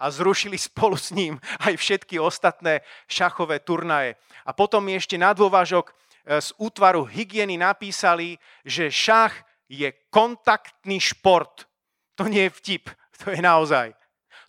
A 0.00 0.12
zrušili 0.12 0.60
spolu 0.60 0.96
s 1.00 1.16
ním 1.16 1.40
aj 1.64 1.80
všetky 1.80 2.20
ostatné 2.20 2.84
šachové 3.08 3.64
turnaje. 3.64 4.20
A 4.44 4.52
potom 4.52 4.84
ešte 4.92 5.16
na 5.16 5.32
dôvažok 5.32 5.88
e, 5.88 5.92
z 6.40 6.48
útvaru 6.60 7.08
hygieny 7.08 7.56
napísali, 7.56 8.36
že 8.64 8.92
šach 8.92 9.32
je 9.68 9.92
kontaktný 10.12 11.00
šport. 11.00 11.68
To 12.16 12.28
nie 12.28 12.48
je 12.48 12.52
vtip, 12.52 12.84
to 13.20 13.32
je 13.32 13.40
naozaj. 13.40 13.99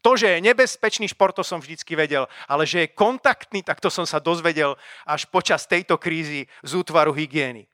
To, 0.02 0.18
že 0.18 0.38
je 0.38 0.46
nebezpečný 0.46 1.14
šport, 1.14 1.38
to 1.38 1.46
som 1.46 1.62
vždycky 1.62 1.94
vedel, 1.94 2.26
ale 2.50 2.66
že 2.66 2.86
je 2.86 2.98
kontaktný, 2.98 3.62
tak 3.62 3.78
to 3.78 3.94
som 3.94 4.06
sa 4.06 4.18
dozvedel 4.18 4.74
až 5.06 5.30
počas 5.30 5.70
tejto 5.70 6.02
krízy 6.02 6.50
z 6.66 6.72
útvaru 6.74 7.14
hygieny. 7.14 7.70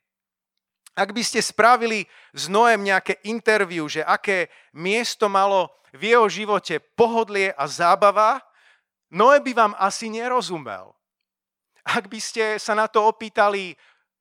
Ak 0.98 1.14
by 1.14 1.24
ste 1.24 1.40
spravili 1.40 2.10
s 2.34 2.50
Noem 2.52 2.84
nejaké 2.84 3.22
interviu, 3.24 3.88
že 3.88 4.04
aké 4.04 4.52
miesto 4.74 5.30
malo 5.32 5.72
v 5.94 6.12
jeho 6.12 6.28
živote 6.28 6.84
pohodlie 6.98 7.54
a 7.54 7.64
zábava, 7.70 8.44
Noé 9.08 9.40
by 9.40 9.52
vám 9.56 9.74
asi 9.80 10.12
nerozumel. 10.12 10.92
Ak 11.88 12.12
by 12.12 12.20
ste 12.20 12.60
sa 12.60 12.76
na 12.76 12.92
to 12.92 13.08
opýtali 13.08 13.72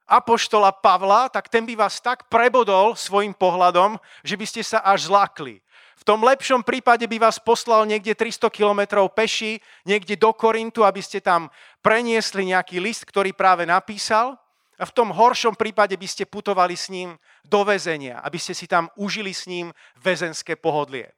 apoštola 0.06 0.70
Pavla, 0.70 1.26
tak 1.26 1.50
ten 1.50 1.66
by 1.66 1.74
vás 1.74 1.98
tak 1.98 2.30
prebodol 2.30 2.94
svojim 2.94 3.34
pohľadom, 3.34 3.98
že 4.22 4.38
by 4.38 4.46
ste 4.46 4.62
sa 4.62 4.78
až 4.86 5.10
zlakli. 5.10 5.58
Tom 6.06 6.22
lepšom 6.22 6.62
prípade 6.62 7.02
by 7.10 7.18
vás 7.18 7.42
poslal 7.42 7.82
niekde 7.82 8.14
300 8.14 8.46
kilometrov 8.54 9.10
peši, 9.10 9.58
niekde 9.82 10.14
do 10.14 10.30
Korintu, 10.30 10.86
aby 10.86 11.02
ste 11.02 11.18
tam 11.18 11.50
preniesli 11.82 12.46
nejaký 12.46 12.78
list, 12.78 13.02
ktorý 13.10 13.34
práve 13.34 13.66
napísal. 13.66 14.38
A 14.78 14.86
v 14.86 14.94
tom 14.94 15.10
horšom 15.10 15.58
prípade 15.58 15.98
by 15.98 16.06
ste 16.06 16.22
putovali 16.22 16.78
s 16.78 16.94
ním 16.94 17.18
do 17.42 17.66
väzenia, 17.66 18.22
aby 18.22 18.38
ste 18.38 18.54
si 18.54 18.70
tam 18.70 18.86
užili 18.94 19.34
s 19.34 19.50
ním 19.50 19.74
väzenské 19.98 20.54
pohodlie. 20.54 21.10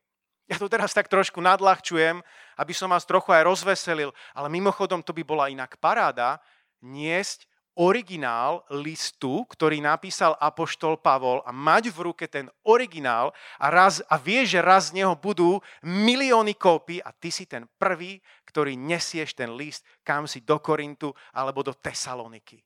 Ja 0.49 0.57
to 0.57 0.73
teraz 0.73 0.97
tak 0.97 1.13
trošku 1.13 1.45
nadľahčujem, 1.45 2.25
aby 2.57 2.73
som 2.73 2.89
vás 2.89 3.05
trochu 3.05 3.37
aj 3.37 3.45
rozveselil, 3.45 4.17
ale 4.33 4.49
mimochodom 4.49 5.05
to 5.05 5.13
by 5.13 5.21
bola 5.21 5.53
inak 5.53 5.77
paráda 5.77 6.41
niesť 6.81 7.45
originál 7.79 8.67
listu, 8.75 9.47
ktorý 9.47 9.79
napísal 9.79 10.35
Apoštol 10.43 10.99
Pavol 10.99 11.41
a 11.47 11.55
mať 11.55 11.95
v 11.95 12.11
ruke 12.11 12.27
ten 12.27 12.51
originál 12.67 13.31
a, 13.63 13.71
raz, 13.71 14.03
a 14.11 14.19
vie, 14.19 14.43
že 14.43 14.59
raz 14.59 14.91
z 14.91 15.03
neho 15.03 15.15
budú 15.15 15.63
milióny 15.87 16.59
kópy 16.59 16.99
a 16.99 17.15
ty 17.15 17.31
si 17.31 17.47
ten 17.47 17.71
prvý, 17.79 18.19
ktorý 18.45 18.75
nesieš 18.75 19.39
ten 19.39 19.55
list 19.55 19.87
kam 20.09 20.25
si 20.25 20.41
do 20.41 20.57
Korintu 20.57 21.13
alebo 21.37 21.61
do 21.61 21.77
Tesaloniky. 21.77 22.57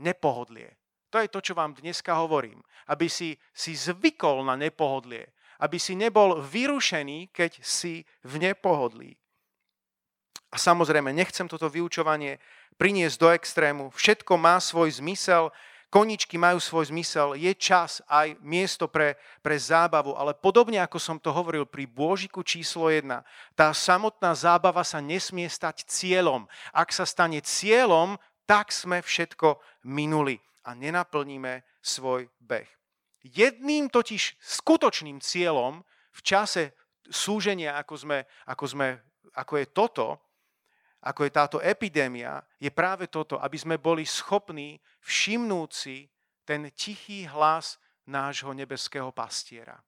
Nepohodlie. 0.00 0.72
To 1.12 1.20
je 1.20 1.28
to, 1.28 1.44
čo 1.44 1.52
vám 1.52 1.76
dneska 1.76 2.16
hovorím. 2.16 2.64
Aby 2.88 3.12
si, 3.12 3.36
si 3.52 3.76
zvykol 3.76 4.40
na 4.48 4.56
nepohodlie. 4.56 5.28
Aby 5.60 5.76
si 5.76 5.92
nebol 5.92 6.40
vyrušený, 6.40 7.28
keď 7.28 7.60
si 7.60 8.08
v 8.24 8.34
nepohodlí. 8.40 9.12
A 10.48 10.56
samozrejme, 10.56 11.12
nechcem 11.12 11.44
toto 11.44 11.68
vyučovanie 11.68 12.40
priniesť 12.80 13.16
do 13.20 13.28
extrému. 13.34 13.84
Všetko 13.92 14.40
má 14.40 14.56
svoj 14.62 14.96
zmysel. 14.96 15.52
koničky 15.88 16.36
majú 16.36 16.60
svoj 16.60 16.92
zmysel, 16.92 17.32
je 17.32 17.48
čas 17.56 18.04
aj 18.12 18.36
miesto 18.44 18.92
pre, 18.92 19.16
pre 19.40 19.56
zábavu, 19.56 20.12
ale 20.20 20.36
podobne 20.36 20.84
ako 20.84 21.00
som 21.00 21.16
to 21.16 21.32
hovoril 21.32 21.64
pri 21.64 21.88
Bôžiku 21.88 22.44
číslo 22.44 22.92
1, 22.92 23.08
tá 23.56 23.72
samotná 23.72 24.36
zábava 24.36 24.84
sa 24.84 25.00
nesmie 25.00 25.48
stať 25.48 25.88
cieľom. 25.88 26.44
Ak 26.76 26.92
sa 26.92 27.08
stane 27.08 27.40
cieľom, 27.40 28.20
tak 28.44 28.68
sme 28.68 29.00
všetko 29.00 29.56
minuli 29.88 30.36
a 30.68 30.76
nenaplníme 30.76 31.64
svoj 31.80 32.28
beh. 32.44 32.68
Jedným 33.24 33.88
totiž 33.88 34.36
skutočným 34.40 35.24
cieľom 35.24 35.80
v 36.12 36.20
čase 36.20 36.76
súženia, 37.08 37.80
ako, 37.80 37.94
sme, 37.96 38.18
ako, 38.44 38.64
sme, 38.68 38.88
ako 39.32 39.54
je 39.56 39.66
toto, 39.72 40.06
ako 40.98 41.26
je 41.26 41.30
táto 41.30 41.58
epidémia, 41.62 42.42
je 42.58 42.70
práve 42.74 43.06
toto, 43.06 43.38
aby 43.38 43.54
sme 43.54 43.76
boli 43.78 44.02
schopní 44.02 44.82
všimnúť 45.02 45.70
si 45.70 46.10
ten 46.42 46.66
tichý 46.74 47.28
hlas 47.30 47.78
nášho 48.08 48.50
nebeského 48.50 49.12
pastiera. 49.14 49.78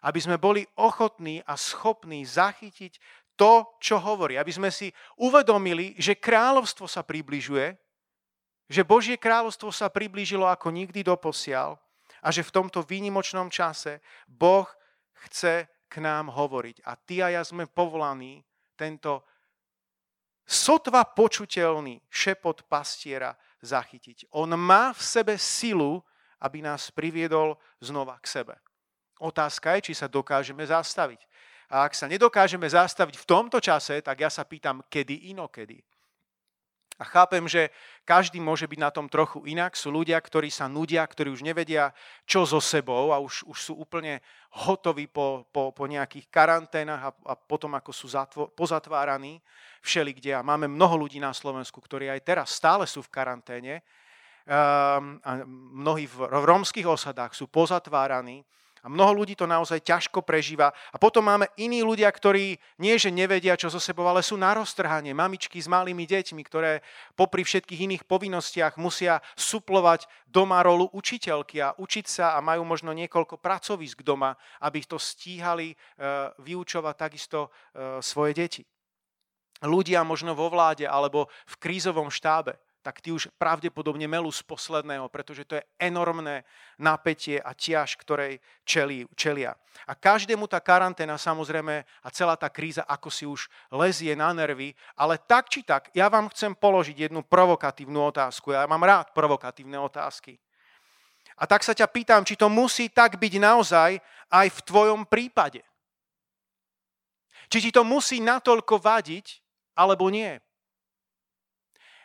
Aby 0.00 0.20
sme 0.22 0.36
boli 0.40 0.64
ochotní 0.78 1.42
a 1.44 1.58
schopní 1.58 2.24
zachytiť 2.24 3.00
to, 3.36 3.64
čo 3.80 3.96
hovorí. 3.96 4.36
Aby 4.36 4.52
sme 4.52 4.70
si 4.72 4.92
uvedomili, 5.16 5.96
že 5.96 6.16
kráľovstvo 6.16 6.84
sa 6.84 7.00
približuje, 7.00 7.72
že 8.70 8.86
Božie 8.86 9.18
kráľovstvo 9.18 9.74
sa 9.74 9.90
priblížilo 9.90 10.46
ako 10.46 10.70
nikdy 10.70 11.02
doposiaľ 11.02 11.74
a 12.22 12.28
že 12.28 12.46
v 12.46 12.54
tomto 12.54 12.86
výnimočnom 12.86 13.50
čase 13.50 13.98
Boh 14.28 14.68
chce 15.26 15.66
k 15.90 15.94
nám 15.98 16.30
hovoriť. 16.30 16.86
A 16.86 16.94
ty 16.94 17.18
a 17.24 17.34
ja 17.34 17.42
sme 17.42 17.66
povolaní 17.66 18.46
tento 18.78 19.26
sotva 20.70 21.02
počuteľný 21.02 21.98
šepot 22.06 22.62
pastiera 22.70 23.34
zachytiť. 23.58 24.30
On 24.38 24.46
má 24.54 24.94
v 24.94 25.02
sebe 25.02 25.34
silu, 25.34 25.98
aby 26.38 26.62
nás 26.62 26.94
priviedol 26.94 27.58
znova 27.82 28.22
k 28.22 28.38
sebe. 28.38 28.54
Otázka 29.18 29.74
je, 29.76 29.90
či 29.90 29.98
sa 29.98 30.06
dokážeme 30.06 30.62
zastaviť. 30.62 31.26
A 31.74 31.90
ak 31.90 31.98
sa 31.98 32.06
nedokážeme 32.06 32.70
zastaviť 32.70 33.18
v 33.18 33.26
tomto 33.26 33.58
čase, 33.58 33.98
tak 33.98 34.22
ja 34.22 34.30
sa 34.30 34.46
pýtam, 34.46 34.86
kedy 34.86 35.34
inokedy. 35.34 35.82
A 37.00 37.04
chápem, 37.08 37.40
že 37.48 37.72
každý 38.04 38.44
môže 38.44 38.68
byť 38.68 38.76
na 38.76 38.92
tom 38.92 39.08
trochu 39.08 39.40
inak. 39.48 39.72
Sú 39.72 39.88
ľudia, 39.88 40.20
ktorí 40.20 40.52
sa 40.52 40.68
nudia, 40.68 41.00
ktorí 41.00 41.32
už 41.32 41.40
nevedia, 41.40 41.96
čo 42.28 42.44
so 42.44 42.60
sebou 42.60 43.16
a 43.16 43.16
už, 43.16 43.48
už 43.48 43.56
sú 43.56 43.72
úplne 43.80 44.20
hotoví 44.68 45.08
po, 45.08 45.48
po, 45.48 45.72
po 45.72 45.84
nejakých 45.88 46.28
karanténach 46.28 47.08
a, 47.08 47.10
a 47.32 47.34
potom, 47.40 47.72
ako 47.72 47.88
sú 47.96 48.12
zatvo, 48.12 48.52
pozatváraní 48.52 49.40
všelikde. 49.80 50.36
A 50.36 50.44
máme 50.44 50.68
mnoho 50.68 51.08
ľudí 51.08 51.16
na 51.16 51.32
Slovensku, 51.32 51.80
ktorí 51.80 52.12
aj 52.12 52.20
teraz 52.20 52.52
stále 52.52 52.84
sú 52.84 53.00
v 53.00 53.08
karanténe. 53.08 53.80
Um, 54.44 55.16
a 55.24 55.40
mnohí 55.48 56.04
v, 56.04 56.28
v 56.28 56.44
romských 56.44 56.84
osadách 56.84 57.32
sú 57.32 57.48
pozatváraní 57.48 58.44
a 58.80 58.88
mnoho 58.88 59.12
ľudí 59.22 59.36
to 59.36 59.44
naozaj 59.44 59.84
ťažko 59.84 60.24
prežíva. 60.24 60.72
A 60.92 60.96
potom 60.96 61.20
máme 61.20 61.52
iní 61.60 61.84
ľudia, 61.84 62.08
ktorí 62.08 62.56
nie, 62.80 62.94
že 62.96 63.12
nevedia, 63.12 63.58
čo 63.58 63.68
so 63.68 63.76
sebou, 63.76 64.08
ale 64.08 64.24
sú 64.24 64.40
na 64.40 64.56
roztrhanie. 64.56 65.12
Mamičky 65.12 65.60
s 65.60 65.68
malými 65.68 66.08
deťmi, 66.08 66.40
ktoré 66.48 66.80
popri 67.12 67.44
všetkých 67.44 67.84
iných 67.84 68.02
povinnostiach 68.08 68.80
musia 68.80 69.20
suplovať 69.36 70.08
doma 70.24 70.64
rolu 70.64 70.88
učiteľky 70.96 71.60
a 71.60 71.76
učiť 71.76 72.06
sa 72.08 72.26
a 72.36 72.44
majú 72.44 72.64
možno 72.64 72.96
niekoľko 72.96 73.36
pracovisk 73.36 74.00
doma, 74.00 74.32
aby 74.64 74.80
to 74.86 74.96
stíhali 74.96 75.72
e, 75.72 75.76
vyučovať 76.40 76.94
takisto 76.96 77.38
e, 77.46 78.00
svoje 78.00 78.32
deti. 78.32 78.62
Ľudia 79.60 80.00
možno 80.08 80.32
vo 80.32 80.48
vláde 80.48 80.88
alebo 80.88 81.28
v 81.44 81.54
krízovom 81.60 82.08
štábe 82.08 82.56
tak 82.80 83.04
tí 83.04 83.12
už 83.12 83.28
pravdepodobne 83.36 84.08
melú 84.08 84.32
z 84.32 84.40
posledného, 84.40 85.08
pretože 85.12 85.44
to 85.44 85.60
je 85.60 85.64
enormné 85.76 86.48
napätie 86.80 87.36
a 87.36 87.52
ťaž, 87.52 88.00
ktorej 88.00 88.40
čelí, 88.64 89.04
čelia. 89.12 89.52
A 89.84 89.92
každému 89.92 90.48
tá 90.48 90.58
karanténa 90.58 91.20
samozrejme 91.20 91.84
a 91.84 92.08
celá 92.08 92.34
tá 92.40 92.48
kríza 92.48 92.84
ako 92.88 93.08
si 93.12 93.28
už 93.28 93.52
lezie 93.68 94.16
na 94.16 94.32
nervy, 94.32 94.72
ale 94.96 95.20
tak 95.20 95.52
či 95.52 95.60
tak, 95.60 95.92
ja 95.92 96.08
vám 96.08 96.32
chcem 96.32 96.56
položiť 96.56 97.08
jednu 97.08 97.20
provokatívnu 97.24 98.00
otázku. 98.08 98.56
Ja 98.56 98.64
mám 98.64 98.84
rád 98.84 99.12
provokatívne 99.12 99.76
otázky. 99.76 100.40
A 101.40 101.48
tak 101.48 101.64
sa 101.64 101.72
ťa 101.72 101.88
pýtam, 101.88 102.24
či 102.24 102.36
to 102.36 102.52
musí 102.52 102.92
tak 102.92 103.16
byť 103.16 103.34
naozaj 103.40 103.96
aj 104.28 104.46
v 104.48 104.60
tvojom 104.64 105.08
prípade. 105.08 105.64
Či 107.50 107.68
ti 107.68 107.70
to 107.72 107.82
musí 107.82 108.20
natoľko 108.20 108.78
vadiť, 108.78 109.40
alebo 109.74 110.12
nie. 110.12 110.36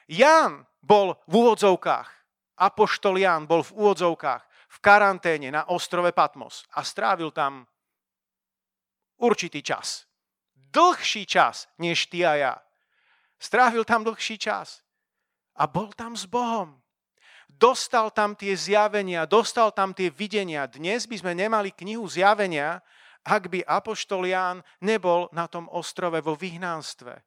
Ján 0.06 0.66
bol 0.86 1.18
v 1.26 1.34
úvodzovkách, 1.34 2.10
apoštol 2.62 3.18
Ján 3.18 3.50
bol 3.50 3.66
v 3.66 3.74
úvodzovkách 3.74 4.44
v 4.46 4.78
karanténe 4.84 5.50
na 5.50 5.66
ostrove 5.72 6.12
Patmos 6.14 6.68
a 6.78 6.86
strávil 6.86 7.32
tam 7.34 7.66
určitý 9.18 9.64
čas. 9.66 10.06
Dlhší 10.54 11.26
čas, 11.26 11.72
než 11.80 12.12
ty 12.12 12.28
a 12.28 12.36
ja. 12.36 12.56
Strávil 13.40 13.88
tam 13.88 14.04
dlhší 14.04 14.38
čas. 14.38 14.84
A 15.56 15.68
bol 15.72 15.96
tam 15.96 16.20
s 16.20 16.28
Bohom. 16.28 16.76
Dostal 17.48 18.12
tam 18.12 18.36
tie 18.36 18.52
zjavenia, 18.52 19.24
dostal 19.24 19.72
tam 19.72 19.96
tie 19.96 20.12
videnia. 20.12 20.68
Dnes 20.68 21.08
by 21.08 21.16
sme 21.16 21.32
nemali 21.32 21.72
knihu 21.72 22.04
zjavenia, 22.04 22.84
ak 23.24 23.48
by 23.48 23.64
Apoštol 23.64 24.28
Ján 24.28 24.60
nebol 24.84 25.32
na 25.32 25.48
tom 25.48 25.72
ostrove 25.72 26.20
vo 26.20 26.36
vyhnánstve. 26.36 27.24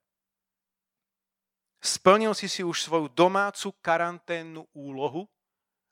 Splnil 1.79 2.35
si 2.35 2.51
si 2.51 2.67
už 2.67 2.83
svoju 2.83 3.07
domácu 3.15 3.71
karanténnu 3.79 4.67
úlohu 4.75 5.31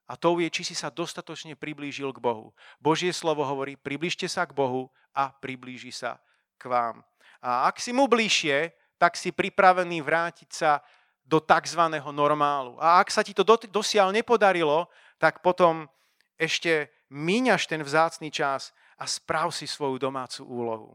a 0.06 0.14
to 0.14 0.38
je, 0.38 0.50
či 0.50 0.62
si 0.62 0.74
sa 0.74 0.90
dostatočne 0.90 1.58
priblížil 1.58 2.10
k 2.14 2.22
Bohu. 2.22 2.54
Božie 2.78 3.10
slovo 3.10 3.42
hovorí, 3.42 3.74
priblížte 3.74 4.26
sa 4.30 4.46
k 4.46 4.54
Bohu 4.54 4.90
a 5.14 5.30
priblíži 5.30 5.90
sa 5.90 6.18
k 6.58 6.70
vám. 6.70 7.02
A 7.42 7.70
ak 7.70 7.78
si 7.78 7.94
mu 7.94 8.06
bližšie, 8.06 8.70
tak 8.98 9.18
si 9.18 9.30
pripravený 9.30 10.02
vrátiť 10.02 10.50
sa 10.50 10.82
do 11.26 11.42
tzv. 11.42 11.82
normálu. 12.14 12.78
A 12.78 13.02
ak 13.02 13.10
sa 13.10 13.26
ti 13.26 13.34
to 13.34 13.42
dosiaľ 13.66 14.14
nepodarilo, 14.14 14.86
tak 15.18 15.42
potom 15.42 15.90
ešte 16.38 16.90
míňaš 17.10 17.66
ten 17.66 17.82
vzácný 17.82 18.30
čas 18.30 18.70
a 18.98 19.10
správ 19.10 19.50
si 19.50 19.66
svoju 19.66 19.98
domácu 19.98 20.46
úlohu. 20.46 20.90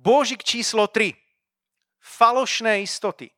Božik 0.00 0.40
číslo 0.40 0.88
3 0.88 1.12
falošné 2.00 2.82
istoty. 2.82 3.30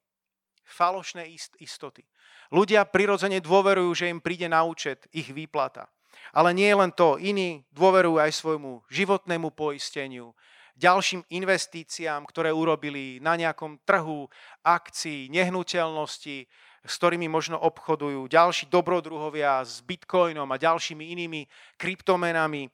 Falošné 0.64 1.29
istoty. 1.61 2.03
Ľudia 2.48 2.88
prirodzene 2.88 3.42
dôverujú, 3.42 3.90
že 3.92 4.09
im 4.09 4.20
príde 4.20 4.48
na 4.48 4.64
účet 4.64 5.05
ich 5.12 5.29
výplata. 5.29 5.88
Ale 6.33 6.57
nie 6.57 6.72
len 6.72 6.92
to, 6.92 7.20
iní 7.20 7.64
dôverujú 7.75 8.16
aj 8.22 8.33
svojmu 8.33 8.85
životnému 8.88 9.53
poisteniu, 9.53 10.33
ďalším 10.77 11.29
investíciám, 11.29 12.25
ktoré 12.25 12.53
urobili 12.53 13.20
na 13.20 13.37
nejakom 13.37 13.81
trhu 13.85 14.29
akcií, 14.64 15.29
nehnuteľnosti, 15.29 16.48
s 16.83 16.92
ktorými 16.98 17.29
možno 17.31 17.61
obchodujú, 17.61 18.27
ďalší 18.27 18.66
dobrodruhovia 18.66 19.62
s 19.62 19.85
bitcoinom 19.85 20.48
a 20.51 20.61
ďalšími 20.61 21.14
inými 21.14 21.46
kryptomenami 21.79 22.66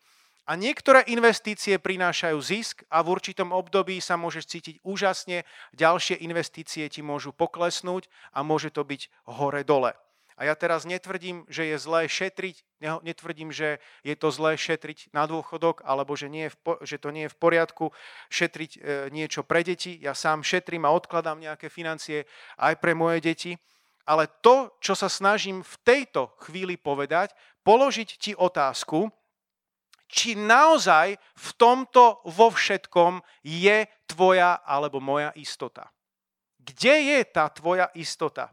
a 0.48 0.56
niektoré 0.56 1.04
investície 1.12 1.76
prinášajú 1.76 2.38
zisk 2.40 2.80
a 2.88 3.04
v 3.04 3.20
určitom 3.20 3.52
období 3.52 4.00
sa 4.00 4.16
môžeš 4.16 4.44
cítiť 4.48 4.76
úžasne, 4.80 5.44
ďalšie 5.76 6.24
investície 6.24 6.88
ti 6.88 7.04
môžu 7.04 7.36
poklesnúť 7.36 8.08
a 8.32 8.40
môže 8.40 8.72
to 8.72 8.80
byť 8.80 9.12
hore-dole. 9.28 9.92
A 10.38 10.46
ja 10.46 10.54
teraz 10.54 10.88
netvrdím, 10.88 11.44
že 11.50 11.68
je 11.68 11.76
zlé 11.76 12.08
šetriť, 12.08 12.64
netvrdím, 12.80 13.52
že 13.52 13.82
je 14.06 14.14
to 14.14 14.32
zlé 14.32 14.56
šetriť 14.56 15.12
na 15.12 15.28
dôchodok, 15.28 15.82
alebo 15.84 16.16
že, 16.16 16.30
nie 16.32 16.48
je 16.48 16.54
v, 16.54 16.58
že 16.86 16.96
to 16.96 17.10
nie 17.10 17.26
je 17.26 17.34
v 17.34 17.40
poriadku 17.42 17.90
šetriť 18.30 18.70
e, 18.72 18.80
niečo 19.10 19.42
pre 19.42 19.66
deti. 19.66 19.98
Ja 19.98 20.14
sám 20.14 20.46
šetrím 20.46 20.86
a 20.86 20.94
odkladám 20.94 21.42
nejaké 21.42 21.66
financie 21.66 22.24
aj 22.54 22.78
pre 22.78 22.94
moje 22.94 23.18
deti. 23.18 23.52
Ale 24.06 24.30
to, 24.40 24.78
čo 24.78 24.94
sa 24.94 25.10
snažím 25.10 25.66
v 25.66 25.74
tejto 25.82 26.32
chvíli 26.38 26.78
povedať, 26.78 27.34
položiť 27.66 28.08
ti 28.16 28.32
otázku, 28.38 29.10
či 30.08 30.34
naozaj 30.34 31.20
v 31.20 31.48
tomto 31.60 32.24
vo 32.24 32.48
všetkom 32.48 33.20
je 33.44 33.84
tvoja 34.08 34.64
alebo 34.64 34.98
moja 34.98 35.30
istota. 35.36 35.92
Kde 36.56 37.12
je 37.12 37.20
tá 37.28 37.52
tvoja 37.52 37.92
istota? 37.92 38.52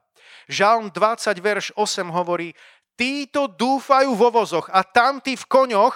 Žalm 0.51 0.91
20, 0.91 1.39
verš 1.39 1.66
8 1.80 2.12
hovorí, 2.12 2.51
títo 2.99 3.47
dúfajú 3.47 4.16
vo 4.16 4.30
vozoch 4.32 4.68
a 4.72 4.84
tamtí 4.84 5.36
v 5.36 5.45
koňoch, 5.47 5.95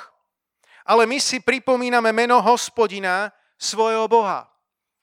ale 0.88 1.03
my 1.05 1.20
si 1.20 1.43
pripomíname 1.43 2.12
meno 2.16 2.39
hospodina, 2.39 3.32
svojho 3.60 4.07
Boha. 4.07 4.47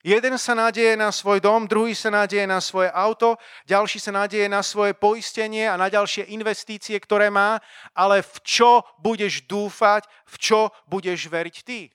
Jeden 0.06 0.38
sa 0.38 0.54
nádeje 0.54 0.94
na 0.94 1.10
svoj 1.10 1.42
dom, 1.42 1.66
druhý 1.66 1.90
sa 1.90 2.14
nádeje 2.14 2.46
na 2.46 2.62
svoje 2.62 2.86
auto, 2.94 3.34
ďalší 3.66 3.98
sa 3.98 4.14
nádeje 4.14 4.46
na 4.46 4.62
svoje 4.62 4.94
poistenie 4.94 5.66
a 5.66 5.74
na 5.74 5.90
ďalšie 5.90 6.30
investície, 6.30 6.94
ktoré 6.94 7.26
má, 7.26 7.58
ale 7.90 8.22
v 8.22 8.38
čo 8.46 8.86
budeš 9.02 9.42
dúfať, 9.50 10.06
v 10.30 10.34
čo 10.38 10.60
budeš 10.86 11.26
veriť 11.26 11.56
ty? 11.66 11.90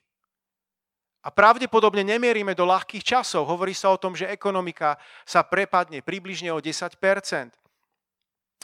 A 1.24 1.32
pravdepodobne 1.32 2.04
nemierime 2.04 2.52
do 2.52 2.68
ľahkých 2.68 3.00
časov. 3.00 3.48
Hovorí 3.48 3.72
sa 3.72 3.88
o 3.88 3.96
tom, 3.96 4.12
že 4.12 4.28
ekonomika 4.28 5.00
sa 5.24 5.40
prepadne 5.40 6.04
približne 6.04 6.52
o 6.52 6.60
10%. 6.60 6.92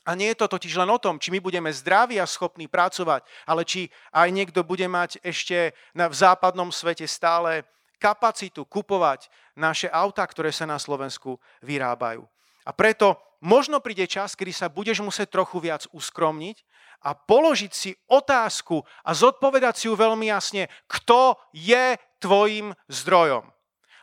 A 0.05 0.11
nie 0.13 0.29
je 0.29 0.39
to 0.45 0.53
totiž 0.53 0.77
len 0.77 0.93
o 0.93 1.01
tom, 1.01 1.17
či 1.17 1.33
my 1.33 1.41
budeme 1.41 1.73
zdraví 1.73 2.21
a 2.21 2.29
schopní 2.29 2.69
pracovať, 2.69 3.25
ale 3.49 3.65
či 3.65 3.89
aj 4.13 4.29
niekto 4.29 4.61
bude 4.61 4.85
mať 4.85 5.25
ešte 5.25 5.73
v 5.97 6.13
západnom 6.13 6.69
svete 6.69 7.09
stále 7.09 7.65
kapacitu 7.99 8.65
kupovať 8.65 9.27
naše 9.59 9.91
autá, 9.91 10.25
ktoré 10.25 10.55
sa 10.55 10.65
na 10.65 10.79
Slovensku 10.79 11.37
vyrábajú. 11.61 12.25
A 12.65 12.71
preto 12.71 13.19
možno 13.43 13.83
príde 13.83 14.07
čas, 14.07 14.39
kedy 14.39 14.53
sa 14.55 14.71
budeš 14.71 15.03
musieť 15.03 15.35
trochu 15.35 15.59
viac 15.59 15.85
uskromniť 15.91 16.63
a 17.03 17.15
položiť 17.15 17.73
si 17.75 17.91
otázku 18.11 18.83
a 19.03 19.11
zodpovedať 19.15 19.75
si 19.79 19.85
ju 19.91 19.95
veľmi 19.95 20.31
jasne, 20.31 20.67
kto 20.87 21.39
je 21.55 21.99
tvojim 22.19 22.75
zdrojom. 22.91 23.47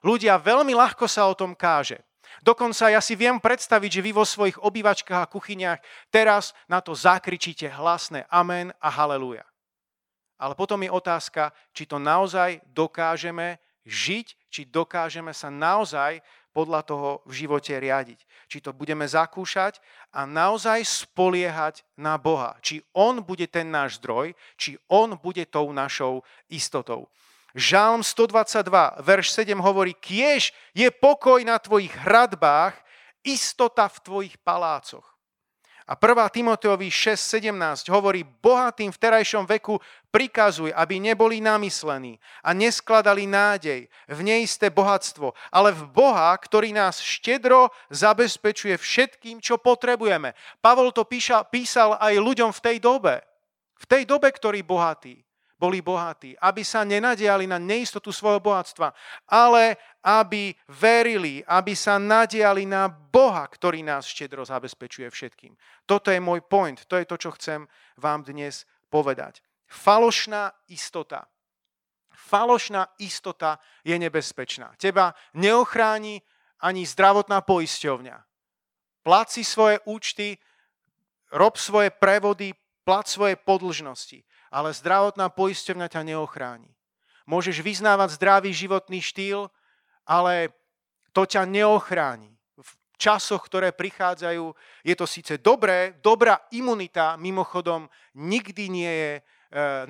Ľudia 0.06 0.38
veľmi 0.38 0.76
ľahko 0.78 1.10
sa 1.10 1.26
o 1.26 1.34
tom 1.34 1.58
káže. 1.58 2.04
Dokonca 2.46 2.94
ja 2.94 3.02
si 3.02 3.18
viem 3.18 3.40
predstaviť, 3.42 3.90
že 3.90 4.06
vy 4.06 4.12
vo 4.12 4.26
svojich 4.28 4.60
obývačkách 4.60 5.22
a 5.24 5.32
kuchyniach 5.32 5.80
teraz 6.14 6.54
na 6.70 6.78
to 6.84 6.94
zakričíte 6.94 7.66
hlasné 7.72 8.28
amen 8.30 8.70
a 8.78 8.90
haleluja. 8.92 9.46
Ale 10.36 10.54
potom 10.54 10.84
je 10.84 10.92
otázka, 10.92 11.56
či 11.72 11.88
to 11.88 11.96
naozaj 11.96 12.60
dokážeme 12.76 13.56
žiť, 13.86 14.28
či 14.50 14.62
dokážeme 14.66 15.32
sa 15.32 15.54
naozaj 15.54 16.20
podľa 16.56 16.82
toho 16.88 17.10
v 17.28 17.46
živote 17.46 17.76
riadiť. 17.76 18.20
Či 18.48 18.58
to 18.64 18.72
budeme 18.72 19.04
zakúšať 19.04 19.84
a 20.16 20.24
naozaj 20.24 20.84
spoliehať 20.88 21.84
na 22.00 22.16
Boha. 22.16 22.56
Či 22.64 22.82
On 22.96 23.20
bude 23.20 23.46
ten 23.52 23.68
náš 23.68 24.00
zdroj, 24.00 24.36
či 24.56 24.80
On 24.88 25.16
bude 25.20 25.44
tou 25.48 25.70
našou 25.76 26.24
istotou. 26.48 27.12
Žálm 27.56 28.04
122, 28.04 29.00
verš 29.00 29.32
7 29.32 29.56
hovorí, 29.64 29.96
kiež 29.96 30.52
je 30.76 30.92
pokoj 30.92 31.40
na 31.44 31.56
tvojich 31.56 31.92
hradbách, 32.04 32.76
istota 33.24 33.88
v 33.88 33.98
tvojich 34.04 34.36
palácoch. 34.44 35.15
A 35.86 35.94
1. 35.94 36.18
Timoteovi 36.34 36.90
6.17 36.90 37.94
hovorí, 37.94 38.26
bohatým 38.26 38.90
v 38.90 38.98
terajšom 38.98 39.46
veku 39.46 39.78
prikazuj, 40.10 40.74
aby 40.74 40.98
neboli 40.98 41.38
namyslení 41.38 42.18
a 42.42 42.58
neskladali 42.58 43.30
nádej 43.30 43.86
v 44.10 44.20
neisté 44.26 44.74
bohatstvo, 44.74 45.38
ale 45.54 45.70
v 45.74 45.86
Boha, 45.94 46.34
ktorý 46.34 46.74
nás 46.74 46.98
štedro 46.98 47.70
zabezpečuje 47.94 48.74
všetkým, 48.82 49.38
čo 49.38 49.62
potrebujeme. 49.62 50.34
Pavol 50.58 50.90
to 50.90 51.06
píšal, 51.06 51.46
písal 51.54 52.02
aj 52.02 52.18
ľuďom 52.18 52.50
v 52.50 52.64
tej 52.66 52.78
dobe. 52.82 53.22
V 53.76 53.86
tej 53.86 54.10
dobe, 54.10 54.32
ktorý 54.34 54.66
bohatý 54.66 55.25
boli 55.56 55.80
bohatí, 55.80 56.36
aby 56.36 56.62
sa 56.68 56.84
nenadiali 56.84 57.48
na 57.48 57.56
neistotu 57.56 58.12
svojho 58.12 58.44
bohatstva, 58.44 58.92
ale 59.32 59.80
aby 60.04 60.52
verili, 60.68 61.40
aby 61.48 61.72
sa 61.74 61.96
nadiali 61.96 62.68
na 62.68 62.92
Boha, 62.92 63.48
ktorý 63.48 63.80
nás 63.80 64.04
štedro 64.04 64.44
zabezpečuje 64.44 65.08
všetkým. 65.08 65.56
Toto 65.88 66.12
je 66.12 66.20
môj 66.20 66.44
point, 66.44 66.76
to 66.76 67.00
je 67.00 67.08
to, 67.08 67.16
čo 67.16 67.32
chcem 67.40 67.64
vám 67.96 68.28
dnes 68.28 68.68
povedať. 68.92 69.40
Falošná 69.66 70.52
istota. 70.68 71.26
Falošná 72.12 72.92
istota 73.00 73.58
je 73.88 73.96
nebezpečná. 73.96 74.76
Teba 74.76 75.16
neochráni 75.40 76.20
ani 76.60 76.84
zdravotná 76.84 77.44
poisťovňa. 77.44 78.18
Plat 79.06 79.28
si 79.30 79.46
svoje 79.46 79.80
účty, 79.86 80.36
rob 81.32 81.56
svoje 81.56 81.94
prevody, 81.94 82.58
plat 82.84 83.06
svoje 83.06 83.38
podlžnosti 83.38 84.26
ale 84.56 84.72
zdravotná 84.72 85.28
poisťovňa 85.28 85.88
ťa 85.92 86.02
neochráni. 86.16 86.72
Môžeš 87.28 87.60
vyznávať 87.60 88.16
zdravý 88.16 88.56
životný 88.56 89.04
štýl, 89.04 89.52
ale 90.08 90.56
to 91.12 91.28
ťa 91.28 91.44
neochráni. 91.44 92.32
V 92.56 92.72
časoch, 92.96 93.44
ktoré 93.44 93.76
prichádzajú, 93.76 94.56
je 94.88 94.96
to 94.96 95.04
síce 95.04 95.36
dobré, 95.44 96.00
dobrá 96.00 96.40
imunita 96.56 97.20
mimochodom 97.20 97.92
nikdy 98.16 98.72
nie 98.72 98.88
je 98.88 99.12
e, 99.20 99.22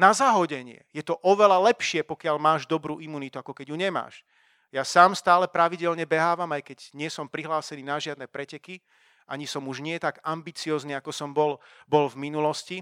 na 0.01 0.09
zahodenie. 0.18 0.82
Je 0.89 1.05
to 1.05 1.22
oveľa 1.22 1.61
lepšie, 1.70 2.01
pokiaľ 2.01 2.41
máš 2.41 2.66
dobrú 2.66 2.97
imunitu, 2.97 3.38
ako 3.38 3.53
keď 3.53 3.70
ju 3.70 3.78
nemáš. 3.78 4.26
Ja 4.74 4.82
sám 4.82 5.13
stále 5.13 5.45
pravidelne 5.45 6.09
behávam, 6.09 6.49
aj 6.49 6.74
keď 6.74 6.78
nie 6.97 7.13
som 7.13 7.30
prihlásený 7.30 7.86
na 7.86 8.01
žiadne 8.01 8.26
preteky, 8.26 8.82
ani 9.30 9.45
som 9.45 9.61
už 9.70 9.86
nie 9.86 10.01
tak 10.01 10.18
ambiciózny, 10.26 10.97
ako 10.97 11.13
som 11.13 11.30
bol, 11.38 11.61
bol 11.86 12.09
v 12.09 12.18
minulosti. 12.18 12.82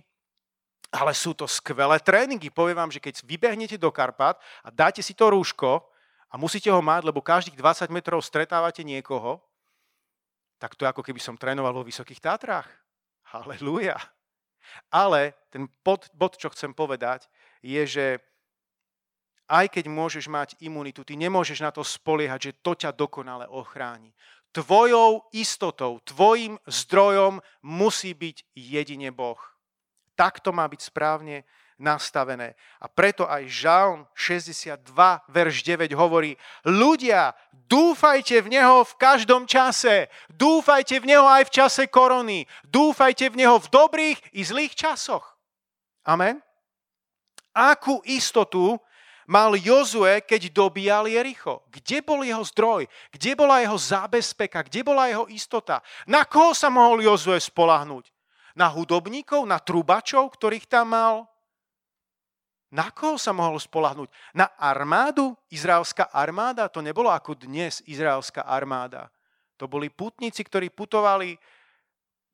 Ale 0.93 1.17
sú 1.17 1.33
to 1.33 1.49
skvelé 1.49 1.97
tréningy. 1.97 2.53
Poviem 2.53 2.85
vám, 2.85 2.93
že 2.93 3.01
keď 3.01 3.25
vybehnete 3.25 3.81
do 3.81 3.89
Karpat 3.89 4.37
a 4.61 4.69
dáte 4.69 5.01
si 5.01 5.17
to 5.17 5.33
rúško 5.33 5.81
a 6.29 6.37
musíte 6.37 6.69
ho 6.69 6.81
mať, 6.85 7.09
lebo 7.09 7.25
každých 7.25 7.57
20 7.57 7.89
metrov 7.89 8.21
stretávate 8.21 8.85
niekoho, 8.85 9.41
tak 10.61 10.77
to 10.77 10.85
je 10.85 10.91
ako 10.93 11.01
keby 11.01 11.17
som 11.17 11.33
trénoval 11.33 11.73
vo 11.73 11.83
Vysokých 11.83 12.21
Tátrach. 12.21 12.69
Halelúja. 13.33 13.97
Ale 14.93 15.33
ten 15.49 15.67
bod, 15.81 16.07
bod, 16.13 16.37
čo 16.37 16.53
chcem 16.53 16.71
povedať, 16.71 17.27
je, 17.59 17.83
že 17.83 18.05
aj 19.51 19.75
keď 19.75 19.85
môžeš 19.91 20.25
mať 20.31 20.55
imunitu, 20.63 21.03
ty 21.03 21.19
nemôžeš 21.19 21.59
na 21.61 21.71
to 21.73 21.83
spoliehať, 21.83 22.39
že 22.39 22.57
to 22.63 22.71
ťa 22.73 22.95
dokonale 22.95 23.45
ochráni. 23.49 24.15
Tvojou 24.53 25.25
istotou, 25.33 25.97
tvojim 26.05 26.61
zdrojom 26.69 27.41
musí 27.65 28.13
byť 28.13 28.53
jedine 28.53 29.09
Boh. 29.09 29.41
Tak 30.13 30.39
to 30.39 30.53
má 30.53 30.65
byť 30.69 30.81
správne 30.81 31.45
nastavené. 31.83 32.55
A 32.79 32.87
preto 32.87 33.25
aj 33.25 33.49
Žalm 33.49 34.05
62, 34.13 34.79
verš 35.27 35.55
9 35.65 35.91
hovorí, 35.97 36.37
ľudia, 36.63 37.33
dúfajte 37.51 38.39
v 38.45 38.47
Neho 38.59 38.85
v 38.85 38.93
každom 38.95 39.49
čase, 39.49 40.07
dúfajte 40.31 41.01
v 41.01 41.09
Neho 41.11 41.25
aj 41.25 41.49
v 41.49 41.53
čase 41.63 41.83
korony, 41.89 42.45
dúfajte 42.63 43.27
v 43.33 43.43
Neho 43.43 43.57
v 43.57 43.67
dobrých 43.67 44.19
i 44.37 44.41
zlých 44.45 44.73
časoch. 44.77 45.35
Amen? 46.05 46.39
Akú 47.53 48.01
istotu 48.05 48.77
mal 49.25 49.53
Jozue, 49.57 50.21
keď 50.21 50.51
dobíjal 50.53 51.09
Jericho? 51.09 51.65
Kde 51.69 52.01
bol 52.05 52.21
jeho 52.21 52.43
zdroj? 52.43 52.85
Kde 53.13 53.31
bola 53.33 53.61
jeho 53.61 53.77
zábezpeka? 53.77 54.65
Kde 54.67 54.81
bola 54.83 55.09
jeho 55.09 55.25
istota? 55.29 55.81
Na 56.05 56.25
koho 56.25 56.51
sa 56.53 56.69
mohol 56.69 57.01
Jozue 57.01 57.39
spolahnuť? 57.39 58.12
Na 58.53 58.69
hudobníkov, 58.69 59.45
na 59.49 59.57
trubačov, 59.57 60.29
ktorých 60.37 60.69
tam 60.69 60.93
mal? 60.93 61.15
Na 62.73 62.89
koho 62.89 63.21
sa 63.21 63.33
mohol 63.33 63.61
spolahnuť? 63.61 64.09
Na 64.33 64.49
armádu? 64.57 65.37
Izraelská 65.53 66.09
armáda? 66.09 66.65
To 66.73 66.81
nebolo 66.81 67.13
ako 67.13 67.37
dnes 67.37 67.85
izraelská 67.85 68.45
armáda. 68.45 69.13
To 69.61 69.69
boli 69.69 69.93
putníci, 69.93 70.41
ktorí 70.41 70.73
putovali 70.73 71.37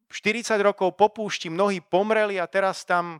40 0.07 0.55
rokov 0.63 0.95
po 0.95 1.11
púšti, 1.11 1.51
mnohí 1.51 1.83
pomreli 1.83 2.39
a 2.39 2.47
teraz 2.47 2.87
tam 2.87 3.19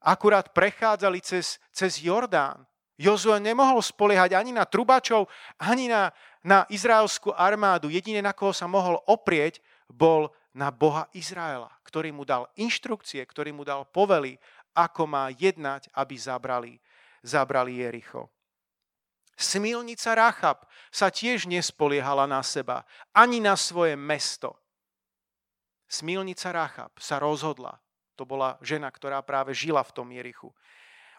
akurát 0.00 0.54
prechádzali 0.54 1.18
cez, 1.20 1.58
cez 1.74 1.98
Jordán. 1.98 2.62
Jozue 2.94 3.42
nemohol 3.42 3.82
spoliehať 3.82 4.38
ani 4.38 4.54
na 4.54 4.62
trubačov, 4.62 5.26
ani 5.58 5.90
na, 5.90 6.14
na 6.46 6.62
izraelskú 6.70 7.34
armádu. 7.34 7.90
Jedine, 7.90 8.22
na 8.22 8.30
koho 8.30 8.54
sa 8.54 8.70
mohol 8.70 9.02
oprieť, 9.10 9.58
bol 9.90 10.30
na 10.52 10.68
Boha 10.68 11.08
Izraela, 11.16 11.72
ktorý 11.84 12.12
mu 12.12 12.28
dal 12.28 12.48
inštrukcie, 12.60 13.24
ktorý 13.24 13.56
mu 13.56 13.64
dal 13.64 13.88
povely, 13.88 14.36
ako 14.76 15.08
má 15.08 15.28
jednať, 15.32 15.88
aby 15.96 16.14
zabrali, 16.16 16.74
zabrali 17.24 17.80
Jericho. 17.80 18.28
Smilnica 19.36 20.12
Rachab 20.12 20.68
sa 20.92 21.08
tiež 21.08 21.48
nespoliehala 21.48 22.28
na 22.28 22.44
seba, 22.44 22.84
ani 23.16 23.40
na 23.40 23.56
svoje 23.56 23.96
mesto. 23.96 24.60
Smilnica 25.88 26.52
Rachab 26.52 26.92
sa 27.00 27.16
rozhodla, 27.16 27.80
to 28.16 28.28
bola 28.28 28.60
žena, 28.60 28.92
ktorá 28.92 29.20
práve 29.24 29.56
žila 29.56 29.80
v 29.84 29.94
tom 29.96 30.08
Jerichu. 30.12 30.52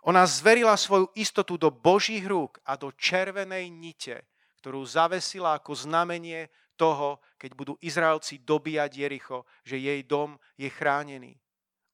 Ona 0.04 0.28
zverila 0.30 0.78
svoju 0.78 1.10
istotu 1.16 1.58
do 1.58 1.72
Božích 1.72 2.26
rúk 2.28 2.60
a 2.68 2.76
do 2.76 2.92
červenej 2.94 3.72
nite, 3.72 4.28
ktorú 4.62 4.84
zavesila 4.84 5.58
ako 5.58 5.76
znamenie 5.76 6.52
toho, 6.76 7.22
keď 7.38 7.52
budú 7.54 7.74
Izraelci 7.82 8.42
dobíjať 8.42 8.92
Jericho, 8.94 9.46
že 9.64 9.80
jej 9.80 10.02
dom 10.04 10.38
je 10.58 10.70
chránený. 10.70 11.38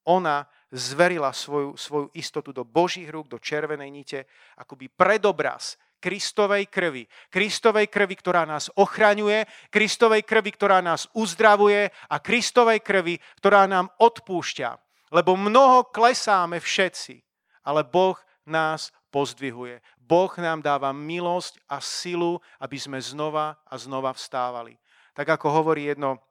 Ona 0.08 0.48
zverila 0.72 1.30
svoju, 1.30 1.76
svoju 1.76 2.08
istotu 2.16 2.54
do 2.54 2.64
Božích 2.64 3.10
rúk, 3.10 3.28
do 3.28 3.38
červenej 3.38 3.90
nite, 3.92 4.24
akoby 4.56 4.88
predobraz 4.88 5.76
Kristovej 6.00 6.72
krvi. 6.72 7.04
Kristovej 7.28 7.92
krvi, 7.92 8.16
ktorá 8.16 8.48
nás 8.48 8.72
ochraňuje, 8.72 9.44
Kristovej 9.68 10.24
krvi, 10.24 10.50
ktorá 10.56 10.80
nás 10.80 11.04
uzdravuje 11.12 11.92
a 12.08 12.16
Kristovej 12.18 12.80
krvi, 12.80 13.20
ktorá 13.36 13.68
nám 13.68 13.92
odpúšťa. 14.00 14.70
Lebo 15.12 15.36
mnoho 15.36 15.92
klesáme 15.92 16.56
všetci, 16.56 17.20
ale 17.68 17.84
Boh 17.84 18.16
nás 18.48 18.88
pozdvihuje. 19.10 19.82
Boh 19.98 20.32
nám 20.38 20.62
dáva 20.62 20.94
milosť 20.94 21.58
a 21.66 21.82
silu, 21.82 22.38
aby 22.62 22.78
sme 22.78 22.98
znova 23.02 23.58
a 23.66 23.74
znova 23.76 24.14
vstávali. 24.14 24.78
Tak 25.12 25.38
ako 25.38 25.50
hovorí 25.50 25.90
jedno 25.90 26.22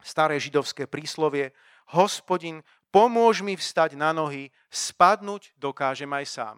staré 0.00 0.38
židovské 0.38 0.86
príslovie, 0.86 1.50
hospodin, 1.92 2.62
pomôž 2.94 3.42
mi 3.42 3.58
vstať 3.58 3.98
na 3.98 4.14
nohy, 4.14 4.48
spadnúť 4.70 5.52
dokážem 5.58 6.08
aj 6.14 6.26
sám. 6.30 6.56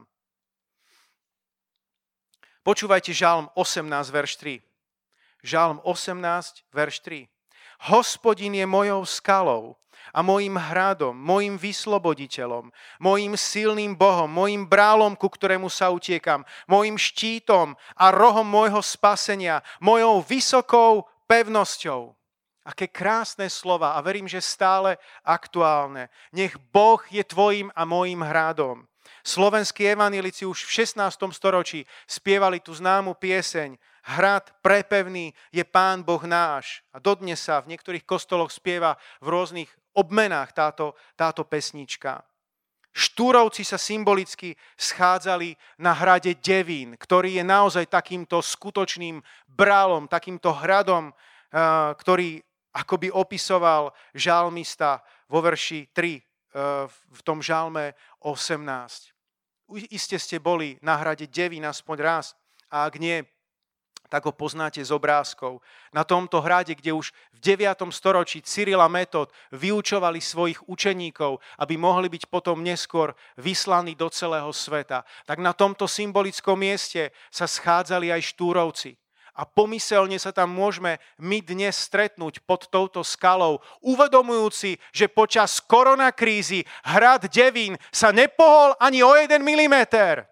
Počúvajte 2.66 3.14
Žalm 3.14 3.46
18, 3.54 4.10
verš 4.10 4.32
3. 4.42 4.58
Žalm 5.46 5.78
18, 5.86 6.66
verš 6.74 6.96
3. 7.06 7.30
Hospodin 7.94 8.58
je 8.58 8.66
mojou 8.66 9.06
skalou 9.06 9.78
a 10.12 10.20
mojim 10.22 10.54
hradom, 10.58 11.16
mojim 11.16 11.58
vysloboditeľom, 11.58 12.70
mojim 13.00 13.34
silným 13.34 13.94
Bohom, 13.94 14.30
mojim 14.30 14.66
brálom, 14.66 15.14
ku 15.14 15.30
ktorému 15.30 15.70
sa 15.70 15.90
utiekam, 15.90 16.44
mojim 16.70 16.94
štítom 16.94 17.74
a 17.96 18.06
rohom 18.12 18.46
môjho 18.46 18.82
spasenia, 18.82 19.64
mojou 19.80 20.22
vysokou 20.22 21.06
pevnosťou. 21.26 22.14
Aké 22.66 22.90
krásne 22.90 23.46
slova 23.46 23.94
a 23.94 24.02
verím, 24.02 24.26
že 24.26 24.42
stále 24.42 24.98
aktuálne. 25.22 26.10
Nech 26.34 26.58
Boh 26.74 26.98
je 27.06 27.22
tvojim 27.22 27.70
a 27.78 27.86
mojim 27.86 28.26
hradom. 28.26 28.82
Slovenskí 29.22 29.86
evanilici 29.86 30.42
už 30.42 30.66
v 30.66 30.82
16. 30.82 31.30
storočí 31.30 31.86
spievali 32.10 32.58
tú 32.58 32.74
známu 32.74 33.14
pieseň 33.18 33.78
Hrad 34.06 34.54
prepevný 34.62 35.34
je 35.50 35.66
Pán 35.66 36.06
Boh 36.06 36.22
náš. 36.22 36.86
A 36.94 37.02
dodnes 37.02 37.42
sa 37.42 37.58
v 37.58 37.74
niektorých 37.74 38.06
kostoloch 38.06 38.54
spieva 38.54 38.94
v 39.18 39.34
rôznych 39.34 39.70
obmenách 39.96 40.52
táto, 40.52 40.94
táto 41.16 41.42
pesnička. 41.48 42.20
Štúrovci 42.96 43.60
sa 43.60 43.76
symbolicky 43.76 44.56
schádzali 44.76 45.52
na 45.84 45.92
hrade 45.92 46.32
Devín, 46.40 46.96
ktorý 46.96 47.36
je 47.40 47.44
naozaj 47.44 47.92
takýmto 47.92 48.40
skutočným 48.40 49.20
brálom, 49.44 50.08
takýmto 50.08 50.48
hradom, 50.56 51.12
ktorý 52.00 52.40
ako 52.76 52.94
by 53.00 53.08
opisoval 53.12 53.92
žalmista 54.12 55.00
vo 55.32 55.40
verši 55.40 55.88
3 55.92 56.12
eh, 56.12 56.22
v 56.88 57.20
tom 57.24 57.40
žalme 57.40 57.96
18. 58.20 59.16
Iste 59.90 60.20
ste 60.20 60.38
boli 60.38 60.78
na 60.84 61.00
hrade 61.00 61.26
Devín 61.26 61.66
aspoň 61.66 61.96
raz 61.98 62.36
a 62.70 62.86
ak 62.86 63.00
nie, 63.02 63.24
tak 64.08 64.24
ho 64.24 64.32
poznáte 64.32 64.82
z 64.84 64.90
obrázkov. 64.90 65.60
Na 65.92 66.04
tomto 66.04 66.40
hrade, 66.40 66.74
kde 66.74 66.92
už 66.92 67.10
v 67.34 67.38
9. 67.58 67.90
storočí 67.90 68.42
Cyril 68.42 68.80
a 68.80 68.88
Metod 68.88 69.32
vyučovali 69.52 70.20
svojich 70.20 70.62
učeníkov, 70.68 71.38
aby 71.58 71.74
mohli 71.76 72.08
byť 72.10 72.30
potom 72.30 72.62
neskôr 72.62 73.14
vyslaní 73.36 73.94
do 73.94 74.10
celého 74.10 74.50
sveta, 74.52 75.04
tak 75.26 75.38
na 75.38 75.52
tomto 75.52 75.88
symbolickom 75.90 76.58
mieste 76.58 77.10
sa 77.30 77.44
schádzali 77.44 78.12
aj 78.12 78.22
štúrovci 78.34 78.96
a 79.36 79.44
pomyselne 79.44 80.16
sa 80.16 80.32
tam 80.32 80.48
môžeme 80.48 80.96
my 81.20 81.44
dnes 81.44 81.76
stretnúť 81.76 82.40
pod 82.48 82.72
touto 82.72 83.04
skalou, 83.04 83.60
uvedomujúci, 83.84 84.80
že 84.90 85.12
počas 85.12 85.60
koronakrízy 85.60 86.64
hrad 86.88 87.28
Devín 87.28 87.76
sa 87.92 88.10
nepohol 88.10 88.72
ani 88.80 89.04
o 89.04 89.12
jeden 89.12 89.44
milimeter. 89.44 90.24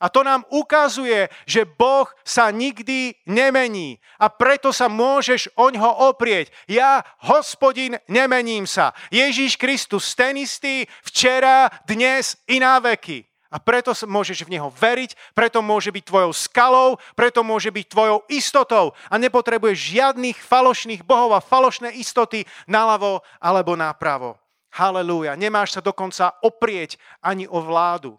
A 0.00 0.08
to 0.08 0.24
nám 0.24 0.48
ukazuje, 0.48 1.28
že 1.44 1.68
Boh 1.68 2.08
sa 2.24 2.48
nikdy 2.48 3.12
nemení 3.28 4.00
a 4.16 4.32
preto 4.32 4.72
sa 4.72 4.88
môžeš 4.88 5.52
o 5.60 5.68
ňo 5.68 6.08
oprieť. 6.08 6.48
Ja, 6.64 7.04
hospodin, 7.28 8.00
nemením 8.08 8.64
sa. 8.64 8.96
Ježíš 9.12 9.60
Kristus, 9.60 10.16
ten 10.16 10.40
istý 10.40 10.88
včera, 11.04 11.68
dnes 11.84 12.40
i 12.48 12.56
na 12.56 12.80
veky. 12.80 13.28
A 13.50 13.58
preto 13.58 13.90
môžeš 14.06 14.46
v 14.46 14.56
Neho 14.56 14.70
veriť, 14.70 15.34
preto 15.34 15.58
môže 15.58 15.90
byť 15.90 16.04
tvojou 16.06 16.30
skalou, 16.30 17.02
preto 17.18 17.42
môže 17.42 17.74
byť 17.74 17.86
tvojou 17.90 18.22
istotou 18.30 18.94
a 19.10 19.14
nepotrebuješ 19.18 19.98
žiadnych 19.98 20.38
falošných 20.38 21.02
bohov 21.02 21.34
a 21.34 21.42
falošné 21.42 21.98
istoty 21.98 22.46
naľavo 22.70 23.26
alebo 23.42 23.74
napravo. 23.74 24.38
Halelúja. 24.70 25.34
Nemáš 25.34 25.74
sa 25.74 25.82
dokonca 25.82 26.38
oprieť 26.46 26.94
ani 27.18 27.50
o 27.50 27.58
vládu. 27.58 28.14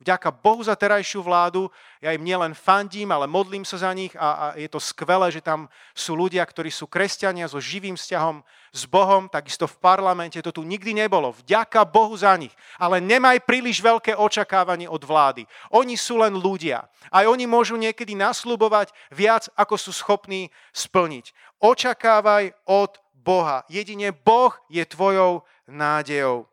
Vďaka 0.00 0.32
Bohu 0.32 0.64
za 0.64 0.72
terajšiu 0.72 1.20
vládu, 1.20 1.68
ja 2.00 2.16
im 2.16 2.24
nielen 2.24 2.56
fandím, 2.56 3.12
ale 3.12 3.28
modlím 3.28 3.68
sa 3.68 3.76
za 3.76 3.92
nich 3.92 4.16
a, 4.16 4.28
a 4.32 4.46
je 4.56 4.64
to 4.64 4.80
skvelé, 4.80 5.28
že 5.28 5.44
tam 5.44 5.68
sú 5.92 6.16
ľudia, 6.16 6.40
ktorí 6.40 6.72
sú 6.72 6.88
kresťania 6.88 7.44
so 7.44 7.60
živým 7.60 8.00
vzťahom 8.00 8.40
s 8.72 8.88
Bohom, 8.88 9.28
takisto 9.28 9.68
v 9.68 9.76
parlamente 9.76 10.40
to 10.40 10.56
tu 10.56 10.64
nikdy 10.64 10.96
nebolo. 10.96 11.36
Vďaka 11.44 11.84
Bohu 11.84 12.16
za 12.16 12.32
nich. 12.40 12.56
Ale 12.80 12.96
nemaj 12.96 13.44
príliš 13.44 13.84
veľké 13.84 14.16
očakávanie 14.16 14.88
od 14.88 15.04
vlády. 15.04 15.44
Oni 15.68 16.00
sú 16.00 16.16
len 16.16 16.32
ľudia. 16.32 16.88
Aj 17.12 17.28
oni 17.28 17.44
môžu 17.44 17.76
niekedy 17.76 18.16
nasľubovať 18.16 18.96
viac, 19.12 19.52
ako 19.52 19.76
sú 19.76 19.92
schopní 19.92 20.48
splniť. 20.72 21.36
Očakávaj 21.60 22.56
od 22.64 22.96
Boha. 23.12 23.68
Jedine 23.68 24.16
Boh 24.16 24.56
je 24.72 24.80
tvojou 24.88 25.44
nádejou 25.68 26.48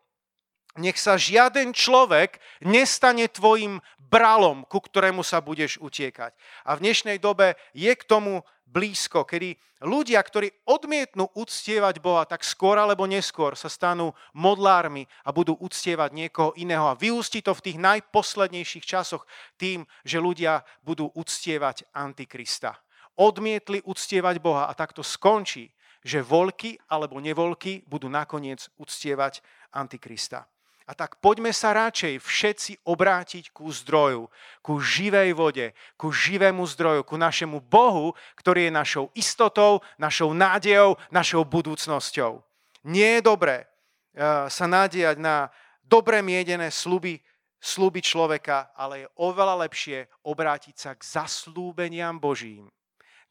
nech 0.78 0.96
sa 0.96 1.18
žiaden 1.18 1.74
človek 1.74 2.38
nestane 2.62 3.26
tvojim 3.26 3.82
bralom, 4.08 4.64
ku 4.64 4.80
ktorému 4.80 5.20
sa 5.20 5.44
budeš 5.44 5.76
utiekať. 5.82 6.32
A 6.64 6.78
v 6.78 6.82
dnešnej 6.88 7.20
dobe 7.20 7.58
je 7.76 7.92
k 7.92 8.02
tomu 8.08 8.40
blízko, 8.68 9.24
kedy 9.24 9.56
ľudia, 9.84 10.20
ktorí 10.20 10.52
odmietnú 10.68 11.28
uctievať 11.36 12.00
Boha, 12.00 12.24
tak 12.28 12.44
skôr 12.44 12.76
alebo 12.76 13.08
neskôr 13.08 13.56
sa 13.56 13.68
stanú 13.68 14.12
modlármi 14.36 15.08
a 15.24 15.32
budú 15.32 15.56
uctievať 15.60 16.10
niekoho 16.12 16.50
iného. 16.56 16.88
A 16.88 16.98
vyústi 16.98 17.40
to 17.44 17.52
v 17.56 17.64
tých 17.64 17.78
najposlednejších 17.80 18.84
časoch 18.84 19.24
tým, 19.56 19.84
že 20.04 20.20
ľudia 20.20 20.64
budú 20.84 21.08
uctievať 21.16 21.88
Antikrista. 21.96 22.76
Odmietli 23.18 23.82
uctievať 23.82 24.36
Boha 24.38 24.70
a 24.70 24.72
takto 24.78 25.02
skončí, 25.02 25.74
že 26.04 26.22
voľky 26.22 26.78
alebo 26.86 27.18
nevoľky 27.18 27.82
budú 27.88 28.06
nakoniec 28.06 28.70
uctievať 28.78 29.42
Antikrista. 29.74 30.46
A 30.88 30.96
tak 30.96 31.20
poďme 31.20 31.52
sa 31.52 31.76
radšej 31.76 32.16
všetci 32.16 32.72
obrátiť 32.88 33.52
ku 33.52 33.68
zdroju, 33.68 34.32
ku 34.64 34.80
živej 34.80 35.36
vode, 35.36 35.76
ku 36.00 36.08
živému 36.08 36.64
zdroju, 36.64 37.04
ku 37.04 37.20
našemu 37.20 37.60
Bohu, 37.60 38.16
ktorý 38.40 38.72
je 38.72 38.72
našou 38.72 39.06
istotou, 39.12 39.84
našou 40.00 40.32
nádejou, 40.32 40.96
našou 41.12 41.44
budúcnosťou. 41.44 42.40
Nie 42.88 43.20
je 43.20 43.28
dobré 43.28 43.68
uh, 43.68 44.48
sa 44.48 44.64
nádejať 44.64 45.20
na 45.20 45.52
dobre 45.84 46.24
miedené 46.24 46.72
sluby, 46.72 47.20
sluby 47.60 48.00
človeka, 48.00 48.72
ale 48.72 49.04
je 49.04 49.12
oveľa 49.20 49.68
lepšie 49.68 50.08
obrátiť 50.24 50.74
sa 50.80 50.96
k 50.96 51.04
zaslúbeniam 51.04 52.16
Božím. 52.16 52.72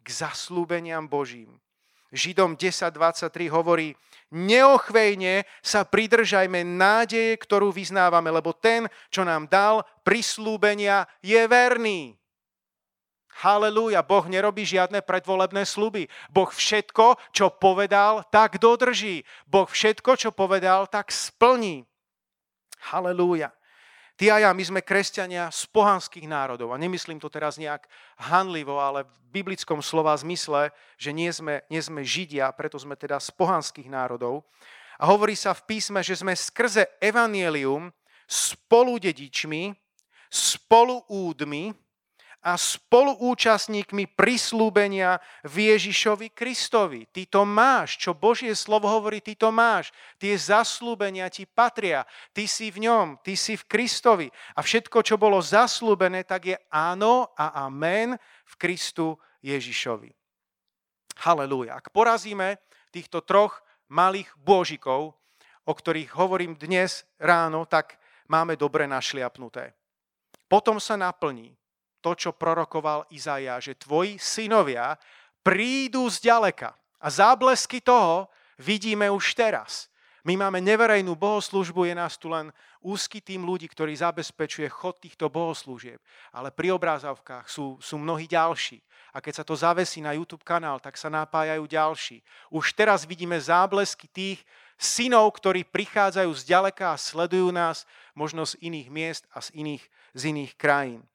K 0.06 0.08
zaslúbeniam 0.14 1.10
Božím. 1.10 1.58
Židom 2.16 2.56
10.23 2.56 3.52
hovorí, 3.52 3.92
neochvejne 4.32 5.44
sa 5.60 5.84
pridržajme 5.84 6.64
nádeje, 6.64 7.36
ktorú 7.40 7.76
vyznávame, 7.76 8.32
lebo 8.32 8.56
ten, 8.56 8.88
čo 9.12 9.28
nám 9.28 9.52
dal 9.52 9.84
prislúbenia, 10.08 11.04
je 11.20 11.40
verný. 11.48 12.16
Halelúja, 13.38 14.02
Boh 14.02 14.26
nerobí 14.26 14.66
žiadne 14.66 15.06
predvolebné 15.06 15.62
sluby. 15.62 16.10
Boh 16.34 16.50
všetko, 16.50 17.22
čo 17.30 17.54
povedal, 17.54 18.26
tak 18.34 18.58
dodrží. 18.58 19.22
Boh 19.46 19.70
všetko, 19.70 20.18
čo 20.18 20.30
povedal, 20.34 20.90
tak 20.90 21.14
splní. 21.14 21.86
Halelúja. 22.90 23.54
Ty 24.18 24.34
a 24.34 24.38
ja, 24.42 24.50
my 24.50 24.64
sme 24.66 24.82
kresťania 24.82 25.54
z 25.54 25.70
pohanských 25.70 26.26
národov. 26.26 26.74
A 26.74 26.82
nemyslím 26.82 27.22
to 27.22 27.30
teraz 27.30 27.62
nejak 27.62 27.86
hanlivo, 28.18 28.82
ale 28.82 29.06
v 29.06 29.18
biblickom 29.30 29.78
slova 29.86 30.18
zmysle, 30.18 30.74
že 30.98 31.14
nie 31.14 31.30
sme, 31.30 31.62
nie 31.70 31.78
sme 31.78 32.02
Židia, 32.02 32.50
preto 32.50 32.82
sme 32.82 32.98
teda 32.98 33.22
z 33.22 33.30
pohanských 33.38 33.86
národov. 33.86 34.42
A 34.98 35.06
hovorí 35.06 35.38
sa 35.38 35.54
v 35.54 35.70
písme, 35.70 36.02
že 36.02 36.18
sme 36.18 36.34
skrze 36.34 36.98
evanielium 36.98 37.94
spolu 38.26 38.98
dedičmi, 38.98 39.78
spolu 40.34 41.06
údmi, 41.14 41.70
a 42.42 42.54
spoluúčastníkmi 42.54 44.14
prislúbenia 44.14 45.18
v 45.42 45.74
Ježišovi 45.74 46.32
Kristovi. 46.32 47.10
Ty 47.10 47.28
to 47.28 47.42
máš, 47.44 47.98
čo 47.98 48.14
Božie 48.14 48.54
slovo 48.54 48.88
hovorí, 48.88 49.20
ty 49.20 49.34
to 49.34 49.50
máš. 49.50 49.90
Tie 50.22 50.38
zaslúbenia 50.38 51.28
ti 51.34 51.50
patria. 51.50 52.06
Ty 52.32 52.46
si 52.46 52.70
v 52.70 52.88
ňom, 52.88 53.20
ty 53.26 53.34
si 53.34 53.58
v 53.58 53.68
Kristovi. 53.68 54.28
A 54.54 54.62
všetko, 54.62 55.02
čo 55.02 55.18
bolo 55.18 55.42
zaslúbené, 55.42 56.24
tak 56.24 56.54
je 56.54 56.58
áno 56.70 57.34
a 57.34 57.66
amen 57.66 58.14
v 58.46 58.54
Kristu 58.56 59.18
Ježišovi. 59.42 60.14
Halelúja. 61.26 61.82
Ak 61.82 61.90
porazíme 61.90 62.62
týchto 62.94 63.26
troch 63.26 63.66
malých 63.90 64.30
bôžikov, 64.38 65.18
o 65.68 65.74
ktorých 65.74 66.14
hovorím 66.14 66.54
dnes 66.54 67.04
ráno, 67.18 67.66
tak 67.66 67.98
máme 68.30 68.54
dobre 68.56 68.86
našliapnuté. 68.86 69.74
Potom 70.48 70.80
sa 70.80 70.96
naplní 70.96 71.57
to, 72.02 72.14
čo 72.14 72.32
prorokoval 72.34 73.08
Izaja, 73.14 73.58
že 73.62 73.78
tvoji 73.78 74.22
synovia 74.22 74.98
prídu 75.42 76.10
ďaleka. 76.10 76.76
A 76.98 77.08
záblesky 77.08 77.80
toho 77.80 78.28
vidíme 78.58 79.08
už 79.08 79.38
teraz. 79.38 79.88
My 80.28 80.36
máme 80.36 80.60
neverejnú 80.60 81.16
bohoslužbu, 81.16 81.88
je 81.88 81.96
nás 81.96 82.20
tu 82.20 82.28
len 82.28 82.52
úzky 82.84 83.24
tým 83.24 83.48
ľudí, 83.48 83.64
ktorý 83.72 83.96
zabezpečuje 83.96 84.68
chod 84.68 85.00
týchto 85.00 85.32
bohoslúžieb. 85.32 86.04
Ale 86.36 86.52
pri 86.52 86.76
obrázavkách 86.76 87.48
sú, 87.48 87.80
sú 87.80 87.96
mnohí 87.96 88.28
ďalší. 88.28 88.84
A 89.16 89.24
keď 89.24 89.40
sa 89.40 89.48
to 89.48 89.56
zavesí 89.56 90.04
na 90.04 90.12
YouTube 90.20 90.44
kanál, 90.44 90.84
tak 90.84 91.00
sa 91.00 91.08
napájajú 91.08 91.64
ďalší. 91.64 92.20
Už 92.52 92.76
teraz 92.76 93.08
vidíme 93.08 93.40
záblesky 93.40 94.12
tých 94.12 94.44
synov, 94.76 95.32
ktorí 95.40 95.64
prichádzajú 95.64 96.32
z 96.36 96.44
ďaleka 96.44 96.92
a 96.92 97.00
sledujú 97.00 97.48
nás 97.56 97.88
možno 98.12 98.44
z 98.44 98.60
iných 98.60 98.88
miest 98.92 99.24
a 99.32 99.40
z 99.40 99.56
iných, 99.56 99.84
z 100.12 100.22
iných 100.36 100.54
krajín. 100.60 101.08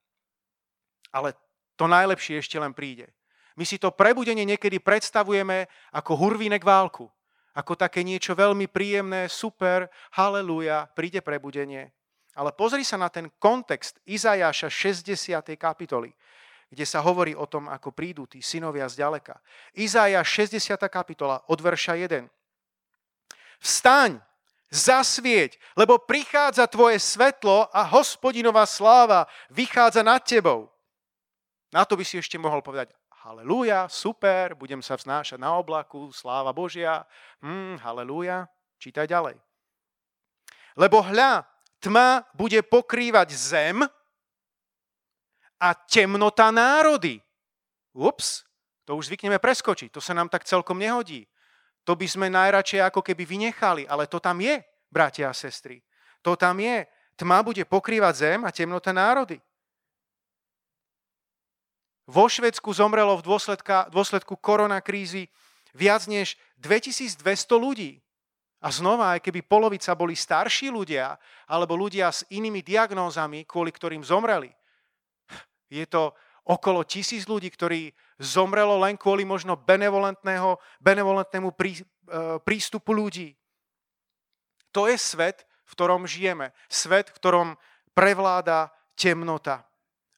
Ale 1.12 1.36
to 1.76 1.86
najlepšie 1.86 2.40
ešte 2.40 2.56
len 2.56 2.72
príde. 2.72 3.12
My 3.56 3.68
si 3.68 3.76
to 3.76 3.92
prebudenie 3.92 4.48
niekedy 4.48 4.80
predstavujeme 4.80 5.68
ako 5.92 6.16
hurvínek 6.16 6.64
válku. 6.64 7.08
ako 7.52 7.76
také 7.76 8.00
niečo 8.00 8.32
veľmi 8.32 8.64
príjemné, 8.64 9.28
super, 9.28 9.92
haleluja, 10.16 10.88
príde 10.96 11.20
prebudenie. 11.20 11.92
Ale 12.32 12.48
pozri 12.56 12.80
sa 12.80 12.96
na 12.96 13.12
ten 13.12 13.28
kontext 13.36 14.00
Izajáša 14.08 14.72
60. 14.72 15.52
kapitoly, 15.60 16.16
kde 16.72 16.84
sa 16.88 17.04
hovorí 17.04 17.36
o 17.36 17.44
tom, 17.44 17.68
ako 17.68 17.92
prídu 17.92 18.24
tí 18.24 18.40
synovia 18.40 18.88
z 18.88 19.04
ďaleka. 19.04 19.36
Izajáš 19.76 20.48
60. 20.56 20.80
kapitola 20.88 21.44
od 21.44 21.60
verša 21.60 22.00
1. 22.00 22.24
Vstaň, 23.60 24.16
zasvieť, 24.72 25.60
lebo 25.76 26.00
prichádza 26.00 26.64
tvoje 26.64 26.96
svetlo 26.96 27.68
a 27.68 27.84
hospodinová 27.84 28.64
sláva 28.64 29.28
vychádza 29.52 30.00
nad 30.00 30.24
tebou. 30.24 30.71
Na 31.72 31.88
to 31.88 31.96
by 31.96 32.04
si 32.04 32.20
ešte 32.20 32.36
mohol 32.36 32.60
povedať, 32.60 32.92
halleluja, 33.24 33.88
super, 33.88 34.52
budem 34.52 34.84
sa 34.84 35.00
vznášať 35.00 35.40
na 35.40 35.56
oblaku, 35.56 36.12
sláva 36.12 36.52
Božia, 36.52 37.08
hm, 37.40 37.80
halleluja, 37.80 38.44
čítaj 38.76 39.08
ďalej. 39.08 39.40
Lebo 40.76 41.00
hľa, 41.00 41.48
tma 41.80 42.28
bude 42.36 42.60
pokrývať 42.60 43.32
zem 43.32 43.80
a 45.56 45.68
temnota 45.88 46.52
národy. 46.52 47.24
Ups, 47.96 48.44
to 48.84 48.98
už 48.98 49.08
zvykneme 49.08 49.40
preskočiť, 49.40 49.88
to 49.94 50.00
sa 50.02 50.12
nám 50.12 50.28
tak 50.28 50.44
celkom 50.44 50.76
nehodí. 50.76 51.24
To 51.88 51.98
by 51.98 52.06
sme 52.06 52.26
najradšej 52.30 52.84
ako 52.84 53.00
keby 53.02 53.26
vynechali, 53.26 53.82
ale 53.88 54.06
to 54.06 54.22
tam 54.22 54.38
je, 54.38 54.62
bratia 54.90 55.30
a 55.30 55.34
sestry. 55.34 55.82
To 56.22 56.38
tam 56.38 56.62
je. 56.62 56.86
Tma 57.18 57.42
bude 57.42 57.62
pokrývať 57.66 58.14
zem 58.14 58.40
a 58.46 58.54
temnota 58.54 58.94
národy. 58.94 59.42
Vo 62.07 62.26
Švedsku 62.26 62.74
zomrelo 62.74 63.14
v 63.18 63.26
dôsledka, 63.26 63.86
dôsledku 63.94 64.34
koronakrízy 64.34 65.30
viac 65.70 66.07
než 66.11 66.34
2200 66.59 67.22
ľudí. 67.55 68.03
A 68.62 68.70
znova, 68.70 69.18
aj 69.18 69.26
keby 69.26 69.42
polovica 69.42 69.90
boli 69.98 70.14
starší 70.14 70.70
ľudia, 70.70 71.18
alebo 71.50 71.74
ľudia 71.74 72.14
s 72.14 72.22
inými 72.30 72.62
diagnózami, 72.62 73.42
kvôli 73.42 73.74
ktorým 73.74 74.07
zomreli. 74.07 74.55
Je 75.66 75.82
to 75.90 76.14
okolo 76.46 76.86
tisíc 76.86 77.26
ľudí, 77.26 77.50
ktorí 77.50 77.90
zomrelo 78.22 78.78
len 78.78 78.94
kvôli 78.94 79.26
možno 79.26 79.59
benevolentnému 79.59 81.50
prí, 81.59 81.82
e, 81.82 81.84
prístupu 82.42 82.94
ľudí. 82.94 83.34
To 84.70 84.86
je 84.86 84.94
svet, 84.94 85.42
v 85.66 85.72
ktorom 85.74 86.07
žijeme. 86.07 86.55
Svet, 86.70 87.11
v 87.11 87.18
ktorom 87.18 87.48
prevláda 87.94 88.70
temnota. 88.94 89.66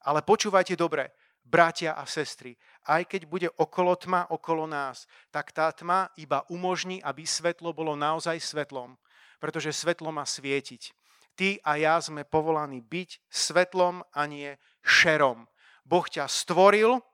Ale 0.05 0.21
počúvajte 0.21 0.77
dobre, 0.77 1.17
bratia 1.45 1.93
a 1.95 2.09
sestry, 2.09 2.57
aj 2.89 3.05
keď 3.05 3.23
bude 3.29 3.49
okolo 3.61 3.95
tma 3.95 4.27
okolo 4.33 4.65
nás, 4.65 5.05
tak 5.29 5.53
tá 5.53 5.71
tma 5.71 6.09
iba 6.17 6.43
umožní, 6.49 7.05
aby 7.05 7.29
svetlo 7.29 7.71
bolo 7.77 7.95
naozaj 7.95 8.41
svetlom, 8.41 8.97
pretože 9.39 9.77
svetlo 9.77 10.09
má 10.11 10.25
svietiť. 10.25 10.91
Ty 11.35 11.59
a 11.67 11.77
ja 11.77 11.95
sme 12.01 12.25
povolaní 12.25 12.81
byť 12.81 13.27
svetlom 13.29 14.07
a 14.15 14.23
nie 14.25 14.57
šerom. 14.81 15.45
Boh 15.85 16.07
ťa 16.09 16.31
stvoril, 16.31 17.05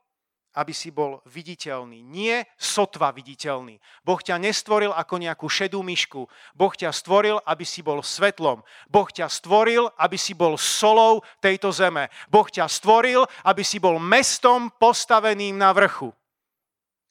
aby 0.55 0.75
si 0.75 0.91
bol 0.91 1.23
viditeľný. 1.31 2.03
Nie 2.03 2.51
sotva 2.59 3.15
viditeľný. 3.15 3.79
Boh 4.03 4.19
ťa 4.19 4.35
nestvoril 4.43 4.91
ako 4.91 5.15
nejakú 5.23 5.47
šedú 5.47 5.79
myšku. 5.87 6.27
Boh 6.59 6.75
ťa 6.75 6.91
stvoril, 6.91 7.39
aby 7.47 7.63
si 7.63 7.87
bol 7.87 8.03
svetlom. 8.03 8.67
Boh 8.91 9.07
ťa 9.07 9.31
stvoril, 9.31 9.87
aby 9.95 10.19
si 10.19 10.35
bol 10.35 10.59
solou 10.59 11.23
tejto 11.39 11.71
zeme. 11.71 12.11
Boh 12.27 12.47
ťa 12.51 12.67
stvoril, 12.67 13.23
aby 13.47 13.63
si 13.63 13.79
bol 13.79 14.03
mestom 14.03 14.75
postaveným 14.75 15.55
na 15.55 15.71
vrchu. 15.71 16.11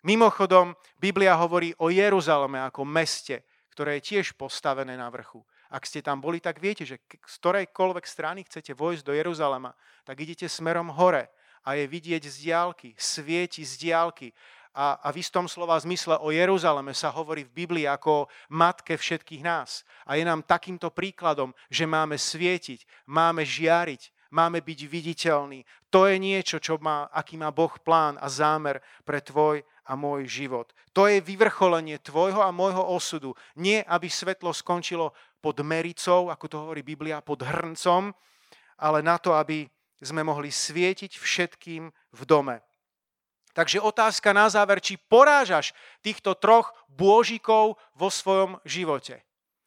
Mimochodom, 0.03 0.75
Biblia 0.99 1.35
hovorí 1.35 1.75
o 1.79 1.91
Jeruzaleme 1.91 2.59
ako 2.59 2.87
meste, 2.87 3.43
ktoré 3.71 3.99
je 3.99 4.15
tiež 4.15 4.35
postavené 4.35 4.95
na 4.99 5.07
vrchu. 5.07 5.43
Ak 5.69 5.85
ste 5.85 6.03
tam 6.03 6.19
boli, 6.19 6.41
tak 6.43 6.59
viete, 6.59 6.83
že 6.83 6.99
z 7.07 7.35
ktorejkoľvek 7.39 8.03
strany 8.03 8.43
chcete 8.43 8.73
vojsť 8.75 9.03
do 9.05 9.13
Jeruzalema, 9.15 9.71
tak 10.03 10.19
idete 10.23 10.49
smerom 10.49 10.91
hore 10.91 11.29
a 11.69 11.77
je 11.77 11.85
vidieť 11.85 12.25
z 12.25 12.49
diálky, 12.49 12.97
svieti 12.97 13.61
z 13.61 13.77
diálky. 13.77 14.33
A, 14.73 14.97
a 15.05 15.13
v 15.13 15.21
istom 15.21 15.45
slova 15.45 15.77
zmysle 15.77 16.17
o 16.17 16.33
Jeruzaleme 16.33 16.97
sa 16.97 17.13
hovorí 17.13 17.45
v 17.45 17.61
Biblii 17.61 17.85
ako 17.85 18.25
matke 18.49 18.97
všetkých 18.97 19.45
nás. 19.45 19.85
A 20.09 20.17
je 20.17 20.25
nám 20.25 20.41
takýmto 20.41 20.89
príkladom, 20.89 21.53
že 21.69 21.85
máme 21.85 22.17
svietiť, 22.17 23.05
máme 23.05 23.45
žiariť, 23.45 24.33
máme 24.33 24.65
byť 24.65 24.79
viditeľní. 24.89 25.61
To 25.93 26.09
je 26.09 26.17
niečo, 26.17 26.57
čo 26.57 26.81
má, 26.81 27.05
aký 27.13 27.37
má 27.37 27.53
Boh 27.53 27.77
plán 27.85 28.17
a 28.17 28.25
zámer 28.33 28.81
pre 29.05 29.21
tvoj 29.21 29.61
a 29.85 29.93
môj 29.93 30.25
život. 30.25 30.73
To 30.97 31.05
je 31.05 31.21
vyvrcholenie 31.21 32.01
tvojho 32.01 32.41
a 32.41 32.49
môjho 32.49 32.81
osudu. 32.81 33.37
Nie, 33.61 33.85
aby 33.85 34.09
svetlo 34.09 34.57
skončilo 34.57 35.13
pod 35.37 35.61
mericou, 35.61 36.33
ako 36.33 36.45
to 36.49 36.57
hovorí 36.65 36.81
Biblia, 36.81 37.21
pod 37.21 37.45
hrncom, 37.45 38.09
ale 38.81 39.05
na 39.05 39.21
to, 39.21 39.37
aby 39.37 39.69
sme 39.99 40.23
mohli 40.23 40.47
svietiť 40.51 41.19
všetkým 41.19 41.91
v 41.91 42.21
dome. 42.23 42.63
Takže 43.51 43.83
otázka 43.83 44.31
na 44.31 44.47
záver, 44.47 44.79
či 44.79 44.95
porážaš 44.95 45.75
týchto 45.99 46.37
troch 46.37 46.71
bôžikov 46.87 47.75
vo 47.97 48.07
svojom 48.07 48.55
živote. 48.63 49.19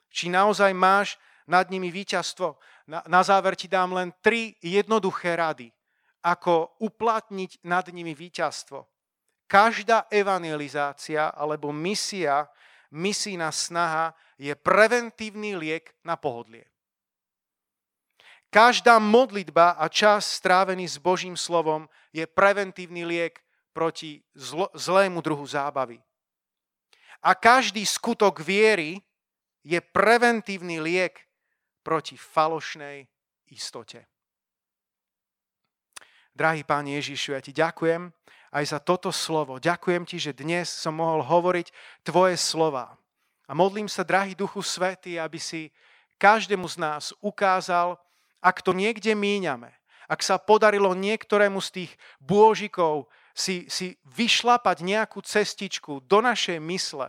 Či 0.08 0.32
naozaj 0.32 0.72
máš 0.72 1.20
nad 1.44 1.68
nimi 1.68 1.92
víťazstvo. 1.92 2.56
Na, 2.88 3.04
na 3.04 3.20
záver 3.20 3.52
ti 3.52 3.68
dám 3.68 3.92
len 3.92 4.08
tri 4.24 4.56
jednoduché 4.64 5.36
rady, 5.36 5.68
ako 6.24 6.78
uplatniť 6.80 7.66
nad 7.68 7.84
nimi 7.92 8.16
víťazstvo. 8.16 8.86
Každá 9.44 10.08
evangelizácia 10.08 11.28
alebo 11.28 11.68
misia, 11.76 12.48
misijná 12.88 13.52
snaha 13.52 14.16
je 14.40 14.56
preventívny 14.56 15.52
liek 15.52 15.92
na 16.00 16.16
pohodlie. 16.16 16.71
Každá 18.52 19.00
modlitba 19.00 19.80
a 19.80 19.88
čas 19.88 20.28
strávený 20.28 20.84
s 20.84 21.00
Božím 21.00 21.40
slovom 21.40 21.88
je 22.12 22.28
preventívny 22.28 23.00
liek 23.08 23.40
proti 23.72 24.20
zlo, 24.36 24.68
zlému 24.76 25.24
druhu 25.24 25.48
zábavy. 25.48 25.96
A 27.24 27.32
každý 27.32 27.80
skutok 27.80 28.44
viery 28.44 29.00
je 29.64 29.80
preventívny 29.80 30.84
liek 30.84 31.16
proti 31.80 32.20
falošnej 32.20 33.08
istote. 33.48 34.04
Drahý 36.36 36.60
Pán 36.68 36.84
Ježišu, 36.84 37.32
ja 37.32 37.40
ti 37.40 37.56
ďakujem 37.56 38.12
aj 38.52 38.64
za 38.68 38.78
toto 38.84 39.08
slovo. 39.08 39.56
Ďakujem 39.56 40.04
ti, 40.04 40.20
že 40.20 40.36
dnes 40.36 40.68
som 40.68 41.00
mohol 41.00 41.24
hovoriť 41.24 41.72
tvoje 42.04 42.36
slova. 42.36 43.00
A 43.48 43.56
modlím 43.56 43.88
sa, 43.88 44.04
drahý 44.04 44.36
Duchu 44.36 44.60
Svety, 44.60 45.16
aby 45.16 45.40
si 45.40 45.72
každému 46.20 46.68
z 46.68 46.76
nás 46.76 47.16
ukázal, 47.24 47.96
ak 48.42 48.60
to 48.60 48.74
niekde 48.74 49.14
míňame, 49.14 49.70
ak 50.10 50.20
sa 50.20 50.36
podarilo 50.36 50.92
niektorému 50.92 51.62
z 51.62 51.68
tých 51.70 51.92
bôžikov 52.20 53.08
si, 53.32 53.70
si 53.72 53.96
vyšlapať 54.12 54.84
nejakú 54.84 55.24
cestičku 55.24 56.04
do 56.04 56.18
našej 56.20 56.60
mysle, 56.60 57.08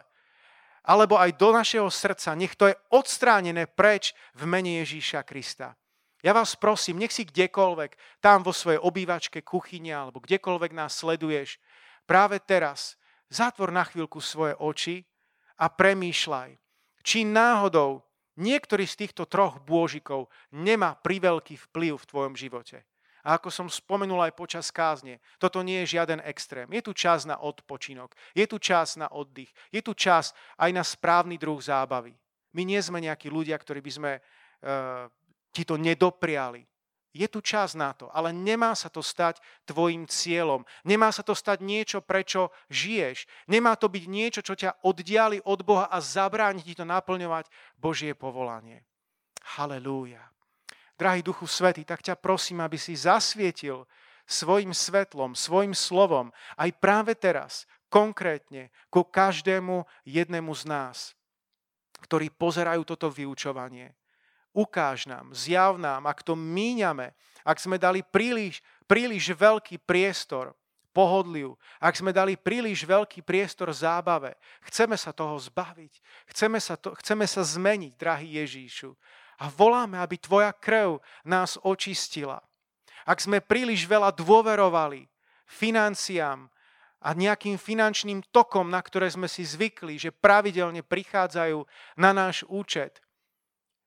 alebo 0.83 1.19
aj 1.19 1.35
do 1.35 1.49
našeho 1.51 1.87
srdca, 1.87 2.35
nech 2.35 2.55
to 2.55 2.71
je 2.71 2.79
odstránené 2.91 3.67
preč 3.67 4.15
v 4.35 4.47
mene 4.47 4.83
Ježíša 4.83 5.23
Krista. 5.27 5.75
Ja 6.23 6.31
vás 6.31 6.55
prosím, 6.55 7.03
nech 7.03 7.11
si 7.11 7.27
kdekoľvek, 7.27 8.23
tam 8.23 8.47
vo 8.47 8.55
svojej 8.55 8.79
obývačke, 8.79 9.43
kuchyne, 9.43 9.91
alebo 9.91 10.23
kdekoľvek 10.23 10.71
nás 10.71 10.95
sleduješ, 10.95 11.59
práve 12.07 12.39
teraz 12.39 12.95
zatvor 13.27 13.75
na 13.75 13.83
chvíľku 13.83 14.23
svoje 14.23 14.55
oči 14.55 15.03
a 15.59 15.67
premýšľaj, 15.67 16.55
či 17.03 17.27
náhodou 17.27 18.07
Niektorý 18.33 18.89
z 18.89 19.05
týchto 19.05 19.29
troch 19.29 19.61
bôžikov 19.61 20.25
nemá 20.49 20.97
priveľký 20.97 21.57
vplyv 21.69 22.01
v 22.01 22.09
tvojom 22.09 22.33
živote. 22.33 22.81
A 23.23 23.39
ako 23.39 23.47
som 23.47 23.67
spomenul 23.71 24.19
aj 24.19 24.35
počas 24.35 24.67
kázne, 24.67 25.23
toto 25.39 25.63
nie 25.63 25.79
je 25.85 25.95
žiaden 25.95 26.19
extrém. 26.27 26.67
Je 26.73 26.83
tu 26.83 26.91
čas 26.91 27.23
na 27.23 27.39
odpočinok, 27.39 28.11
je 28.35 28.43
tu 28.43 28.59
čas 28.59 28.99
na 28.99 29.07
oddych, 29.07 29.53
je 29.71 29.79
tu 29.79 29.95
čas 29.95 30.35
aj 30.59 30.71
na 30.75 30.83
správny 30.83 31.39
druh 31.39 31.61
zábavy. 31.61 32.11
My 32.51 32.67
nie 32.67 32.81
sme 32.83 32.99
nejakí 32.99 33.31
ľudia, 33.31 33.55
ktorí 33.55 33.79
by 33.79 33.91
sme 33.95 34.11
uh, 34.19 35.07
ti 35.55 35.63
to 35.63 35.79
nedopriali. 35.79 36.67
Je 37.13 37.29
tu 37.29 37.45
čas 37.45 37.77
na 37.77 37.93
to, 37.93 38.09
ale 38.09 38.33
nemá 38.33 38.73
sa 38.73 38.89
to 38.89 39.05
stať 39.05 39.37
tvojim 39.69 40.09
cieľom. 40.09 40.65
Nemá 40.81 41.13
sa 41.13 41.21
to 41.21 41.37
stať 41.37 41.61
niečo, 41.61 42.01
prečo 42.01 42.49
žiješ. 42.73 43.29
Nemá 43.45 43.77
to 43.77 43.85
byť 43.85 44.05
niečo, 44.09 44.41
čo 44.41 44.57
ťa 44.57 44.81
oddiali 44.81 45.37
od 45.45 45.61
Boha 45.61 45.85
a 45.93 46.01
zabráni 46.01 46.65
ti 46.65 46.73
to 46.73 46.81
naplňovať 46.89 47.53
Božie 47.77 48.17
povolanie. 48.17 48.81
Halelúja. 49.53 50.25
Drahý 50.97 51.21
Duchu 51.21 51.45
Svety, 51.45 51.85
tak 51.85 52.01
ťa 52.01 52.17
prosím, 52.17 52.65
aby 52.65 52.81
si 52.81 52.97
zasvietil 52.97 53.85
svojim 54.25 54.73
svetlom, 54.73 55.37
svojim 55.37 55.77
slovom 55.77 56.33
aj 56.57 56.73
práve 56.81 57.13
teraz, 57.13 57.69
konkrétne, 57.93 58.73
ku 58.89 59.05
každému 59.05 59.85
jednému 60.01 60.49
z 60.57 60.63
nás, 60.65 60.97
ktorí 62.09 62.33
pozerajú 62.33 62.81
toto 62.89 63.13
vyučovanie 63.13 63.93
ukáž 64.53 65.09
nám, 65.09 65.33
zjav 65.33 65.75
nám, 65.81 66.05
ak 66.07 66.23
to 66.23 66.37
míňame, 66.37 67.11
ak 67.43 67.59
sme 67.59 67.75
dali 67.75 68.05
príliš, 68.05 68.63
príliš 68.87 69.35
veľký 69.35 69.81
priestor 69.83 70.55
pohodliu, 70.93 71.57
ak 71.81 71.97
sme 71.97 72.13
dali 72.13 72.37
príliš 72.37 72.85
veľký 72.85 73.25
priestor 73.25 73.73
zábave, 73.73 74.37
chceme 74.69 74.93
sa 74.95 75.11
toho 75.11 75.35
zbaviť, 75.41 75.93
chceme 76.29 76.61
sa, 76.61 76.77
to, 76.77 76.93
chceme 77.01 77.25
sa 77.25 77.41
zmeniť, 77.41 77.97
drahý 77.97 78.39
Ježíšu. 78.45 78.93
A 79.41 79.49
voláme, 79.49 79.97
aby 79.99 80.15
Tvoja 80.21 80.53
krv 80.53 81.01
nás 81.25 81.57
očistila. 81.65 82.39
Ak 83.03 83.19
sme 83.19 83.43
príliš 83.43 83.83
veľa 83.83 84.15
dôverovali 84.15 85.09
financiám 85.43 86.47
a 87.03 87.09
nejakým 87.11 87.59
finančným 87.59 88.23
tokom, 88.31 88.71
na 88.71 88.79
ktoré 88.79 89.11
sme 89.11 89.27
si 89.27 89.43
zvykli, 89.43 89.99
že 89.99 90.15
pravidelne 90.15 90.79
prichádzajú 90.79 91.67
na 91.99 92.15
náš 92.15 92.47
účet, 92.47 93.02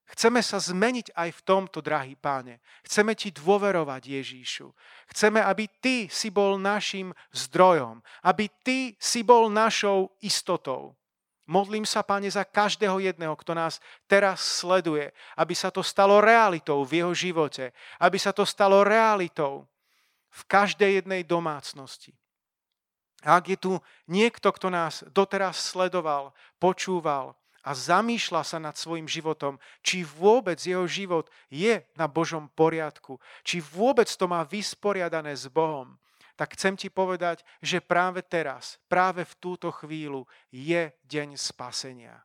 Chceme 0.07 0.39
sa 0.39 0.63
zmeniť 0.63 1.19
aj 1.19 1.31
v 1.35 1.41
tomto, 1.43 1.83
drahý 1.83 2.15
páne. 2.15 2.63
Chceme 2.87 3.19
ti 3.19 3.35
dôverovať, 3.35 4.07
Ježíšu. 4.07 4.71
Chceme, 5.11 5.43
aby 5.43 5.67
ty 5.83 6.07
si 6.07 6.31
bol 6.31 6.63
našim 6.63 7.11
zdrojom, 7.35 7.99
aby 8.23 8.47
ty 8.63 8.95
si 9.03 9.27
bol 9.27 9.51
našou 9.51 10.15
istotou. 10.23 10.95
Modlím 11.47 11.87
sa, 11.87 12.03
Pane, 12.03 12.27
za 12.31 12.43
každého 12.43 12.99
jedného, 13.03 13.35
kto 13.39 13.55
nás 13.55 13.79
teraz 14.11 14.43
sleduje, 14.43 15.11
aby 15.39 15.55
sa 15.55 15.71
to 15.71 15.83
stalo 15.83 16.19
realitou 16.19 16.83
v 16.83 17.03
jeho 17.03 17.15
živote, 17.15 17.71
aby 18.03 18.19
sa 18.19 18.35
to 18.35 18.43
stalo 18.43 18.83
realitou 18.83 19.67
v 20.31 20.43
každej 20.47 21.03
jednej 21.03 21.23
domácnosti. 21.23 22.15
Ak 23.27 23.47
je 23.51 23.59
tu 23.59 23.73
niekto, 24.11 24.51
kto 24.55 24.71
nás 24.71 25.07
doteraz 25.11 25.59
sledoval, 25.59 26.35
počúval, 26.59 27.39
a 27.67 27.75
zamýšľa 27.75 28.43
sa 28.47 28.59
nad 28.63 28.79
svojim 28.79 29.11
životom, 29.11 29.59
či 29.83 30.07
vôbec 30.07 30.63
jeho 30.63 30.87
život 30.87 31.27
je 31.51 31.83
na 31.99 32.07
Božom 32.07 32.47
poriadku, 32.55 33.19
či 33.43 33.59
vôbec 33.59 34.07
to 34.07 34.31
má 34.31 34.47
vysporiadané 34.47 35.35
s 35.35 35.51
Bohom, 35.51 35.99
tak 36.39 36.55
chcem 36.55 36.79
ti 36.79 36.87
povedať, 36.93 37.43
že 37.59 37.83
práve 37.83 38.23
teraz, 38.23 38.79
práve 38.87 39.27
v 39.27 39.35
túto 39.43 39.75
chvíľu 39.75 40.29
je 40.55 40.95
deň 41.11 41.35
spasenia. 41.35 42.23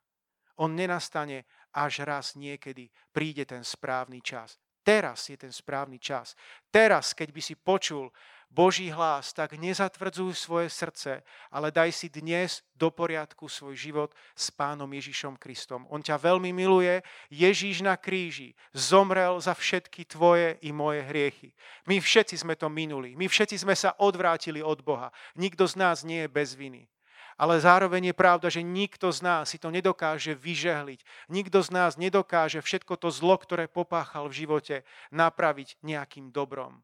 On 0.62 0.70
nenastane 0.70 1.50
až 1.74 2.06
raz 2.06 2.38
niekedy 2.38 2.92
príde 3.10 3.48
ten 3.48 3.64
správny 3.64 4.22
čas. 4.22 4.60
Teraz 4.84 5.32
je 5.32 5.40
ten 5.40 5.54
správny 5.54 5.98
čas. 5.98 6.36
Teraz, 6.68 7.16
keď 7.16 7.30
by 7.32 7.42
si 7.42 7.56
počul 7.56 8.12
Boží 8.52 8.92
hlas, 8.92 9.32
tak 9.32 9.56
nezatvrdzuj 9.56 10.36
svoje 10.36 10.68
srdce, 10.68 11.24
ale 11.48 11.72
daj 11.72 11.96
si 11.96 12.12
dnes 12.12 12.60
do 12.76 12.92
poriadku 12.92 13.48
svoj 13.48 13.80
život 13.80 14.12
s 14.36 14.52
Pánom 14.52 14.92
Ježišom 14.92 15.40
Kristom. 15.40 15.88
On 15.88 16.04
ťa 16.04 16.20
veľmi 16.20 16.52
miluje, 16.52 17.00
Ježíš 17.32 17.80
na 17.80 17.96
kríži 17.96 18.52
zomrel 18.76 19.40
za 19.40 19.56
všetky 19.56 20.04
tvoje 20.04 20.60
i 20.68 20.76
moje 20.76 21.00
hriechy. 21.00 21.56
My 21.88 22.04
všetci 22.04 22.44
sme 22.44 22.60
to 22.60 22.68
minuli, 22.68 23.16
my 23.16 23.32
všetci 23.32 23.64
sme 23.64 23.72
sa 23.72 23.96
odvrátili 23.96 24.60
od 24.60 24.84
Boha. 24.84 25.16
Nikto 25.40 25.64
z 25.64 25.80
nás 25.80 26.04
nie 26.04 26.28
je 26.28 26.30
bez 26.30 26.52
viny. 26.52 26.92
Ale 27.40 27.56
zároveň 27.56 28.12
je 28.12 28.20
pravda, 28.20 28.52
že 28.52 28.60
nikto 28.60 29.08
z 29.16 29.24
nás 29.24 29.48
si 29.48 29.58
to 29.58 29.72
nedokáže 29.72 30.36
vyžehliť. 30.36 31.32
Nikto 31.32 31.64
z 31.64 31.70
nás 31.72 31.96
nedokáže 31.96 32.60
všetko 32.60 33.00
to 33.00 33.08
zlo, 33.08 33.40
ktoré 33.40 33.72
popáchal 33.72 34.28
v 34.28 34.44
živote, 34.44 34.76
napraviť 35.10 35.80
nejakým 35.80 36.36
dobrom. 36.36 36.84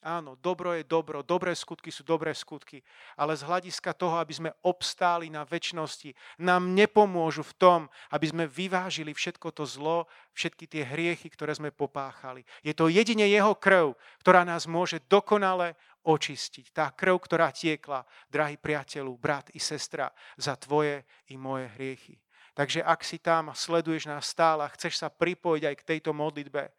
Áno, 0.00 0.32
dobro 0.40 0.72
je 0.72 0.80
dobro, 0.80 1.20
dobré 1.20 1.52
skutky 1.52 1.92
sú 1.92 2.00
dobré 2.00 2.32
skutky, 2.32 2.80
ale 3.20 3.36
z 3.36 3.44
hľadiska 3.44 3.92
toho, 3.92 4.16
aby 4.16 4.32
sme 4.32 4.56
obstáli 4.64 5.28
na 5.28 5.44
väčšnosti, 5.44 6.16
nám 6.40 6.72
nepomôžu 6.72 7.44
v 7.44 7.56
tom, 7.60 7.80
aby 8.08 8.32
sme 8.32 8.44
vyvážili 8.48 9.12
všetko 9.12 9.52
to 9.52 9.68
zlo, 9.68 10.08
všetky 10.32 10.64
tie 10.64 10.88
hriechy, 10.88 11.28
ktoré 11.28 11.52
sme 11.52 11.68
popáchali. 11.68 12.48
Je 12.64 12.72
to 12.72 12.88
jedine 12.88 13.28
jeho 13.28 13.52
krv, 13.52 13.92
ktorá 14.24 14.40
nás 14.48 14.64
môže 14.64 15.04
dokonale 15.04 15.76
očistiť. 16.00 16.72
Tá 16.72 16.88
krv, 16.96 17.20
ktorá 17.20 17.52
tiekla, 17.52 18.08
drahý 18.32 18.56
priateľu, 18.56 19.20
brat 19.20 19.52
i 19.52 19.60
sestra, 19.60 20.08
za 20.40 20.56
tvoje 20.56 21.04
i 21.28 21.36
moje 21.36 21.68
hriechy. 21.76 22.16
Takže 22.56 22.80
ak 22.80 23.04
si 23.04 23.20
tam 23.20 23.52
sleduješ 23.52 24.08
nás 24.08 24.32
stále 24.32 24.64
a 24.64 24.72
chceš 24.72 24.96
sa 24.96 25.12
pripojiť 25.12 25.62
aj 25.68 25.74
k 25.76 25.86
tejto 25.86 26.16
modlitbe, 26.16 26.72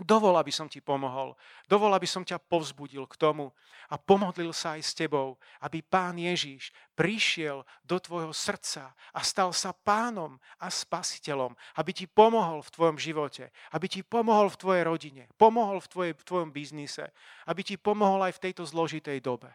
Dovol, 0.00 0.40
aby 0.40 0.48
som 0.48 0.72
ti 0.72 0.80
pomohol. 0.80 1.36
Dovol, 1.68 1.92
aby 1.92 2.08
som 2.08 2.24
ťa 2.24 2.40
povzbudil 2.40 3.04
k 3.04 3.14
tomu 3.20 3.52
a 3.92 4.00
pomodlil 4.00 4.56
sa 4.56 4.80
aj 4.80 4.82
s 4.88 4.96
tebou, 4.96 5.36
aby 5.60 5.84
Pán 5.84 6.16
Ježíš 6.16 6.72
prišiel 6.96 7.60
do 7.84 8.00
tvojho 8.00 8.32
srdca 8.32 8.96
a 9.12 9.20
stal 9.20 9.52
sa 9.52 9.76
pánom 9.76 10.40
a 10.56 10.72
spasiteľom, 10.72 11.52
aby 11.76 11.92
ti 11.92 12.06
pomohol 12.08 12.64
v 12.64 12.72
tvojom 12.72 12.96
živote, 12.96 13.52
aby 13.76 13.86
ti 13.86 14.00
pomohol 14.00 14.48
v 14.48 14.60
tvojej 14.64 14.84
rodine, 14.88 15.22
pomohol 15.36 15.78
v, 15.84 15.88
tvojej, 15.92 16.12
v 16.16 16.24
tvojom 16.24 16.50
biznise, 16.50 17.12
aby 17.44 17.60
ti 17.60 17.76
pomohol 17.76 18.24
aj 18.24 18.40
v 18.40 18.42
tejto 18.48 18.64
zložitej 18.64 19.20
dobe. 19.20 19.52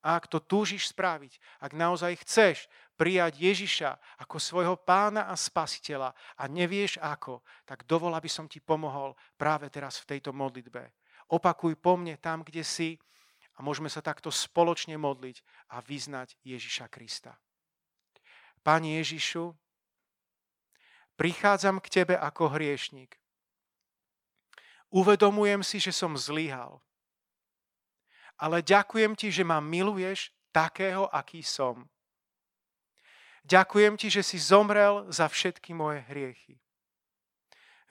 A 0.00 0.16
ak 0.16 0.32
to 0.32 0.40
túžiš 0.40 0.96
spraviť, 0.96 1.60
ak 1.60 1.76
naozaj 1.76 2.24
chceš 2.24 2.68
prijať 2.96 3.36
Ježiša 3.36 4.20
ako 4.24 4.36
svojho 4.40 4.76
pána 4.80 5.28
a 5.28 5.36
spasiteľa 5.36 6.16
a 6.40 6.42
nevieš 6.48 6.96
ako, 7.00 7.44
tak 7.68 7.84
dovol, 7.84 8.16
aby 8.16 8.28
som 8.28 8.48
ti 8.48 8.64
pomohol 8.64 9.12
práve 9.36 9.68
teraz 9.68 10.00
v 10.00 10.16
tejto 10.16 10.32
modlitbe. 10.32 10.88
Opakuj 11.28 11.76
po 11.76 12.00
mne 12.00 12.16
tam, 12.16 12.40
kde 12.40 12.64
si 12.64 12.96
a 13.56 13.64
môžeme 13.64 13.92
sa 13.92 14.00
takto 14.00 14.32
spoločne 14.32 14.96
modliť 14.96 15.44
a 15.76 15.84
vyznať 15.84 16.40
Ježiša 16.48 16.88
Krista. 16.88 17.36
Pani 18.64 18.96
Ježišu, 19.00 19.52
prichádzam 21.20 21.80
k 21.84 21.92
Tebe 21.92 22.16
ako 22.16 22.56
hriešnik. 22.56 23.20
Uvedomujem 24.88 25.60
si, 25.60 25.76
že 25.76 25.92
som 25.92 26.16
zlyhal 26.16 26.80
ale 28.40 28.64
ďakujem 28.64 29.12
ti, 29.12 29.28
že 29.28 29.44
ma 29.44 29.60
miluješ 29.60 30.32
takého, 30.48 31.04
aký 31.12 31.44
som. 31.44 31.84
Ďakujem 33.44 34.00
ti, 34.00 34.08
že 34.08 34.24
si 34.24 34.40
zomrel 34.40 35.04
za 35.12 35.28
všetky 35.28 35.76
moje 35.76 36.00
hriechy. 36.08 36.56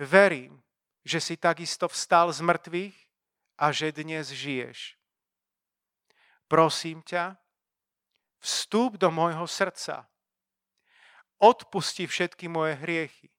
Verím, 0.02 0.66
že 1.06 1.22
si 1.22 1.38
takisto 1.38 1.86
vstal 1.86 2.34
z 2.34 2.42
mŕtvych 2.42 2.98
a 3.62 3.70
že 3.70 3.94
dnes 3.94 4.34
žiješ. 4.34 4.98
Prosím 6.50 7.06
ťa, 7.06 7.38
vstúp 8.42 8.98
do 8.98 9.14
môjho 9.14 9.46
srdca, 9.46 10.10
odpusti 11.38 12.10
všetky 12.10 12.50
moje 12.50 12.74
hriechy 12.80 13.30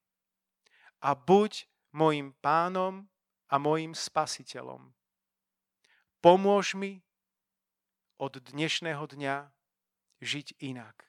a 1.03 1.17
buď 1.17 1.67
mojim 1.91 2.37
pánom 2.39 3.09
a 3.51 3.59
mojim 3.59 3.97
spasiteľom. 3.97 5.00
Pomôž 6.21 6.77
mi 6.77 7.01
od 8.21 8.37
dnešného 8.37 9.01
dňa 9.09 9.49
žiť 10.21 10.61
inak. 10.61 11.09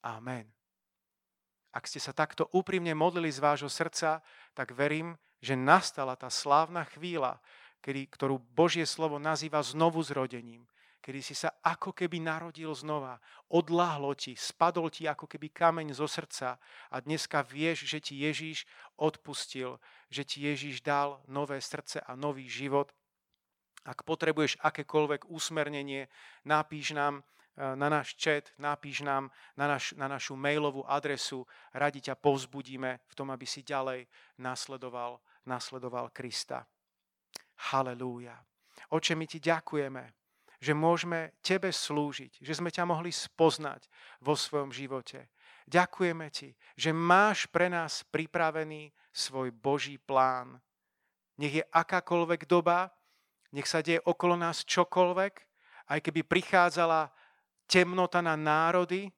Amen. 0.00 0.48
Ak 1.68 1.84
ste 1.84 2.00
sa 2.00 2.16
takto 2.16 2.48
úprimne 2.56 2.96
modlili 2.96 3.28
z 3.28 3.44
vášho 3.44 3.68
srdca, 3.68 4.24
tak 4.56 4.72
verím, 4.72 5.20
že 5.44 5.60
nastala 5.60 6.16
tá 6.16 6.32
slávna 6.32 6.88
chvíľa, 6.88 7.36
kedy, 7.84 8.08
ktorú 8.16 8.40
Božie 8.56 8.88
slovo 8.88 9.20
nazýva 9.20 9.60
znovu 9.60 10.00
zrodením, 10.00 10.64
kedy 11.04 11.20
si 11.20 11.36
sa 11.36 11.52
ako 11.60 11.92
keby 11.92 12.24
narodil 12.24 12.72
znova, 12.72 13.20
odláhlo 13.52 14.16
ti, 14.16 14.32
spadol 14.40 14.88
ti 14.88 15.04
ako 15.04 15.28
keby 15.28 15.52
kameň 15.52 15.92
zo 15.92 16.08
srdca 16.08 16.56
a 16.88 16.96
dneska 16.96 17.44
vieš, 17.44 17.84
že 17.84 18.00
ti 18.00 18.24
Ježíš 18.24 18.64
odpustil, 18.96 19.76
že 20.08 20.24
ti 20.24 20.48
Ježíš 20.48 20.80
dal 20.80 21.20
nové 21.28 21.60
srdce 21.60 22.00
a 22.00 22.16
nový 22.16 22.48
život 22.48 22.88
ak 23.84 24.02
potrebuješ 24.02 24.56
akékoľvek 24.64 25.28
usmernenie, 25.28 26.08
napíš 26.48 26.96
nám 26.96 27.20
eh, 27.20 27.76
na 27.76 27.92
náš 27.92 28.16
chat, 28.16 28.48
napíš 28.56 29.04
nám 29.04 29.28
na, 29.54 29.68
naš, 29.68 29.92
na 29.94 30.08
našu 30.08 30.34
mailovú 30.34 30.82
adresu. 30.88 31.44
Radi 31.76 32.00
ťa 32.00 32.16
povzbudíme 32.16 33.04
v 33.04 33.14
tom, 33.14 33.28
aby 33.28 33.44
si 33.44 33.60
ďalej 33.60 34.08
nasledoval, 34.40 35.20
nasledoval 35.44 36.08
Krista. 36.10 36.64
Halelúja. 37.70 38.34
Oče, 38.90 39.14
my 39.14 39.26
ti 39.30 39.38
ďakujeme, 39.38 40.02
že 40.58 40.72
môžeme 40.72 41.36
tebe 41.44 41.70
slúžiť, 41.70 42.40
že 42.40 42.56
sme 42.56 42.72
ťa 42.72 42.88
mohli 42.88 43.12
spoznať 43.12 43.86
vo 44.24 44.34
svojom 44.34 44.72
živote. 44.72 45.28
Ďakujeme 45.64 46.28
ti, 46.28 46.52
že 46.76 46.92
máš 46.92 47.48
pre 47.48 47.72
nás 47.72 48.04
pripravený 48.08 48.92
svoj 49.12 49.52
Boží 49.52 49.96
plán. 49.96 50.60
Nech 51.40 51.60
je 51.60 51.64
akákoľvek 51.72 52.44
doba, 52.48 52.92
nech 53.54 53.70
sa 53.70 53.78
deje 53.78 54.02
okolo 54.02 54.34
nás 54.34 54.66
čokoľvek, 54.66 55.34
aj 55.94 55.98
keby 56.02 56.26
prichádzala 56.26 57.14
temnota 57.70 58.18
na 58.18 58.34
národy, 58.34 59.14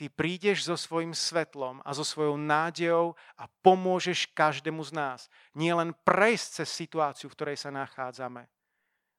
ty 0.00 0.08
prídeš 0.08 0.64
so 0.64 0.80
svojim 0.80 1.12
svetlom 1.12 1.84
a 1.84 1.92
so 1.92 2.00
svojou 2.00 2.40
nádejou 2.40 3.12
a 3.36 3.44
pomôžeš 3.60 4.32
každému 4.32 4.80
z 4.88 4.96
nás. 4.96 5.20
Nie 5.52 5.76
len 5.76 5.92
prejsť 5.92 6.64
cez 6.64 6.68
situáciu, 6.72 7.28
v 7.28 7.36
ktorej 7.36 7.60
sa 7.60 7.68
nachádzame, 7.68 8.48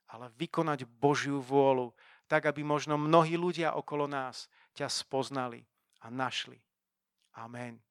ale 0.10 0.26
vykonať 0.34 0.89
Božiu 0.89 1.38
vôľu, 1.38 1.93
tak 2.26 2.49
aby 2.49 2.66
možno 2.66 2.97
mnohí 2.97 3.38
ľudia 3.38 3.78
okolo 3.78 4.10
nás 4.10 4.49
ťa 4.74 4.89
spoznali 4.89 5.62
a 6.02 6.10
našli. 6.10 6.58
Amen. 7.38 7.91